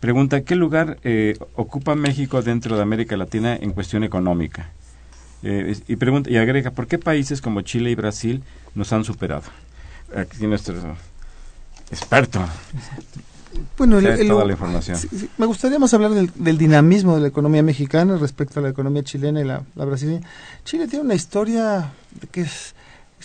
Pregunta, 0.00 0.40
¿qué 0.42 0.56
lugar 0.56 0.98
eh, 1.04 1.36
ocupa 1.54 1.94
México 1.94 2.42
dentro 2.42 2.76
de 2.76 2.82
América 2.82 3.16
Latina 3.16 3.54
en 3.54 3.72
cuestión 3.72 4.02
económica? 4.02 4.70
Eh, 5.44 5.76
y, 5.86 5.96
pregunta, 5.96 6.30
y 6.30 6.38
agrega, 6.38 6.70
¿por 6.72 6.86
qué 6.86 6.98
países 6.98 7.40
como 7.40 7.60
Chile 7.60 7.90
y 7.90 7.94
Brasil 7.94 8.42
nos 8.74 8.92
han 8.92 9.04
superado? 9.04 9.44
Aquí 10.16 10.46
nuestro 10.46 10.74
experto. 11.90 12.40
Bueno, 13.78 14.00
toda 14.00 14.44
la 14.44 14.52
información. 14.52 14.98
me 15.38 15.46
gustaría 15.46 15.78
más 15.78 15.94
hablar 15.94 16.10
del, 16.12 16.58
dinamismo 16.58 17.14
de 17.14 17.20
la 17.20 17.28
economía 17.28 17.62
mexicana 17.62 18.16
respecto 18.16 18.58
a 18.58 18.62
la 18.62 18.70
economía 18.70 19.04
chilena 19.04 19.40
y 19.40 19.44
la, 19.44 19.62
la 19.76 19.84
brasileña. 19.84 20.26
Chile 20.64 20.88
tiene 20.88 21.04
una 21.04 21.14
historia 21.14 21.92
que 22.32 22.40
es 22.40 22.73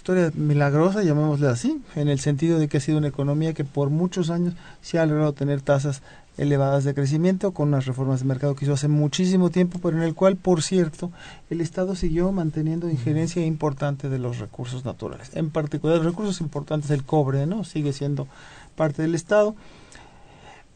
historia 0.09 0.31
milagrosa, 0.33 1.03
llamémosle 1.03 1.49
así, 1.49 1.81
en 1.95 2.07
el 2.07 2.19
sentido 2.19 2.57
de 2.57 2.67
que 2.67 2.77
ha 2.77 2.81
sido 2.81 2.97
una 2.97 3.09
economía 3.09 3.53
que 3.53 3.63
por 3.63 3.91
muchos 3.91 4.31
años 4.31 4.55
se 4.81 4.97
ha 4.97 5.05
logrado 5.05 5.33
tener 5.33 5.61
tasas 5.61 6.01
elevadas 6.39 6.83
de 6.83 6.95
crecimiento 6.95 7.51
con 7.51 7.67
unas 7.67 7.85
reformas 7.85 8.21
de 8.21 8.25
mercado 8.25 8.55
que 8.55 8.65
hizo 8.65 8.73
hace 8.73 8.87
muchísimo 8.87 9.51
tiempo, 9.51 9.77
pero 9.77 9.97
en 9.97 10.03
el 10.03 10.15
cual, 10.15 10.35
por 10.35 10.63
cierto, 10.63 11.11
el 11.51 11.61
Estado 11.61 11.93
siguió 11.93 12.31
manteniendo 12.31 12.89
injerencia 12.89 13.45
importante 13.45 14.09
de 14.09 14.17
los 14.17 14.39
recursos 14.39 14.83
naturales. 14.83 15.29
En 15.35 15.51
particular, 15.51 15.97
los 15.97 16.05
recursos 16.05 16.41
importantes, 16.41 16.89
el 16.89 17.03
cobre, 17.03 17.45
¿no? 17.45 17.63
Sigue 17.63 17.93
siendo 17.93 18.27
parte 18.75 19.03
del 19.03 19.13
Estado, 19.13 19.55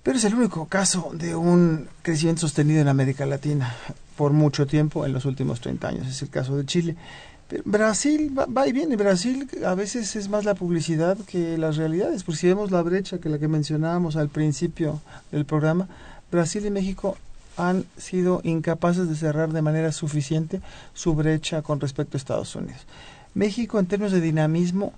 pero 0.04 0.18
es 0.18 0.26
el 0.26 0.36
único 0.36 0.68
caso 0.68 1.10
de 1.12 1.36
un 1.36 1.88
crecimiento 2.04 2.42
sostenido 2.42 2.82
en 2.82 2.88
América 2.88 3.26
Latina 3.26 3.74
por 4.16 4.32
mucho 4.32 4.68
tiempo 4.68 5.08
en 5.08 5.14
los 5.14 5.26
últimos 5.26 5.60
30 5.60 5.88
años. 5.88 6.08
Es 6.08 6.22
el 6.22 6.30
caso 6.30 6.56
de 6.56 6.68
Chile. 6.68 6.96
Brasil 7.66 8.36
va, 8.38 8.68
y 8.68 8.72
viene. 8.72 8.96
Brasil 8.96 9.48
a 9.66 9.76
veces 9.76 10.16
es 10.16 10.30
más 10.30 10.46
la 10.46 10.56
publicidad 10.56 11.18
que 11.28 11.58
las 11.58 11.78
realidades. 11.78 12.24
Porque 12.24 12.40
si 12.40 12.48
vemos 12.48 12.72
la 12.72 12.82
brecha 12.82 13.20
que 13.20 13.30
la 13.30 13.40
que 13.40 13.48
mencionábamos 13.48 14.16
al 14.16 14.30
principio 14.30 15.02
del 15.32 15.46
programa, 15.46 15.88
Brasil 16.32 16.66
y 16.66 16.72
México 16.72 17.18
han 17.58 17.86
sido 17.98 18.42
incapaces 18.44 19.08
de 19.08 19.16
cerrar 19.16 19.54
de 19.54 19.62
manera 19.62 19.92
suficiente 19.92 20.62
su 20.94 21.14
brecha 21.14 21.62
con 21.62 21.80
respecto 21.80 22.18
a 22.18 22.20
Estados 22.20 22.56
Unidos. 22.56 22.88
México, 23.36 23.80
en 23.80 23.86
términos 23.86 24.12
de 24.12 24.22
dinamismo, 24.22 24.94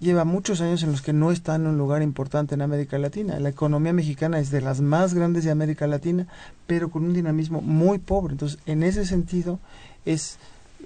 lleva 0.00 0.24
muchos 0.24 0.60
años 0.60 0.82
en 0.82 0.92
los 0.92 1.02
que 1.02 1.12
no 1.12 1.30
está 1.30 1.56
en 1.56 1.66
un 1.66 1.78
lugar 1.78 2.02
importante 2.02 2.54
en 2.54 2.62
América 2.62 2.98
Latina. 2.98 3.38
La 3.38 3.50
economía 3.50 3.92
mexicana 3.92 4.38
es 4.38 4.50
de 4.50 4.60
las 4.60 4.80
más 4.80 5.14
grandes 5.14 5.44
de 5.44 5.50
América 5.50 5.86
Latina, 5.86 6.26
pero 6.66 6.90
con 6.90 7.04
un 7.04 7.12
dinamismo 7.12 7.60
muy 7.60 7.98
pobre. 7.98 8.32
Entonces, 8.32 8.58
en 8.66 8.82
ese 8.82 9.04
sentido, 9.04 9.58
es 10.06 10.38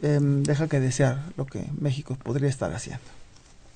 Em, 0.02 0.42
deja 0.42 0.68
que 0.68 0.80
desear 0.80 1.22
lo 1.36 1.46
que 1.46 1.66
México 1.80 2.16
podría 2.22 2.48
estar 2.48 2.72
haciendo. 2.72 3.04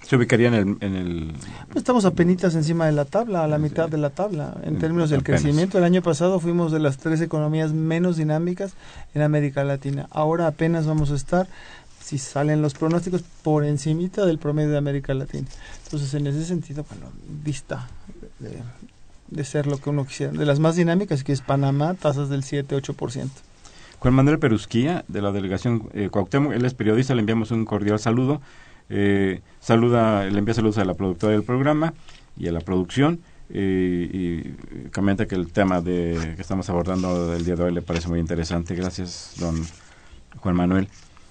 ¿Se 0.06 0.16
ubicaría 0.16 0.48
en 0.48 0.54
el...? 0.54 0.76
En 0.80 0.94
el... 0.94 1.32
Pues 1.66 1.78
estamos 1.78 2.04
apenas 2.04 2.54
encima 2.54 2.86
de 2.86 2.92
la 2.92 3.04
tabla, 3.04 3.44
a 3.44 3.48
la 3.48 3.58
mitad 3.58 3.88
de 3.88 3.98
la 3.98 4.10
tabla. 4.10 4.56
En 4.62 4.78
términos 4.78 5.10
del 5.10 5.22
crecimiento, 5.22 5.76
el 5.78 5.84
año 5.84 6.02
pasado 6.02 6.40
fuimos 6.40 6.72
de 6.72 6.78
las 6.78 6.98
tres 6.98 7.20
economías 7.20 7.72
menos 7.72 8.16
dinámicas 8.16 8.72
en 9.14 9.22
América 9.22 9.64
Latina. 9.64 10.08
Ahora 10.10 10.46
apenas 10.46 10.86
vamos 10.86 11.10
a 11.10 11.14
estar, 11.14 11.48
si 12.02 12.18
salen 12.18 12.62
los 12.62 12.74
pronósticos, 12.74 13.22
por 13.42 13.64
encimita 13.64 14.24
del 14.24 14.38
promedio 14.38 14.70
de 14.70 14.78
América 14.78 15.12
Latina. 15.14 15.48
Entonces, 15.84 16.14
en 16.14 16.26
ese 16.26 16.44
sentido, 16.44 16.86
bueno, 16.88 17.06
vista 17.44 17.88
de, 18.38 18.62
de 19.30 19.44
ser 19.44 19.66
lo 19.66 19.78
que 19.78 19.90
uno 19.90 20.06
quisiera. 20.06 20.32
De 20.32 20.46
las 20.46 20.58
más 20.58 20.76
dinámicas, 20.76 21.24
que 21.24 21.32
es 21.32 21.42
Panamá, 21.42 21.94
tasas 21.94 22.28
del 22.28 22.44
7-8%. 22.44 23.28
Juan 24.00 24.14
Manuel 24.14 24.38
Perusquía, 24.38 25.04
de 25.08 25.22
la 25.22 25.32
delegación 25.32 25.88
eh, 25.92 26.08
Cuauhtémoc, 26.10 26.52
él 26.52 26.64
es 26.64 26.74
periodista, 26.74 27.14
le 27.14 27.20
enviamos 27.20 27.50
un 27.50 27.64
cordial 27.64 27.98
saludo. 27.98 28.40
Eh, 28.90 29.40
saluda, 29.60 30.24
le 30.24 30.38
envía 30.38 30.54
saludos 30.54 30.78
a 30.78 30.84
la 30.84 30.94
productora 30.94 31.32
del 31.32 31.42
programa 31.42 31.94
y 32.36 32.48
a 32.48 32.52
la 32.52 32.60
producción. 32.60 33.20
Eh, 33.50 34.10
y 34.12 34.90
comenta 34.90 35.26
que 35.26 35.34
el 35.34 35.52
tema 35.52 35.80
de, 35.80 36.34
que 36.36 36.42
estamos 36.42 36.68
abordando 36.68 37.34
el 37.34 37.44
día 37.44 37.56
de 37.56 37.64
hoy 37.64 37.72
le 37.72 37.82
parece 37.82 38.08
muy 38.08 38.20
interesante. 38.20 38.74
Gracias, 38.74 39.34
don 39.38 39.56
Juan 40.36 40.54
Manuel. 40.54 40.88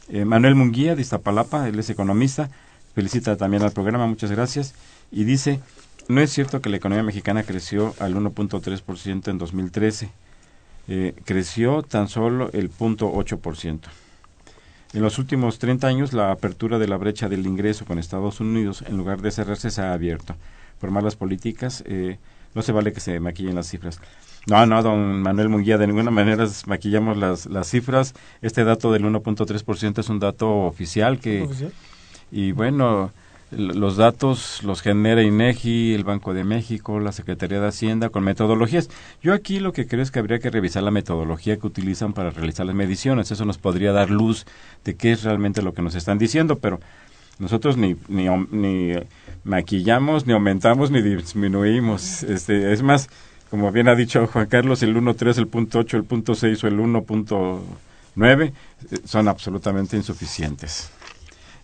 Eh, 0.09 0.26
Manuel 0.26 0.55
Munguía, 0.55 0.95
de 0.95 1.01
Iztapalapa, 1.01 1.68
él 1.68 1.78
es 1.80 1.89
economista, 1.89 2.49
felicita 2.95 3.36
también 3.36 3.63
al 3.63 3.72
programa, 3.72 4.07
muchas 4.07 4.32
gracias. 4.32 4.74
Y 5.11 5.26
dice, 5.26 5.59
no 6.07 6.22
es 6.22 6.32
cierto 6.32 6.61
que 6.61 6.70
la 6.70 6.78
economía 6.78 7.03
mexicana 7.03 7.43
creció 7.43 7.93
al 7.99 8.15
1.3% 8.15 9.30
en 9.30 9.38
2013 9.38 10.09
eh, 10.88 11.13
creció 11.25 11.83
tan 11.83 12.07
solo 12.07 12.49
el 12.53 12.71
0.8%. 12.71 13.79
En 14.93 15.01
los 15.01 15.19
últimos 15.19 15.59
30 15.59 15.85
años, 15.88 16.13
la 16.13 16.31
apertura 16.31 16.79
de 16.79 16.88
la 16.88 16.97
brecha 16.97 17.27
del 17.27 17.45
ingreso 17.45 17.85
con 17.85 17.99
Estados 17.99 18.39
Unidos, 18.39 18.83
en 18.88 18.97
lugar 18.97 19.21
de 19.21 19.31
cerrarse, 19.31 19.69
se 19.69 19.81
ha 19.81 19.93
abierto. 19.93 20.35
Por 20.79 20.91
malas 20.91 21.15
políticas, 21.15 21.83
eh, 21.88 22.17
no 22.55 22.61
se 22.61 22.71
vale 22.71 22.93
que 22.93 22.99
se 22.99 23.19
maquillen 23.19 23.55
las 23.55 23.67
cifras. 23.67 23.99
No, 24.47 24.65
no, 24.65 24.81
don 24.81 25.21
Manuel 25.21 25.49
Munguía, 25.49 25.77
de 25.77 25.88
ninguna 25.88 26.09
manera 26.09 26.47
maquillamos 26.67 27.17
las, 27.17 27.47
las 27.47 27.69
cifras. 27.69 28.13
Este 28.41 28.63
dato 28.63 28.93
del 28.93 29.03
1.3% 29.03 29.99
es 29.99 30.09
un 30.09 30.19
dato 30.19 30.49
oficial 30.65 31.19
que... 31.19 31.47
Y 32.31 32.51
bueno, 32.53 33.11
los 33.52 33.95
datos 33.95 34.62
los 34.64 34.82
genera 34.82 35.24
INEGI, 35.24 35.93
el 35.93 36.04
Banco 36.04 36.34
de 36.34 36.43
México, 36.43 37.00
la 37.00 37.14
Secretaría 37.14 37.62
de 37.62 37.68
Hacienda 37.68 38.10
con 38.10 38.24
metodologías. 38.24 38.89
Yo 39.22 39.34
aquí 39.34 39.60
lo 39.60 39.72
que 39.72 39.88
creo 39.88 40.04
es 40.04 40.12
que 40.12 40.20
habría 40.20 40.39
que 40.39 40.50
revisar 40.50 40.84
la 40.84 40.91
metodología 40.91 41.58
que 41.58 41.68
utilizan 41.68 42.14
para 42.14 42.30
realizar 42.32 42.66
las 42.66 42.76
mediciones. 42.76 43.32
Eso 43.32 43.45
nos 43.45 43.58
podría 43.58 43.93
dar 43.93 44.10
luz 44.10 44.45
de 44.84 44.95
qué 44.95 45.14
es 45.14 45.24
realmente 45.24 45.62
lo 45.62 45.74
que 45.74 45.82
nos 45.82 45.95
están 45.95 46.18
diciendo, 46.18 46.60
pero 46.60 46.80
nosotros 47.39 47.78
ni, 47.78 47.95
ni, 48.10 48.28
ni 48.52 48.93
maquillamos, 49.45 50.28
ni 50.28 50.34
aumentamos, 50.34 50.91
ni 50.91 51.02
disminuimos. 51.02 52.24
Este, 52.24 52.74
es 52.74 52.84
más, 52.84 53.10
como 53.50 53.72
bien 53.72 53.88
ha 53.88 53.95
dicho 53.95 54.28
Juan 54.28 54.48
Carlos, 54.48 54.84
el 54.84 54.95
1.3, 54.95 55.38
el 55.38 55.48
punto 55.48 55.80
8, 55.80 55.98
el 55.98 56.04
punto 56.04 56.36
6 56.36 56.64
o 56.66 56.68
el 56.68 56.80
1.9 56.80 58.52
eh, 58.91 58.98
son 59.06 59.30
absolutamente 59.30 59.95
insuficientes. 59.95 60.91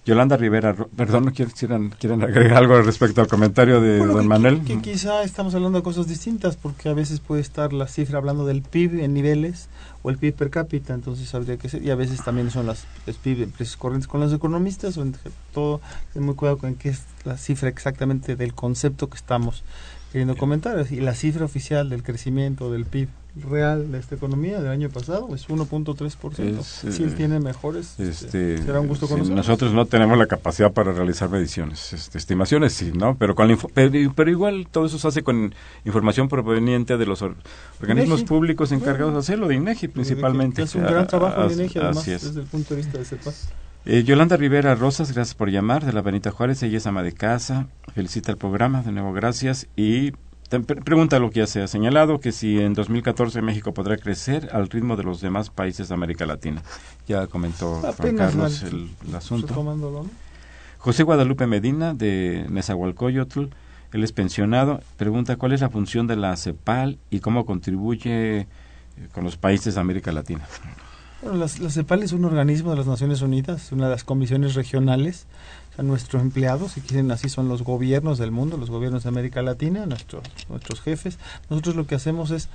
Yolanda 0.06 0.36
Rivera, 0.36 0.76
perdón, 0.98 1.26
¿no 1.26 1.32
quieren, 1.32 1.90
quieren 1.92 2.22
agregar 2.24 2.58
algo 2.58 2.82
respecto 2.82 3.22
al 3.22 3.28
comentario 3.28 3.80
de 3.80 4.00
don 4.00 4.28
Manuel? 4.28 4.62
Que, 4.64 4.82
quizá 4.82 5.24
estamos 5.24 5.56
hablando 5.56 5.78
de 5.78 5.84
cosas 5.84 6.08
distintas, 6.08 6.58
porque 6.58 6.90
a 6.90 6.94
veces 6.94 7.22
puede 7.22 7.42
estar 7.42 7.72
la 7.72 7.88
cifra 7.88 8.18
hablando 8.18 8.46
del 8.46 8.64
PIB 8.64 9.00
en 9.02 9.14
niveles 9.14 9.70
o 10.02 10.10
el 10.10 10.18
PIB 10.18 10.36
per 10.36 10.50
cápita, 10.50 10.94
entonces 10.94 11.34
habría 11.34 11.56
que 11.56 11.70
ser, 11.70 11.84
y 11.84 11.90
a 11.90 11.96
veces 11.96 12.22
también 12.22 12.52
son 12.52 12.68
las 12.68 12.86
PIB 13.24 13.44
en 13.44 13.52
precios 13.52 13.78
corrientes 13.78 14.10
con 14.10 14.20
los 14.20 14.34
economistas, 14.34 14.98
o 14.98 15.04
en 15.04 15.16
todo, 15.54 15.80
ten 16.14 16.24
muy 16.24 16.36
cuidado 16.36 16.58
con 16.58 16.76
qué 16.76 16.90
es 16.90 17.04
la 17.24 17.38
cifra 17.38 17.70
exactamente 17.70 18.36
del 18.36 18.54
concepto 18.54 19.10
que 19.10 19.16
estamos 19.16 19.64
queriendo 20.12 20.36
comentar, 20.36 20.86
y 20.92 21.00
la 21.00 21.14
cifra 21.14 21.46
oficial 21.46 21.90
del 21.90 22.04
crecimiento 22.04 22.70
del 22.70 22.84
PIB 22.86 23.08
real 23.36 23.92
de 23.92 24.00
esta 24.00 24.16
economía 24.16 24.62
del 24.62 24.72
año 24.72 24.90
pasado 24.90 25.34
es 25.34 25.48
1.3%. 25.50 26.64
Si 26.64 27.04
él 27.04 27.10
eh, 27.10 27.14
tiene 27.16 27.40
mejores, 27.40 28.00
este, 28.00 28.60
será 28.60 28.80
un 28.80 28.88
gusto 28.88 29.08
conocerlo. 29.08 29.36
Nosotros 29.36 29.74
no 29.74 29.86
tenemos 29.86 30.18
la 30.18 30.28
capacidad 30.28 30.72
para 30.72 30.92
realizar 30.92 31.30
mediciones, 31.30 31.94
este, 31.94 32.18
estimaciones 32.18 32.74
sí, 32.74 32.92
¿no? 32.94 33.16
Pero, 33.18 33.34
con 33.34 33.58
pero, 33.74 34.30
igual 34.30 34.68
todo 34.70 34.86
eso 34.86 35.00
se 35.00 35.08
hace 35.08 35.24
con 35.24 35.56
información 35.86 36.30
proveniente 36.30 36.98
de 36.98 37.06
los 37.06 37.24
organismos 37.82 38.24
públicos 38.24 38.72
encargados 38.72 39.14
de 39.14 39.20
hacerlo, 39.20 39.48
de 39.48 39.56
INEGI 39.56 39.88
principalmente. 39.88 40.62
Es 40.62 40.76
un 40.76 40.84
gran 40.84 41.08
trabajo 41.08 41.48
de 41.48 41.54
INEGI 41.54 41.80
además, 41.80 42.06
desde 42.06 42.40
el 42.40 42.48
punto 42.48 42.76
de 42.76 42.82
vista 42.82 42.98
de 42.98 43.06
CEPAS. 43.06 43.50
Eh, 43.86 44.04
Yolanda 44.04 44.38
Rivera 44.38 44.76
Rosas, 44.76 45.12
gracias 45.12 45.36
por 45.36 45.50
llamar, 45.50 45.86
de 45.86 45.92
la 45.92 46.02
Benita 46.02 46.32
Juárez, 46.32 46.64
ella 46.64 46.78
es 46.78 46.88
ama 46.88 47.04
de 47.04 47.12
casa, 47.12 47.68
felicita 47.94 48.32
el 48.32 48.38
programa, 48.38 48.82
de 48.82 48.94
nuevo 48.94 49.12
gracias, 49.12 49.68
y 49.76 50.14
pregunta 50.62 51.20
lo 51.20 51.30
que 51.32 51.40
ya 51.40 51.48
se 51.48 51.62
ha 51.62 51.68
señalado, 51.68 52.20
que 52.20 52.32
si 52.32 52.60
en 52.60 52.74
2014 52.74 53.42
México 53.42 53.74
podrá 53.74 53.98
crecer 53.98 54.50
al 54.54 54.70
ritmo 54.70 54.96
de 54.96 55.04
los 55.04 55.22
demás 55.22 55.50
países 55.50 55.90
de 55.90 55.94
América 55.94 56.26
Latina. 56.26 56.62
Ya 57.08 57.28
comentó 57.28 57.76
Juan 57.98 58.16
Carlos 58.16 58.64
el, 58.64 58.90
asunto. 59.16 60.06
José 60.78 61.04
Guadalupe 61.04 61.48
Medina, 61.48 61.94
de 61.94 62.46
Nezahualcóyotl, 62.50 63.46
él 63.94 64.04
es 64.04 64.12
pensionado, 64.12 64.82
pregunta 64.98 65.36
cuál 65.38 65.54
es 65.54 65.62
la 65.62 65.70
función 65.70 66.08
de 66.08 66.16
la 66.16 66.36
CEPAL 66.36 66.98
y 67.10 67.20
cómo 67.20 67.46
contribuye 67.46 68.40
eh, 68.40 68.48
con 69.14 69.24
los 69.24 69.38
países 69.38 69.76
de 69.76 69.82
América 69.82 70.12
Latina. 70.12 70.46
Bueno, 71.22 71.38
la, 71.38 71.46
la 71.60 71.70
CEPAL 71.70 72.04
es 72.04 72.12
un 72.12 72.26
organismo 72.26 72.72
de 72.72 72.78
las 72.78 72.88
Naciones 72.88 73.22
Unidas, 73.22 73.72
una 73.72 73.86
de 73.86 73.92
las 73.92 74.04
comisiones 74.04 74.56
regionales 74.56 75.28
a 75.78 75.84
nuestros 75.84 76.22
empleados, 76.22 76.74
si 76.74 76.82
quieren 76.82 77.12
así 77.12 77.30
son 77.30 77.50
los 77.50 77.64
gobiernos 77.64 78.18
del 78.18 78.32
mundo, 78.32 78.58
los 78.58 78.70
gobiernos 78.70 79.04
de 79.04 79.10
América 79.10 79.42
Latina, 79.42 79.86
nuestros, 79.86 80.24
nuestros 80.50 80.82
jefes. 80.82 81.18
Nosotros 81.50 81.76
lo 81.76 81.88
que 81.88 81.96
hacemos 81.96 82.32
es 82.32 82.50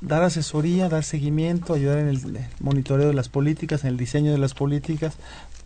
dar 0.00 0.22
asesoría, 0.22 0.88
dar 0.88 1.04
seguimiento, 1.04 1.74
ayudar 1.74 1.98
en 1.98 2.08
el 2.08 2.20
monitoreo 2.60 3.08
de 3.08 3.14
las 3.14 3.28
políticas, 3.28 3.84
en 3.84 3.90
el 3.90 3.96
diseño 3.96 4.32
de 4.32 4.38
las 4.38 4.54
políticas 4.54 5.14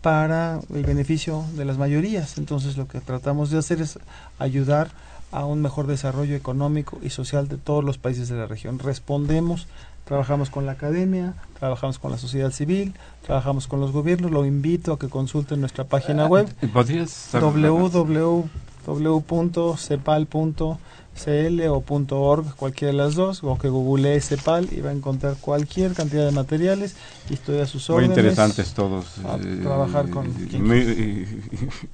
para 0.01 0.59
el 0.73 0.83
beneficio 0.83 1.45
de 1.55 1.65
las 1.65 1.77
mayorías. 1.77 2.37
Entonces 2.37 2.77
lo 2.77 2.87
que 2.87 2.99
tratamos 3.01 3.49
de 3.49 3.57
hacer 3.57 3.81
es 3.81 3.99
ayudar 4.39 4.91
a 5.31 5.45
un 5.45 5.61
mejor 5.61 5.87
desarrollo 5.87 6.35
económico 6.35 6.99
y 7.01 7.09
social 7.09 7.47
de 7.47 7.57
todos 7.57 7.83
los 7.83 7.97
países 7.97 8.29
de 8.29 8.35
la 8.35 8.45
región. 8.45 8.79
Respondemos 8.79 9.67
Trabajamos 10.05 10.49
con 10.49 10.65
la 10.65 10.73
academia, 10.73 11.33
trabajamos 11.59 11.99
con 11.99 12.11
la 12.11 12.17
sociedad 12.17 12.51
civil, 12.51 12.93
trabajamos 13.25 13.67
con 13.67 13.79
los 13.79 13.91
gobiernos. 13.91 14.31
Lo 14.31 14.45
invito 14.45 14.93
a 14.93 14.99
que 14.99 15.09
consulten 15.09 15.59
nuestra 15.59 15.83
página 15.83 16.25
ah, 16.25 16.27
web 16.27 16.47
www 16.61 18.49
www.cepal.cl 18.85 20.77
o 21.69 21.83
.org, 22.09 22.55
cualquiera 22.55 22.91
de 22.91 22.97
las 22.97 23.15
dos, 23.15 23.43
o 23.43 23.57
que 23.57 23.69
googlee 23.69 24.21
CEPAL 24.21 24.69
y 24.71 24.81
va 24.81 24.89
a 24.89 24.93
encontrar 24.93 25.37
cualquier 25.39 25.93
cantidad 25.93 26.25
de 26.25 26.31
materiales 26.31 26.95
y 27.29 27.35
estoy 27.35 27.59
a 27.59 27.65
sus 27.65 27.89
Muy 27.89 27.97
órdenes. 27.97 28.17
interesantes 28.17 28.73
todos. 28.73 29.05
a 29.25 29.37
eh, 29.37 29.59
trabajar 29.61 30.09
con 30.09 30.27
muy, 30.61 31.27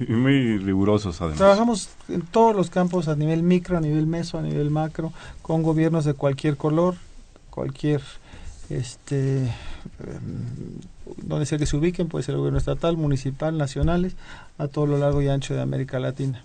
muy 0.07 0.57
rigurosos 0.57 1.21
además. 1.21 1.37
Trabajamos 1.37 1.89
en 2.09 2.21
todos 2.21 2.55
los 2.55 2.69
campos, 2.69 3.07
a 3.07 3.15
nivel 3.15 3.43
micro, 3.43 3.77
a 3.77 3.81
nivel 3.81 4.07
meso, 4.07 4.37
a 4.37 4.41
nivel 4.41 4.69
macro, 4.69 5.13
con 5.41 5.63
gobiernos 5.63 6.05
de 6.05 6.13
cualquier 6.13 6.57
color, 6.57 6.95
cualquier, 7.51 8.01
este, 8.71 9.43
em, 9.43 10.79
donde 11.17 11.45
sea 11.45 11.59
que 11.59 11.67
se 11.67 11.77
ubiquen, 11.77 12.07
puede 12.07 12.23
ser 12.23 12.33
el 12.33 12.39
gobierno 12.39 12.57
estatal, 12.57 12.97
municipal, 12.97 13.55
nacionales, 13.55 14.15
a 14.57 14.67
todo 14.67 14.87
lo 14.87 14.97
largo 14.97 15.21
y 15.21 15.27
ancho 15.27 15.53
de 15.53 15.61
América 15.61 15.99
Latina. 15.99 16.43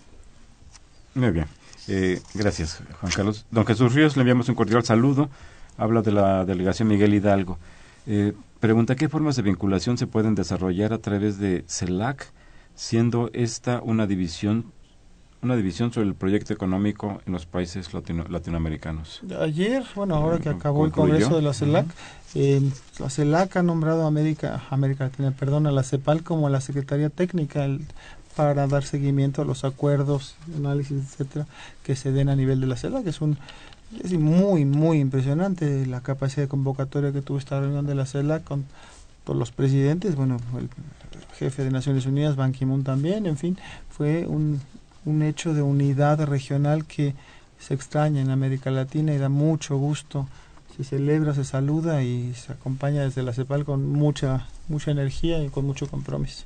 Muy 1.14 1.30
bien. 1.30 1.46
Eh, 1.88 2.20
gracias, 2.34 2.82
Juan 3.00 3.12
Carlos. 3.12 3.46
Don 3.50 3.64
Jesús 3.64 3.94
Ríos, 3.94 4.16
le 4.16 4.22
enviamos 4.22 4.48
un 4.48 4.54
cordial 4.54 4.84
saludo. 4.84 5.30
Habla 5.78 6.02
de 6.02 6.12
la 6.12 6.44
delegación 6.44 6.88
Miguel 6.88 7.14
Hidalgo. 7.14 7.58
Eh, 8.06 8.32
pregunta, 8.60 8.96
¿qué 8.96 9.08
formas 9.08 9.36
de 9.36 9.42
vinculación 9.42 9.96
se 9.96 10.06
pueden 10.06 10.34
desarrollar 10.34 10.92
a 10.92 10.98
través 10.98 11.38
de 11.38 11.64
CELAC, 11.68 12.32
siendo 12.74 13.30
esta 13.32 13.80
una 13.82 14.06
división 14.06 14.72
una 15.42 15.56
división 15.56 15.92
sobre 15.92 16.08
el 16.08 16.14
proyecto 16.14 16.52
económico 16.52 17.20
en 17.26 17.32
los 17.32 17.46
países 17.46 17.92
latino- 17.94 18.24
latinoamericanos? 18.28 19.20
Ayer, 19.40 19.84
bueno, 19.94 20.16
ahora 20.16 20.38
que 20.38 20.48
acabó 20.48 20.84
el. 20.86 20.92
Congreso 20.92 21.36
de 21.36 21.42
la 21.42 21.52
CELAC, 21.54 21.86
eh, 22.34 22.60
la 22.98 23.10
CELAC 23.10 23.56
ha 23.56 23.62
nombrado 23.62 24.04
a 24.04 24.06
América, 24.08 24.62
América 24.70 25.04
Latina, 25.04 25.32
perdón, 25.38 25.66
a 25.66 25.72
la 25.72 25.82
CEPAL 25.82 26.22
como 26.22 26.48
la 26.48 26.60
Secretaría 26.60 27.10
Técnica 27.10 27.64
el- 27.64 27.84
para 28.36 28.66
dar 28.66 28.84
seguimiento 28.84 29.40
a 29.40 29.44
los 29.44 29.64
acuerdos, 29.64 30.34
análisis, 30.56 30.98
etcétera, 31.04 31.46
que 31.82 31.96
se 31.96 32.12
den 32.12 32.28
a 32.28 32.36
nivel 32.36 32.60
de 32.60 32.66
la 32.66 32.76
CELAC. 32.76 33.06
Es 33.06 33.20
un 33.20 33.38
es 34.02 34.12
muy, 34.14 34.64
muy 34.64 34.98
impresionante 34.98 35.86
la 35.86 36.00
capacidad 36.00 36.42
de 36.42 36.48
convocatoria 36.48 37.12
que 37.12 37.22
tuvo 37.22 37.38
esta 37.38 37.60
reunión 37.60 37.86
de 37.86 37.94
la 37.94 38.04
CELAC 38.04 38.42
con 38.42 38.64
todos 39.24 39.38
los 39.38 39.52
presidentes, 39.52 40.16
bueno, 40.16 40.38
el 40.58 40.68
jefe 41.38 41.62
de 41.64 41.70
Naciones 41.70 42.04
Unidas, 42.04 42.34
Ban 42.36 42.52
Ki-moon 42.52 42.82
también, 42.82 43.26
en 43.26 43.36
fin, 43.36 43.56
fue 43.88 44.26
un, 44.26 44.60
un 45.06 45.22
hecho 45.22 45.54
de 45.54 45.62
unidad 45.62 46.22
regional 46.24 46.84
que 46.84 47.14
se 47.58 47.72
extraña 47.72 48.20
en 48.20 48.30
América 48.30 48.70
Latina 48.70 49.14
y 49.14 49.18
da 49.18 49.30
mucho 49.30 49.76
gusto. 49.78 50.28
Se 50.76 50.84
celebra, 50.84 51.32
se 51.34 51.44
saluda 51.44 52.02
y 52.02 52.34
se 52.34 52.52
acompaña 52.52 53.02
desde 53.02 53.22
la 53.22 53.32
CEPAL 53.32 53.64
con 53.64 53.88
mucha, 53.88 54.46
mucha 54.68 54.90
energía 54.90 55.42
y 55.42 55.48
con 55.48 55.64
mucho 55.64 55.86
compromiso. 55.88 56.44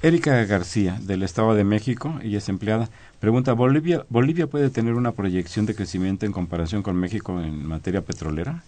Erika 0.00 0.44
García, 0.44 0.98
del 1.02 1.24
Estado 1.24 1.54
de 1.54 1.64
México, 1.64 2.18
ella 2.22 2.38
es 2.38 2.48
empleada, 2.48 2.88
pregunta, 3.18 3.52
¿Bolivia, 3.52 4.06
¿Bolivia 4.08 4.46
puede 4.46 4.70
tener 4.70 4.94
una 4.94 5.10
proyección 5.10 5.66
de 5.66 5.74
crecimiento 5.74 6.24
en 6.24 6.30
comparación 6.30 6.84
con 6.84 6.96
México 6.96 7.40
en 7.40 7.66
materia 7.66 8.00
petrolera? 8.00 8.62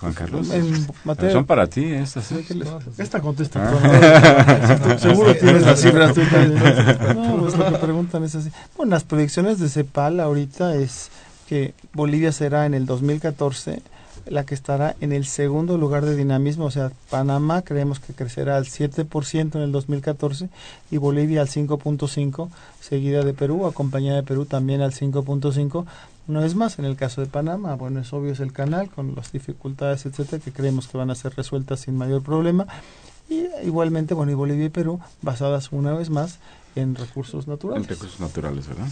Juan 0.00 0.12
Carlos. 0.12 0.50
En 0.50 0.86
materia- 1.04 1.32
Son 1.32 1.44
para 1.44 1.66
ti 1.66 1.84
estas. 1.84 2.32
¿eh? 2.32 2.44
Esta 2.98 3.20
contesta. 3.20 3.60
Ah. 3.72 4.96
Seguro 4.98 5.34
tienes 5.36 5.62
las 5.66 5.80
cifras. 5.80 6.14
No, 7.14 7.36
pues 7.38 7.56
lo 7.56 7.66
que 7.70 7.78
preguntan 7.78 8.24
es 8.24 8.34
así. 8.34 8.50
Bueno, 8.76 8.90
las 8.90 9.04
proyecciones 9.04 9.58
de 9.58 9.68
CEPAL 9.68 10.20
ahorita 10.20 10.74
es 10.76 11.10
que 11.48 11.74
Bolivia 11.92 12.32
será 12.32 12.66
en 12.66 12.74
el 12.74 12.86
2014 12.86 13.82
la 14.26 14.44
que 14.46 14.54
estará 14.54 14.96
en 15.02 15.12
el 15.12 15.26
segundo 15.26 15.76
lugar 15.76 16.02
de 16.06 16.16
dinamismo, 16.16 16.64
o 16.64 16.70
sea, 16.70 16.90
Panamá 17.10 17.60
creemos 17.60 18.00
que 18.00 18.14
crecerá 18.14 18.56
al 18.56 18.64
7% 18.64 19.54
en 19.56 19.60
el 19.60 19.70
2014 19.70 20.48
y 20.90 20.96
Bolivia 20.96 21.42
al 21.42 21.48
5.5, 21.48 22.48
seguida 22.80 23.22
de 23.22 23.34
Perú, 23.34 23.66
acompañada 23.66 24.16
de 24.16 24.22
Perú 24.22 24.46
también 24.46 24.80
al 24.80 24.92
5.5. 24.92 25.84
No 26.26 26.42
es 26.42 26.54
más, 26.54 26.78
en 26.78 26.86
el 26.86 26.96
caso 26.96 27.20
de 27.20 27.26
Panamá, 27.26 27.74
bueno, 27.74 28.00
es 28.00 28.12
obvio 28.12 28.32
es 28.32 28.40
el 28.40 28.52
canal 28.52 28.88
con 28.90 29.14
las 29.14 29.32
dificultades, 29.32 30.06
etcétera, 30.06 30.42
que 30.42 30.52
creemos 30.52 30.88
que 30.88 30.96
van 30.96 31.10
a 31.10 31.14
ser 31.14 31.34
resueltas 31.34 31.80
sin 31.80 31.96
mayor 31.96 32.22
problema. 32.22 32.66
Y 33.28 33.46
igualmente, 33.62 34.14
bueno, 34.14 34.32
y 34.32 34.34
Bolivia 34.34 34.66
y 34.66 34.70
Perú 34.70 35.00
basadas 35.22 35.70
una 35.72 35.92
vez 35.92 36.10
más 36.10 36.38
en 36.76 36.94
recursos 36.94 37.44
En 37.44 37.52
naturales. 37.52 37.88
recursos 37.88 38.20
naturales, 38.20 38.68
¿verdad? 38.68 38.88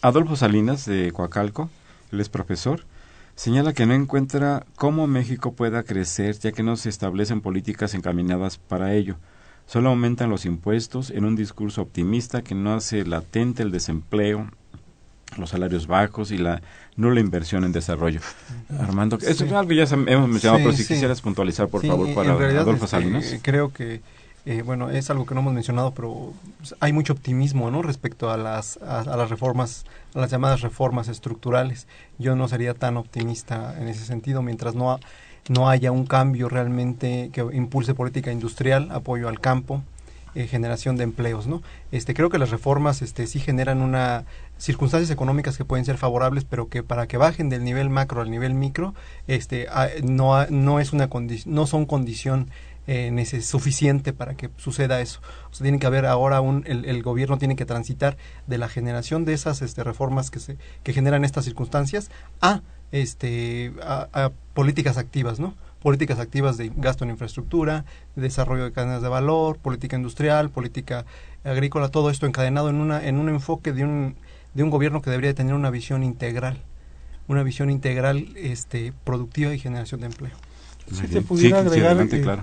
Adolfo 0.00 0.36
Salinas, 0.36 0.86
de 0.86 1.12
Coacalco, 1.12 1.70
él 2.12 2.20
es 2.20 2.28
profesor, 2.28 2.84
señala 3.34 3.72
que 3.72 3.86
no 3.86 3.94
encuentra 3.94 4.64
cómo 4.76 5.06
México 5.06 5.52
pueda 5.52 5.82
crecer 5.82 6.38
ya 6.38 6.52
que 6.52 6.62
no 6.62 6.76
se 6.76 6.88
establecen 6.88 7.40
políticas 7.40 7.94
encaminadas 7.94 8.58
para 8.58 8.94
ello. 8.94 9.16
Solo 9.66 9.90
aumentan 9.90 10.30
los 10.30 10.46
impuestos 10.46 11.10
en 11.10 11.24
un 11.24 11.34
discurso 11.34 11.82
optimista 11.82 12.42
que 12.42 12.54
no 12.54 12.74
hace 12.74 13.04
latente 13.04 13.64
el 13.64 13.72
desempleo, 13.72 14.48
los 15.38 15.50
salarios 15.50 15.86
bajos 15.86 16.30
y 16.30 16.38
la 16.38 16.62
nula 16.96 17.20
inversión 17.20 17.64
en 17.64 17.72
desarrollo. 17.72 18.20
Armando, 18.80 19.16
eso 19.16 19.32
Sí. 19.32 19.44
es 19.44 19.52
algo 19.52 19.68
que 19.68 19.76
ya 19.76 19.84
hemos 19.84 20.28
mencionado, 20.28 20.58
Sí, 20.58 20.64
pero 20.64 20.76
si 20.76 20.82
sí. 20.84 20.94
quisieras 20.94 21.20
puntualizar, 21.20 21.68
por 21.68 21.86
favor, 21.86 22.12
para 22.14 22.34
realidad, 22.36 22.62
Adolfo 22.62 22.84
este, 22.86 22.96
Salinas. 22.96 23.34
Creo 23.42 23.72
que, 23.72 24.00
eh, 24.46 24.62
bueno, 24.62 24.90
es 24.90 25.10
algo 25.10 25.26
que 25.26 25.34
no 25.34 25.40
hemos 25.40 25.54
mencionado, 25.54 25.92
pero 25.92 26.32
hay 26.80 26.92
mucho 26.92 27.12
optimismo, 27.12 27.70
¿no? 27.70 27.82
Respecto 27.82 28.30
a 28.30 28.36
las, 28.36 28.78
a, 28.78 29.00
a 29.00 29.16
las 29.16 29.30
reformas, 29.30 29.84
a 30.14 30.20
las 30.20 30.30
llamadas 30.30 30.60
reformas 30.60 31.08
estructurales. 31.08 31.86
Yo 32.18 32.36
no 32.36 32.48
sería 32.48 32.74
tan 32.74 32.96
optimista 32.96 33.74
en 33.80 33.88
ese 33.88 34.04
sentido 34.04 34.42
mientras 34.42 34.74
no, 34.74 34.92
ha- 34.92 35.00
no 35.48 35.68
haya 35.68 35.92
un 35.92 36.06
cambio 36.06 36.48
realmente 36.48 37.30
que 37.32 37.40
impulse 37.52 37.94
política 37.94 38.32
industrial, 38.32 38.88
apoyo 38.90 39.28
al 39.28 39.40
campo, 39.40 39.82
eh, 40.36 40.46
generación 40.46 40.98
de 40.98 41.04
empleos, 41.04 41.46
¿no? 41.46 41.62
Este, 41.92 42.12
creo 42.12 42.28
que 42.28 42.36
las 42.36 42.50
reformas, 42.50 43.00
este, 43.00 43.26
sí 43.26 43.40
generan 43.40 43.80
una 43.80 44.26
circunstancias 44.58 45.10
económicas 45.10 45.56
que 45.56 45.64
pueden 45.64 45.86
ser 45.86 45.96
favorables, 45.96 46.44
pero 46.44 46.68
que 46.68 46.82
para 46.82 47.06
que 47.06 47.16
bajen 47.16 47.48
del 47.48 47.64
nivel 47.64 47.88
macro 47.88 48.20
al 48.20 48.30
nivel 48.30 48.52
micro, 48.52 48.94
este, 49.28 49.66
no, 50.02 50.46
no 50.48 50.78
es 50.78 50.92
una 50.92 51.08
no 51.46 51.66
son 51.66 51.86
condición 51.86 52.50
eh, 52.86 53.40
suficiente 53.40 54.12
para 54.12 54.34
que 54.34 54.50
suceda 54.58 55.00
eso. 55.00 55.20
O 55.50 55.54
sea, 55.54 55.64
tiene 55.64 55.78
que 55.78 55.86
haber 55.86 56.04
ahora 56.04 56.42
un, 56.42 56.64
el, 56.66 57.02
gobierno 57.02 57.38
tiene 57.38 57.56
que 57.56 57.64
transitar 57.64 58.18
de 58.46 58.58
la 58.58 58.68
generación 58.68 59.24
de 59.24 59.32
esas 59.32 59.62
este, 59.62 59.84
reformas 59.84 60.30
que 60.30 60.38
se, 60.38 60.58
que 60.82 60.92
generan 60.92 61.24
estas 61.24 61.46
circunstancias 61.46 62.10
a 62.42 62.60
este 62.92 63.72
a 63.80 64.32
políticas 64.52 64.98
activas, 64.98 65.40
¿no? 65.40 65.54
Políticas 65.86 66.18
activas 66.18 66.56
de 66.56 66.72
gasto 66.74 67.04
en 67.04 67.10
infraestructura, 67.10 67.84
de 68.16 68.22
desarrollo 68.22 68.64
de 68.64 68.72
cadenas 68.72 69.02
de 69.02 69.08
valor, 69.08 69.56
política 69.56 69.94
industrial, 69.94 70.50
política 70.50 71.06
agrícola, 71.44 71.90
todo 71.90 72.10
esto 72.10 72.26
encadenado 72.26 72.70
en 72.70 72.80
una 72.80 73.06
en 73.06 73.18
un 73.18 73.28
enfoque 73.28 73.72
de 73.72 73.84
un 73.84 74.16
de 74.54 74.64
un 74.64 74.70
gobierno 74.70 75.00
que 75.00 75.10
debería 75.10 75.32
tener 75.32 75.54
una 75.54 75.70
visión 75.70 76.02
integral, 76.02 76.60
una 77.28 77.44
visión 77.44 77.70
integral 77.70 78.30
este 78.34 78.94
productiva 79.04 79.54
y 79.54 79.60
generación 79.60 80.00
de 80.00 80.06
empleo. 80.06 80.34
Si 80.92 81.08
te 81.08 81.20
pudiera 81.20 81.62
Sí, 81.62 81.66
agregar 81.68 81.90
adelante, 81.92 82.18
eh, 82.18 82.22
claro. 82.22 82.42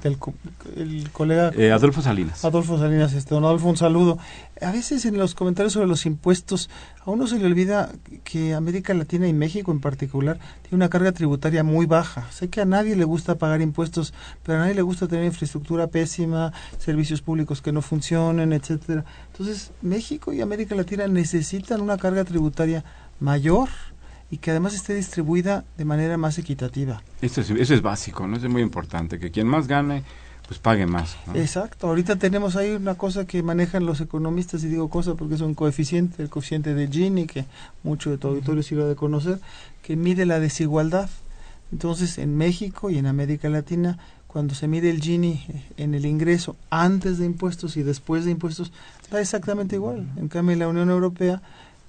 el 0.76 1.10
colega 1.12 1.52
Eh, 1.56 1.72
Adolfo 1.72 2.02
Salinas. 2.02 2.44
Adolfo 2.44 2.78
Salinas, 2.78 3.14
este, 3.14 3.34
don 3.36 3.46
Adolfo, 3.46 3.70
un 3.70 3.78
saludo. 3.78 4.18
A 4.62 4.72
veces 4.72 5.06
en 5.06 5.18
los 5.18 5.34
comentarios 5.34 5.74
sobre 5.74 5.88
los 5.88 6.06
impuestos, 6.06 6.70
a 7.06 7.12
uno 7.12 7.26
se 7.28 7.40
le 7.40 7.46
olvida 7.46 7.92
que 8.26 8.54
América 8.54 8.94
Latina 8.94 9.28
y 9.28 9.34
México 9.34 9.72
en 9.72 9.80
particular 9.80 10.40
tiene 10.62 10.76
una 10.76 10.90
carga 10.90 11.12
tributaria 11.14 11.64
muy 11.64 11.86
baja. 11.86 12.28
Sé 12.32 12.50
que 12.50 12.60
a 12.62 12.66
nadie 12.66 12.96
le 12.98 13.06
gusta 13.06 13.36
pagar 13.36 13.62
impuestos, 13.62 14.14
pero 14.44 14.58
a 14.58 14.62
nadie 14.62 14.76
le 14.76 14.82
gusta 14.82 15.08
tener 15.08 15.24
infraestructura 15.26 15.88
pésima, 15.88 16.52
servicios 16.80 17.22
públicos 17.22 17.62
que 17.62 17.72
no 17.72 17.82
funcionen, 17.82 18.52
etcétera. 18.52 19.06
Entonces, 19.32 19.72
México 19.82 20.34
y 20.34 20.42
América 20.42 20.76
Latina 20.76 21.08
necesitan 21.08 21.80
una 21.82 21.98
carga 21.98 22.24
tributaria 22.26 22.84
mayor 23.20 23.70
y 24.34 24.38
que 24.38 24.50
además 24.50 24.74
esté 24.74 24.96
distribuida 24.96 25.64
de 25.78 25.86
manera 25.86 26.18
más 26.18 26.40
equitativa. 26.40 27.04
Eso 27.22 27.42
es, 27.42 27.52
eso 27.52 27.76
es 27.76 27.84
básico, 27.84 28.26
¿no? 28.26 28.36
Eso 28.36 28.48
es 28.48 28.52
muy 28.52 28.64
importante, 28.64 29.20
que 29.20 29.30
quien 29.30 29.46
más 29.46 29.68
gane, 29.68 30.04
pues 30.48 30.60
pague 30.60 30.88
más. 30.88 31.18
¿no? 31.28 31.36
Exacto, 31.36 31.86
ahorita 31.86 32.16
tenemos 32.16 32.56
ahí 32.56 32.72
una 32.72 32.96
cosa 32.96 33.28
que 33.28 33.44
manejan 33.44 33.86
los 33.86 34.02
economistas, 34.02 34.64
y 34.64 34.70
digo 34.70 34.90
cosa 34.90 35.14
porque 35.14 35.36
es 35.36 35.42
un 35.42 35.54
coeficiente, 35.54 36.24
el 36.24 36.32
coeficiente 36.32 36.74
de 36.74 36.88
Gini, 36.88 37.28
que 37.28 37.46
mucho 37.84 38.10
de 38.10 38.18
tu 38.18 38.30
auditorio 38.30 38.64
sirve 38.64 38.86
de 38.86 38.96
conocer, 38.96 39.40
que 39.84 39.96
mide 39.96 40.26
la 40.26 40.40
desigualdad. 40.40 41.12
Entonces, 41.72 42.18
en 42.18 42.36
México 42.36 42.90
y 42.90 42.98
en 42.98 43.06
América 43.06 43.50
Latina, 43.50 44.00
cuando 44.26 44.56
se 44.56 44.68
mide 44.68 44.90
el 44.90 45.00
Gini 45.00 45.46
eh, 45.48 45.64
en 45.78 45.94
el 45.94 46.08
ingreso 46.08 46.56
antes 46.72 47.20
de 47.20 47.28
impuestos 47.28 47.78
y 47.78 47.84
después 47.84 48.26
de 48.26 48.32
impuestos, 48.32 48.72
da 49.12 49.22
exactamente 49.22 49.76
igual. 49.76 50.08
En 50.18 50.28
cambio, 50.28 50.54
en 50.54 50.60
la 50.60 50.68
Unión 50.70 50.90
Europea, 50.90 51.44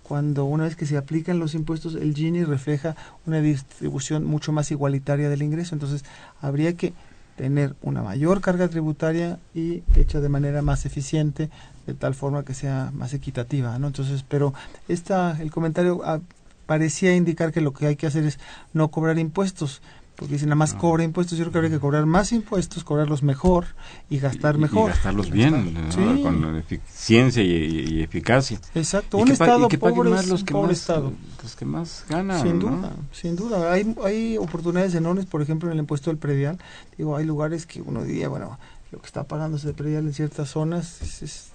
cuando 0.05 0.45
una 0.45 0.65
vez 0.65 0.77
que 0.77 0.87
se 0.87 0.99
aplican 0.99 1.39
los 1.39 1.55
impuestos, 1.55 1.95
el 1.95 2.15
Gini 2.15 2.45
refleja 2.45 2.95
una 3.27 3.41
distribución 3.41 4.25
mucho 4.25 4.53
más 4.53 4.71
igualitaria 4.71 5.31
del 5.31 5.43
ingreso. 5.43 5.75
Entonces, 5.75 6.05
habría 6.41 6.75
que 6.75 6.93
tener 7.37 7.75
una 7.83 8.03
mayor 8.03 8.43
carga 8.43 8.69
tributaria 8.69 9.39
y 9.55 9.83
hecha 9.97 10.21
de 10.21 10.29
manera 10.29 10.61
más 10.61 10.85
eficiente, 10.85 11.51
de 11.87 11.95
tal 11.95 12.15
forma 12.15 12.45
que 12.45 12.53
sea 12.55 12.91
más 12.95 13.15
equitativa, 13.15 13.79
¿no? 13.79 13.89
Entonces, 13.89 14.25
pero 14.29 14.53
esta, 14.89 15.41
el 15.41 15.51
comentario 15.51 16.03
ah, 16.05 16.21
parecía 16.67 17.17
indicar 17.17 17.51
que 17.51 17.63
lo 17.63 17.73
que 17.73 17.87
hay 17.87 17.97
que 17.97 18.07
hacer 18.07 18.25
es 18.25 18.39
no 18.75 18.89
cobrar 18.89 19.19
impuestos, 19.19 19.81
porque 20.17 20.39
si 20.39 20.45
nada 20.45 20.55
más 20.55 20.75
cobra 20.75 21.03
impuestos, 21.03 21.37
yo 21.37 21.45
creo 21.45 21.53
que 21.53 21.59
habría 21.59 21.71
que 21.73 21.81
cobrar 21.81 22.07
más 22.07 22.31
impuestos, 22.33 22.85
cobrarlos 22.85 23.23
mejor 23.23 23.67
y 24.09 24.19
gastar 24.19 24.59
mejor. 24.59 24.91
Y 24.91 24.93
gastarlos 24.95 25.31
bien, 25.31 25.75
¿no? 25.75 25.93
Sí. 25.93 26.23
con 26.23 26.57
eficiencia 26.57 27.43
y, 27.43 28.01
eficacia. 28.03 28.61
Exacto, 28.75 29.19
Y 29.19 29.23
un 29.23 29.27
que 29.27 29.33
estado 29.33 29.67
y 29.67 29.69
que 29.69 29.79
pobre 29.79 30.11
más 30.11 30.25
es 30.25 30.29
los 30.31 30.45
que 30.45 30.53
pobre 30.53 30.69
más, 30.69 30.79
estado. 30.81 31.13
los 31.43 31.57
que 31.57 31.65
más 31.65 32.05
ganan. 32.09 32.43
Sin 32.43 32.59
¿no? 32.61 32.71
duda, 32.77 32.93
sin 33.13 33.37
duda. 33.37 33.73
Hay, 33.73 33.95
hay 34.05 34.39
oportunidades 34.39 34.95
enormes, 34.95 35.27
por 35.27 35.43
ejemplo, 35.43 35.69
en 35.69 35.73
el 35.75 35.81
impuesto 35.81 36.11
del 36.11 36.19
predial. 36.19 36.59
Digo, 36.97 37.17
hay 37.17 37.25
lugares 37.25 37.67
que 37.67 37.83
uno 37.83 38.05
diría, 38.05 38.29
bueno, 38.29 38.59
lo 38.93 39.01
que 39.01 39.07
está 39.07 39.25
pagándose 39.25 39.67
de 39.67 39.75
predial 39.75 40.05
en 40.07 40.15
ciertas 40.15 40.49
zonas 40.51 41.03
es- 41.03 41.23
es- 41.23 41.49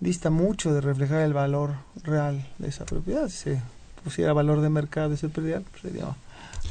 dista 0.00 0.30
mucho 0.30 0.74
de 0.74 0.80
reflejar 0.80 1.20
el 1.20 1.32
valor 1.32 1.74
real 2.02 2.44
de 2.58 2.68
esa 2.68 2.86
propiedad. 2.86 3.28
Si 3.28 3.36
se 3.36 3.62
pusiera 4.02 4.32
valor 4.32 4.62
de 4.62 4.68
mercado 4.70 5.12
ese 5.14 5.28
predial, 5.28 5.62
pues 5.70 5.82
sería 5.82 6.06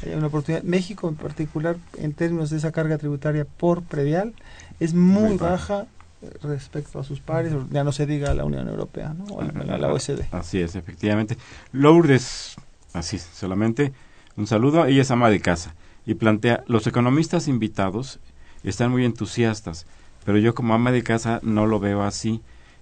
hay 0.06 0.14
una 0.14 0.28
oportunidad. 0.28 0.64
México, 0.64 1.08
en 1.10 1.16
particular, 1.16 1.78
en 1.98 2.14
términos 2.14 2.50
de 2.50 2.58
esa 2.58 2.72
carga 2.72 2.98
tributaria 2.98 3.46
por 3.46 3.84
predial, 3.84 4.34
es 4.80 4.94
muy, 4.94 5.30
Muy 5.30 5.38
baja. 5.38 5.88
eh, 6.22 6.30
respecto 6.44 7.00
a 7.00 7.04
sus 7.04 7.22
pares, 7.22 7.54
ya 7.72 7.84
no 7.86 7.92
se 7.94 8.06
diga 8.06 8.32
a 8.32 8.34
la 8.34 8.44
Unión 8.44 8.68
Europea, 8.68 9.14
¿no? 9.14 9.24
O 9.26 9.42
a 9.42 9.46
la- 9.78 9.88
OSD. 9.94 10.26
Así 10.32 10.60
es, 10.60 10.76
efectivamente. 10.76 11.38
Lourdes, 11.72 12.56
así 12.94 13.18
solamente, 13.20 13.94
un 14.36 14.46
saludo. 14.48 14.86
Ella 14.86 15.02
es 15.02 15.12
ama 15.12 15.30
de 15.30 15.40
casa 15.40 15.76
y 16.06 16.16
plantea, 16.16 16.64
los 16.68 16.88
economistas 16.88 17.48
invitados 17.48 18.20
están 18.64 18.92
muy 18.92 19.06
entusiastas, 19.06 19.86
pero 20.26 20.38
yo 20.38 20.54
como 20.54 20.74
ama 20.74 20.92
de 20.92 21.04
casa 21.04 21.40
no 21.44 21.66
lo 21.68 21.80
veo 21.80 22.04
así. 22.04 22.42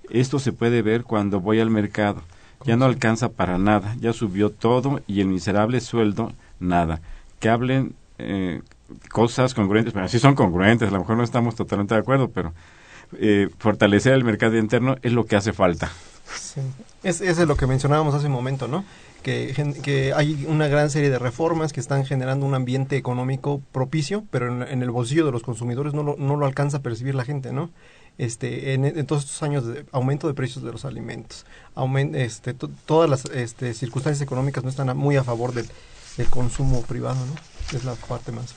Esto 0.10 0.40
se 0.40 0.52
puede 0.54 0.82
ver 0.82 1.04
cuando 1.04 1.40
voy 1.40 1.60
al 1.60 1.70
mercado. 1.70 2.24
Ya 2.66 2.76
no 2.76 2.86
alcanza 2.86 3.30
para 3.30 3.60
nada, 3.60 3.96
ya 4.00 4.14
subió 4.14 4.50
todo 4.50 5.02
y 5.06 5.22
el 5.22 5.28
miserable 5.28 5.80
sueldo, 5.80 6.32
nada. 6.60 7.02
Que 7.40 7.50
hablen 7.50 7.94
eh, 8.18 8.62
cosas 9.12 9.54
congruentes, 9.54 9.94
bueno, 9.94 10.08
sí 10.08 10.20
son 10.20 10.36
congruentes, 10.36 10.88
a 10.90 10.92
lo 10.92 11.00
mejor 11.00 11.18
no 11.18 11.24
estamos 11.24 11.56
totalmente 11.56 11.94
de 11.94 12.00
acuerdo, 12.00 12.30
pero 12.30 12.54
eh, 13.20 13.50
fortalecer 13.60 14.14
el 14.14 14.24
mercado 14.24 14.58
interno 14.58 14.96
es 15.02 15.14
lo 15.14 15.26
que 15.26 15.36
hace 15.36 15.54
falta. 15.54 15.92
Sí. 16.36 16.62
Es, 17.04 17.22
es 17.22 17.38
lo 17.40 17.56
que 17.56 17.68
mencionábamos 17.68 18.14
hace 18.16 18.26
un 18.28 18.34
momento, 18.34 18.68
¿no? 18.68 18.84
Que, 19.24 19.54
que 19.84 20.14
hay 20.14 20.46
una 20.48 20.68
gran 20.68 20.90
serie 20.90 21.10
de 21.10 21.20
reformas 21.20 21.74
que 21.74 21.80
están 21.80 22.06
generando 22.06 22.46
un 22.46 22.54
ambiente 22.54 22.98
económico 22.98 23.62
propicio, 23.72 24.24
pero 24.30 24.64
en, 24.68 24.82
el 24.82 24.92
bolsillo 24.92 25.26
de 25.26 25.32
los 25.32 25.44
consumidores 25.44 25.94
no 25.94 26.04
lo, 26.04 26.16
no 26.18 26.36
lo 26.38 26.46
alcanza 26.46 26.78
a 26.78 26.82
percibir 26.82 27.16
la 27.16 27.26
gente, 27.26 27.52
¿no? 27.52 27.70
Este, 28.18 28.74
en, 28.74 29.06
todos 29.06 29.26
estos 29.26 29.44
años 29.44 29.66
de 29.68 29.86
aumento 29.92 30.28
de 30.28 30.34
precios 30.34 30.64
de 30.64 30.72
los 30.72 30.86
alimentos, 30.86 31.46
aumen- 31.76 32.16
este, 32.16 32.54
to- 32.54 32.70
todas 32.86 33.10
las 33.10 33.26
este, 33.26 33.74
circunstancias 33.74 34.22
económicas 34.22 34.64
no 34.64 34.70
están 34.70 34.96
muy 34.98 35.18
a 35.18 35.24
favor 35.24 35.54
del, 35.54 35.68
del 36.18 36.30
consumo 36.30 36.82
privado, 36.82 37.20
¿no? 37.26 37.78
Es 37.78 37.86
la 37.86 37.94
parte 37.94 38.32
más. 38.32 38.54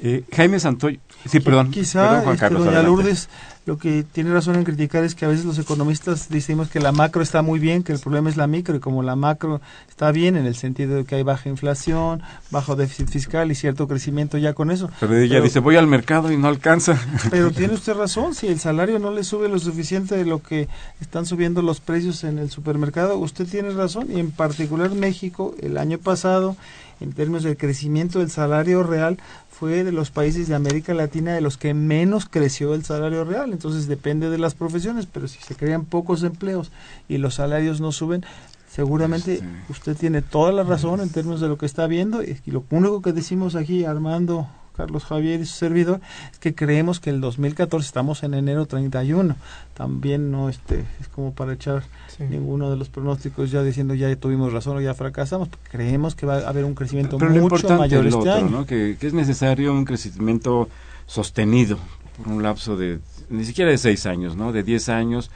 Eh, 0.00 0.22
Jaime 0.34 0.60
Santoy, 0.60 1.00
sí, 1.26 1.40
perdón. 1.40 1.70
Quizá, 1.72 2.02
perdón, 2.02 2.22
Juan 2.22 2.34
este, 2.34 2.40
Carlos, 2.40 2.64
doña 2.64 2.78
adelante. 2.78 3.02
Lourdes, 3.02 3.28
lo 3.66 3.78
que 3.78 4.04
tiene 4.04 4.32
razón 4.32 4.54
en 4.54 4.64
criticar 4.64 5.02
es 5.02 5.14
que 5.16 5.24
a 5.24 5.28
veces 5.28 5.44
los 5.44 5.58
economistas 5.58 6.28
decimos 6.28 6.68
que 6.70 6.78
la 6.78 6.92
macro 6.92 7.20
está 7.20 7.42
muy 7.42 7.58
bien, 7.58 7.82
que 7.82 7.92
el 7.92 7.98
problema 7.98 8.30
es 8.30 8.36
la 8.36 8.46
micro, 8.46 8.76
y 8.76 8.80
como 8.80 9.02
la 9.02 9.16
macro 9.16 9.60
está 9.88 10.12
bien 10.12 10.36
en 10.36 10.46
el 10.46 10.54
sentido 10.54 10.96
de 10.96 11.04
que 11.04 11.16
hay 11.16 11.24
baja 11.24 11.48
inflación, 11.48 12.22
bajo 12.50 12.76
déficit 12.76 13.08
fiscal 13.08 13.50
y 13.50 13.56
cierto 13.56 13.88
crecimiento 13.88 14.38
ya 14.38 14.54
con 14.54 14.70
eso. 14.70 14.88
Pero 15.00 15.16
ella 15.16 15.34
Pero- 15.34 15.44
dice, 15.44 15.58
voy 15.58 15.76
al 15.76 15.88
mercado 15.88 16.30
y 16.30 16.36
no 16.36 16.46
alcanza. 16.46 16.96
Pero 17.30 17.50
tiene 17.50 17.74
usted 17.74 17.94
razón, 17.94 18.34
si 18.36 18.46
el 18.46 18.60
salario 18.60 19.00
no 19.00 19.10
le 19.10 19.24
sube 19.24 19.48
lo 19.48 19.58
suficiente 19.58 20.16
de 20.16 20.24
lo 20.24 20.42
que 20.42 20.68
están 21.00 21.26
subiendo 21.26 21.60
los 21.60 21.80
precios 21.80 22.22
en 22.22 22.38
el 22.38 22.50
supermercado, 22.50 23.18
usted 23.18 23.46
tiene 23.48 23.70
razón, 23.70 24.06
y 24.10 24.20
en 24.20 24.30
particular 24.30 24.92
México, 24.92 25.56
el 25.60 25.76
año 25.76 25.98
pasado, 25.98 26.56
en 27.00 27.12
términos 27.12 27.44
del 27.44 27.56
crecimiento 27.56 28.18
del 28.18 28.30
salario 28.30 28.82
real, 28.82 29.18
fue 29.58 29.82
de 29.82 29.90
los 29.90 30.10
países 30.10 30.46
de 30.46 30.54
América 30.54 30.94
Latina 30.94 31.34
de 31.34 31.40
los 31.40 31.58
que 31.58 31.74
menos 31.74 32.26
creció 32.26 32.74
el 32.74 32.84
salario 32.84 33.24
real. 33.24 33.52
Entonces 33.52 33.88
depende 33.88 34.30
de 34.30 34.38
las 34.38 34.54
profesiones, 34.54 35.06
pero 35.06 35.26
si 35.26 35.40
se 35.40 35.56
crean 35.56 35.84
pocos 35.84 36.22
empleos 36.22 36.70
y 37.08 37.18
los 37.18 37.34
salarios 37.34 37.80
no 37.80 37.90
suben, 37.90 38.24
seguramente 38.70 39.34
Este. 39.34 39.46
usted 39.68 39.96
tiene 39.96 40.22
toda 40.22 40.52
la 40.52 40.62
razón 40.62 41.00
en 41.00 41.10
términos 41.10 41.40
de 41.40 41.48
lo 41.48 41.58
que 41.58 41.66
está 41.66 41.88
viendo. 41.88 42.22
Y 42.22 42.38
lo 42.46 42.64
único 42.70 43.02
que 43.02 43.12
decimos 43.12 43.56
aquí, 43.56 43.84
Armando, 43.84 44.46
Carlos 44.78 45.04
Javier 45.04 45.40
y 45.40 45.44
su 45.44 45.56
servidor, 45.56 46.00
es 46.32 46.38
que 46.38 46.54
creemos 46.54 47.00
que 47.00 47.10
el 47.10 47.20
2014 47.20 47.84
estamos 47.84 48.22
en 48.22 48.32
enero 48.34 48.64
31. 48.66 49.34
También 49.74 50.30
no 50.30 50.48
este 50.48 50.84
es 51.00 51.08
como 51.08 51.32
para 51.34 51.52
echar 51.52 51.82
Sí. 52.16 52.22
ninguno 52.30 52.70
de 52.70 52.76
los 52.76 52.88
pronósticos 52.88 53.50
ya 53.50 53.62
diciendo 53.62 53.94
ya 53.94 54.14
tuvimos 54.16 54.52
razón 54.52 54.76
o 54.76 54.80
ya 54.80 54.94
fracasamos. 54.94 55.48
Creemos 55.70 56.14
que 56.14 56.26
va 56.26 56.38
a 56.38 56.48
haber 56.48 56.64
un 56.64 56.74
crecimiento 56.74 57.18
Pero 57.18 57.32
mucho 57.32 57.76
mayor 57.76 58.06
este 58.06 58.18
otro, 58.18 58.32
año. 58.32 58.48
¿no? 58.50 58.66
Que, 58.66 58.96
que 59.00 59.06
es 59.08 59.12
necesario 59.14 59.72
un 59.72 59.84
crecimiento 59.84 60.68
sostenido 61.06 61.76
por 62.16 62.28
un 62.32 62.42
lapso 62.42 62.76
de, 62.76 63.00
ni 63.30 63.44
siquiera 63.44 63.70
de 63.72 63.78
seis 63.78 64.06
años, 64.06 64.36
¿no? 64.36 64.52
De 64.52 64.62
diez 64.62 64.88
años, 64.88 65.30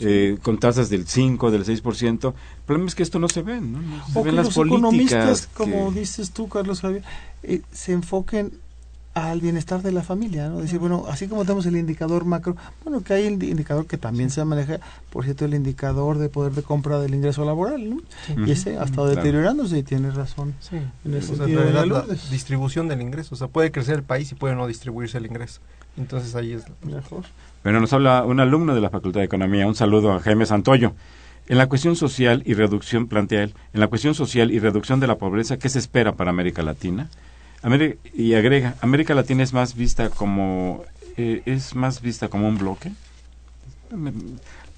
eh, 0.00 0.36
con 0.42 0.58
tasas 0.58 0.88
del 0.90 1.06
5, 1.06 1.50
del 1.50 1.64
6%. 1.64 2.28
El 2.28 2.34
problema 2.66 2.88
es 2.88 2.94
que 2.94 3.02
esto 3.02 3.18
no 3.18 3.28
se 3.28 3.42
ve, 3.42 3.60
¿no? 3.60 3.80
No 3.82 4.06
se 4.06 4.18
o 4.18 4.22
ven 4.22 4.30
que 4.32 4.36
las 4.36 4.46
los 4.46 4.54
políticas. 4.54 4.78
economistas, 4.80 5.48
como 5.54 5.92
que- 5.92 6.00
dices 6.00 6.30
tú, 6.32 6.48
Carlos 6.48 6.80
Javier, 6.80 7.02
eh, 7.42 7.60
se 7.72 7.92
enfoquen 7.92 8.52
al 9.14 9.40
bienestar 9.40 9.82
de 9.82 9.90
la 9.90 10.02
familia, 10.02 10.48
¿no? 10.48 10.60
Decir, 10.60 10.78
bueno, 10.78 11.04
así 11.08 11.26
como 11.26 11.42
tenemos 11.42 11.66
el 11.66 11.76
indicador 11.76 12.24
macro, 12.24 12.56
bueno, 12.84 13.02
que 13.02 13.14
hay 13.14 13.26
el 13.26 13.42
indicador 13.42 13.86
que 13.86 13.98
también 13.98 14.30
se 14.30 14.44
maneja, 14.44 14.78
por 15.10 15.24
cierto, 15.24 15.44
el 15.44 15.54
indicador 15.54 16.18
de 16.18 16.28
poder 16.28 16.52
de 16.52 16.62
compra 16.62 17.00
del 17.00 17.14
ingreso 17.14 17.44
laboral, 17.44 17.90
¿no? 17.90 17.96
Y 18.46 18.52
ese 18.52 18.78
ha 18.78 18.84
estado 18.84 19.06
claro. 19.06 19.16
deteriorándose 19.16 19.78
y 19.78 19.82
tiene 19.82 20.10
razón. 20.12 20.54
Sí, 20.60 20.76
En 20.76 21.14
el 21.14 21.18
o 21.18 21.22
sea, 21.22 21.36
sentido 21.36 21.64
la 21.64 21.86
la 21.86 22.04
distribución 22.30 22.86
del 22.86 23.02
ingreso, 23.02 23.34
o 23.34 23.38
sea, 23.38 23.48
puede 23.48 23.72
crecer 23.72 23.96
el 23.96 24.02
país 24.04 24.30
y 24.30 24.36
puede 24.36 24.54
no 24.54 24.66
distribuirse 24.66 25.18
el 25.18 25.26
ingreso. 25.26 25.60
Entonces 25.96 26.34
ahí 26.34 26.52
es 26.52 26.64
Mejor. 26.82 27.24
Bueno, 27.62 27.80
nos 27.80 27.92
habla 27.92 28.24
un 28.24 28.40
alumno 28.40 28.74
de 28.74 28.80
la 28.80 28.90
Facultad 28.90 29.20
de 29.20 29.26
Economía. 29.26 29.66
Un 29.66 29.74
saludo 29.74 30.12
a 30.12 30.20
Jaime 30.20 30.46
Santoyo. 30.46 30.94
En 31.48 31.58
la 31.58 31.68
cuestión 31.68 31.96
social 31.96 32.42
y 32.46 32.54
reducción, 32.54 33.08
plantea 33.08 33.42
él, 33.42 33.54
en 33.74 33.80
la 33.80 33.88
cuestión 33.88 34.14
social 34.14 34.50
y 34.52 34.60
reducción 34.60 35.00
de 35.00 35.08
la 35.08 35.18
pobreza, 35.18 35.58
¿qué 35.58 35.68
se 35.68 35.80
espera 35.80 36.12
para 36.12 36.30
América 36.30 36.62
Latina? 36.62 37.10
Ameri- 37.62 37.98
y 38.14 38.34
agrega, 38.34 38.74
¿América 38.80 39.14
Latina 39.14 39.42
es 39.42 39.52
más 39.52 39.74
vista 39.74 40.08
como 40.10 40.82
eh, 41.16 41.42
es 41.44 41.74
más 41.74 42.00
vista 42.00 42.28
como 42.28 42.48
un 42.48 42.56
bloque? 42.58 42.92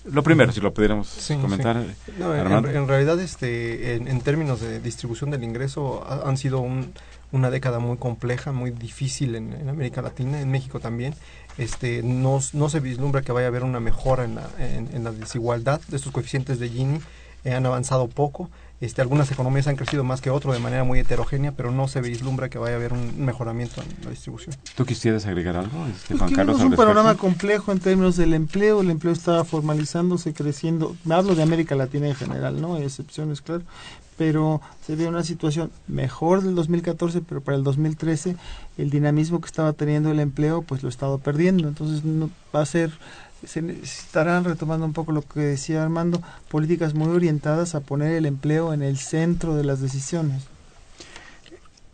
Lo 0.05 0.23
primero, 0.25 0.51
si 0.51 0.61
lo 0.61 0.75
pudiéramos 0.75 1.07
Sí, 1.07 1.37
comentar. 1.37 1.77
No, 2.19 2.35
en, 2.35 2.89
realidad, 2.89 3.21
este, 3.21 3.95
en, 3.95 4.09
en 4.09 4.21
términos 4.21 4.61
de 4.61 4.81
distribución 4.81 5.31
del 5.31 5.45
ingreso, 5.45 6.03
ha- 6.05 6.29
han 6.29 6.37
sido 6.37 6.59
un- 6.59 6.93
una 7.31 7.51
década 7.51 7.79
muy 7.79 7.99
compleja, 7.99 8.51
muy 8.53 8.73
difícil 8.73 9.37
en, 9.37 9.53
en 9.53 9.69
América 9.69 10.03
Latina, 10.03 10.41
en 10.41 10.51
México 10.51 10.81
también. 10.81 11.15
Este, 11.57 12.03
no, 12.03 12.41
no 12.53 12.69
se 12.69 12.81
vislumbra 12.81 13.23
que 13.23 13.31
vaya 13.31 13.47
a 13.47 13.49
haber 13.49 13.63
una 13.63 13.79
mejora 13.79 14.25
en 14.25 14.35
la, 14.35 14.49
en, 14.59 14.89
en 14.93 15.05
la 15.05 15.13
desigualdad 15.13 15.81
de 15.87 15.97
estos 15.99 16.11
coeficientes 16.13 16.59
de 16.59 16.69
Gini. 16.69 16.99
Eh, 17.45 17.55
han 17.55 17.67
avanzado 17.67 18.09
poco. 18.09 18.51
Este, 18.81 19.01
algunas 19.01 19.31
economías 19.31 19.69
han 19.69 19.77
crecido 19.77 20.03
más 20.03 20.21
que 20.21 20.31
otras 20.31 20.55
de 20.55 20.61
manera 20.61 20.83
muy 20.83 20.99
heterogénea, 20.99 21.53
pero 21.53 21.71
no 21.71 21.87
se 21.87 22.01
vislumbra 22.01 22.49
que 22.49 22.59
vaya 22.59 22.75
a 22.75 22.79
haber 22.79 22.93
un 22.93 23.25
mejoramiento 23.25 23.81
en 23.81 24.05
la 24.05 24.11
distribución. 24.11 24.57
¿Tú 24.75 24.85
quisieras 24.85 25.25
agregar 25.25 25.57
algo, 25.57 25.87
este, 25.87 26.09
Pues 26.09 26.19
Juan 26.19 26.31
que 26.31 26.37
Carlos? 26.37 26.61
al 26.61 26.67
un 26.67 26.75
panorama 26.75 27.15
complejo 27.15 27.71
en 27.71 27.79
términos 27.79 28.17
del 28.17 28.35
empleo. 28.35 28.81
El 28.81 28.91
empleo 28.91 29.13
está 29.13 29.45
formalizándose, 29.45 30.35
creciendo. 30.35 30.97
Me 31.05 31.15
hablo 31.15 31.37
de 31.37 31.45
América 31.45 31.77
Latina 31.77 32.09
en 32.09 32.17
general, 32.17 32.61
¿no? 32.61 32.75
Hay 32.75 32.83
excepciones, 32.83 33.41
claro. 33.41 33.63
Pero 34.19 34.61
se 34.85 34.97
ve 34.97 35.07
una 35.07 35.23
situación 35.23 35.71
mejor 35.87 36.43
del 36.43 36.57
2014, 36.57 37.21
pero 37.21 37.41
para 37.41 37.57
el 37.57 37.63
2013 37.63 38.35
el 38.79 38.91
dinamismo 38.91 39.41
que 39.41 39.47
estaba 39.47 39.73
teniendo 39.75 40.11
el 40.11 40.19
empleo, 40.19 40.63
pues 40.63 40.83
lo 40.83 40.89
ha 40.89 40.91
estado 40.91 41.19
perdiendo. 41.19 41.69
Entonces 41.69 42.05
no, 42.05 42.31
va 42.55 42.63
a 42.63 42.67
ser, 42.67 42.91
se 43.45 43.63
necesitarán, 43.63 44.45
retomando 44.45 44.87
un 44.87 44.93
poco 44.93 45.13
lo 45.13 45.23
que 45.23 45.41
decía 45.41 45.83
Armando, 45.83 46.23
políticas 46.49 46.95
muy 46.95 47.09
orientadas 47.09 47.75
a 47.75 47.81
poner 47.81 48.13
el 48.13 48.27
empleo 48.27 48.73
en 48.73 48.83
el 48.83 48.99
centro 48.99 49.55
de 49.55 49.65
las 49.65 49.81
decisiones. 49.81 50.45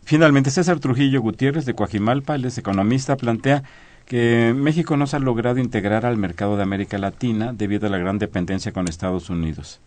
Finalmente, 0.03 0.49
César 0.49 0.79
Trujillo 0.79 1.21
Gutiérrez 1.21 1.65
de 1.65 1.75
Coajimalpa, 1.75 2.35
él 2.35 2.45
es 2.45 2.57
economista, 2.57 3.15
plantea 3.15 3.63
que 4.05 4.55
México 4.55 4.97
no 4.97 5.05
se 5.05 5.17
ha 5.17 5.19
logrado 5.19 5.59
integrar 5.59 6.03
al 6.05 6.17
mercado 6.17 6.57
de 6.57 6.63
América 6.63 6.97
Latina 6.97 7.53
debido 7.53 7.85
a 7.85 7.91
la 7.91 7.99
gran 7.99 8.17
dependencia 8.17 8.71
con 8.71 8.87
Estados 8.87 9.29
Unidos. 9.29 9.79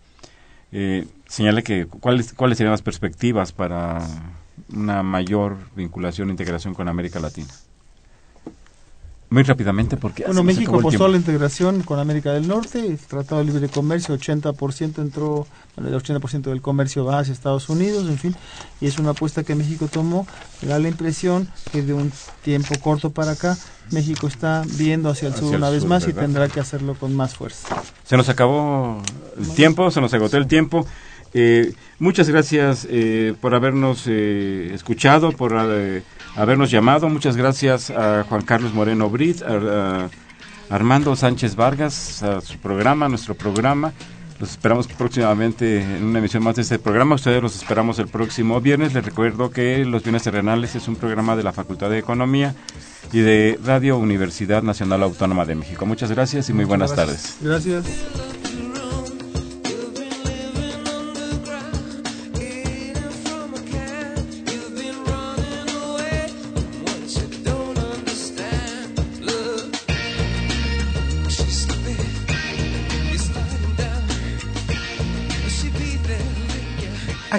Eh, 0.70 1.06
señala 1.26 1.62
que 1.62 1.86
cuáles 1.86 2.32
cuáles 2.32 2.56
serían 2.56 2.70
las 2.70 2.82
perspectivas 2.82 3.52
para 3.52 3.98
una 4.72 5.02
mayor 5.02 5.56
vinculación 5.74 6.28
e 6.28 6.32
integración 6.32 6.72
con 6.72 6.88
América 6.88 7.18
Latina. 7.18 7.48
Muy 9.32 9.44
rápidamente, 9.44 9.96
porque 9.96 10.24
Bueno, 10.26 10.42
México 10.42 10.76
apostó 10.76 11.06
a 11.06 11.08
la 11.08 11.16
integración 11.16 11.82
con 11.84 11.98
América 11.98 12.32
del 12.34 12.46
Norte, 12.46 12.80
el 12.84 12.98
Tratado 12.98 13.40
de 13.40 13.46
Libre 13.46 13.70
Comercio, 13.70 14.14
80% 14.14 14.98
entró, 14.98 15.46
el 15.78 15.86
80% 15.86 16.42
del 16.42 16.60
comercio 16.60 17.06
va 17.06 17.20
hacia 17.20 17.32
Estados 17.32 17.70
Unidos, 17.70 18.10
en 18.10 18.18
fin, 18.18 18.36
y 18.82 18.88
es 18.88 18.98
una 18.98 19.12
apuesta 19.12 19.42
que 19.42 19.54
México 19.54 19.88
tomó. 19.90 20.26
Da 20.60 20.78
la 20.78 20.86
impresión 20.88 21.48
que 21.72 21.80
de 21.80 21.94
un 21.94 22.12
tiempo 22.44 22.74
corto 22.80 23.08
para 23.08 23.32
acá, 23.32 23.56
México 23.90 24.26
está 24.26 24.64
viendo 24.76 25.08
hacia 25.08 25.28
el 25.28 25.32
Hacia 25.32 25.46
sur 25.46 25.54
el 25.54 25.60
una 25.60 25.70
vez 25.70 25.80
sur, 25.80 25.88
más 25.88 26.06
y 26.06 26.12
tendrá 26.12 26.48
que 26.48 26.60
hacerlo 26.60 26.94
con 26.94 27.16
más 27.16 27.34
fuerza. 27.34 27.82
Se 28.04 28.18
nos 28.18 28.28
acabó 28.28 29.00
el 29.38 29.48
tiempo, 29.54 29.90
se 29.90 30.02
nos 30.02 30.12
agotó 30.12 30.36
el 30.36 30.46
tiempo. 30.46 30.86
Eh, 31.32 31.72
muchas 31.98 32.28
gracias 32.28 32.86
eh, 32.90 33.34
por 33.40 33.54
habernos 33.54 34.04
eh, 34.06 34.72
escuchado, 34.74 35.32
por 35.32 35.54
eh, 35.58 36.02
habernos 36.36 36.70
llamado. 36.70 37.08
Muchas 37.08 37.36
gracias 37.36 37.90
a 37.90 38.24
Juan 38.28 38.42
Carlos 38.42 38.72
Moreno 38.74 39.08
Brit, 39.10 39.42
a, 39.42 40.08
Armando 40.70 41.14
Sánchez 41.16 41.56
Vargas, 41.56 42.22
a 42.22 42.40
su 42.40 42.58
programa, 42.58 43.08
nuestro 43.08 43.34
programa. 43.34 43.92
Los 44.40 44.50
esperamos 44.50 44.88
próximamente 44.88 45.82
en 45.82 46.04
una 46.04 46.18
emisión 46.18 46.42
más 46.42 46.56
de 46.56 46.62
este 46.62 46.78
programa. 46.78 47.14
Ustedes 47.14 47.40
los 47.40 47.54
esperamos 47.54 47.98
el 48.00 48.08
próximo 48.08 48.60
viernes. 48.60 48.92
Les 48.92 49.04
recuerdo 49.04 49.50
que 49.50 49.84
Los 49.84 50.02
Bienes 50.02 50.24
Terrenales 50.24 50.74
es 50.74 50.88
un 50.88 50.96
programa 50.96 51.36
de 51.36 51.44
la 51.44 51.52
Facultad 51.52 51.90
de 51.90 51.98
Economía 51.98 52.54
y 53.12 53.20
de 53.20 53.58
Radio 53.64 53.98
Universidad 53.98 54.62
Nacional 54.62 55.02
Autónoma 55.04 55.44
de 55.44 55.54
México. 55.54 55.86
Muchas 55.86 56.10
gracias 56.10 56.48
y 56.48 56.54
muy 56.54 56.64
buenas 56.64 56.94
tardes. 56.94 57.36
Gracias. 57.40 57.84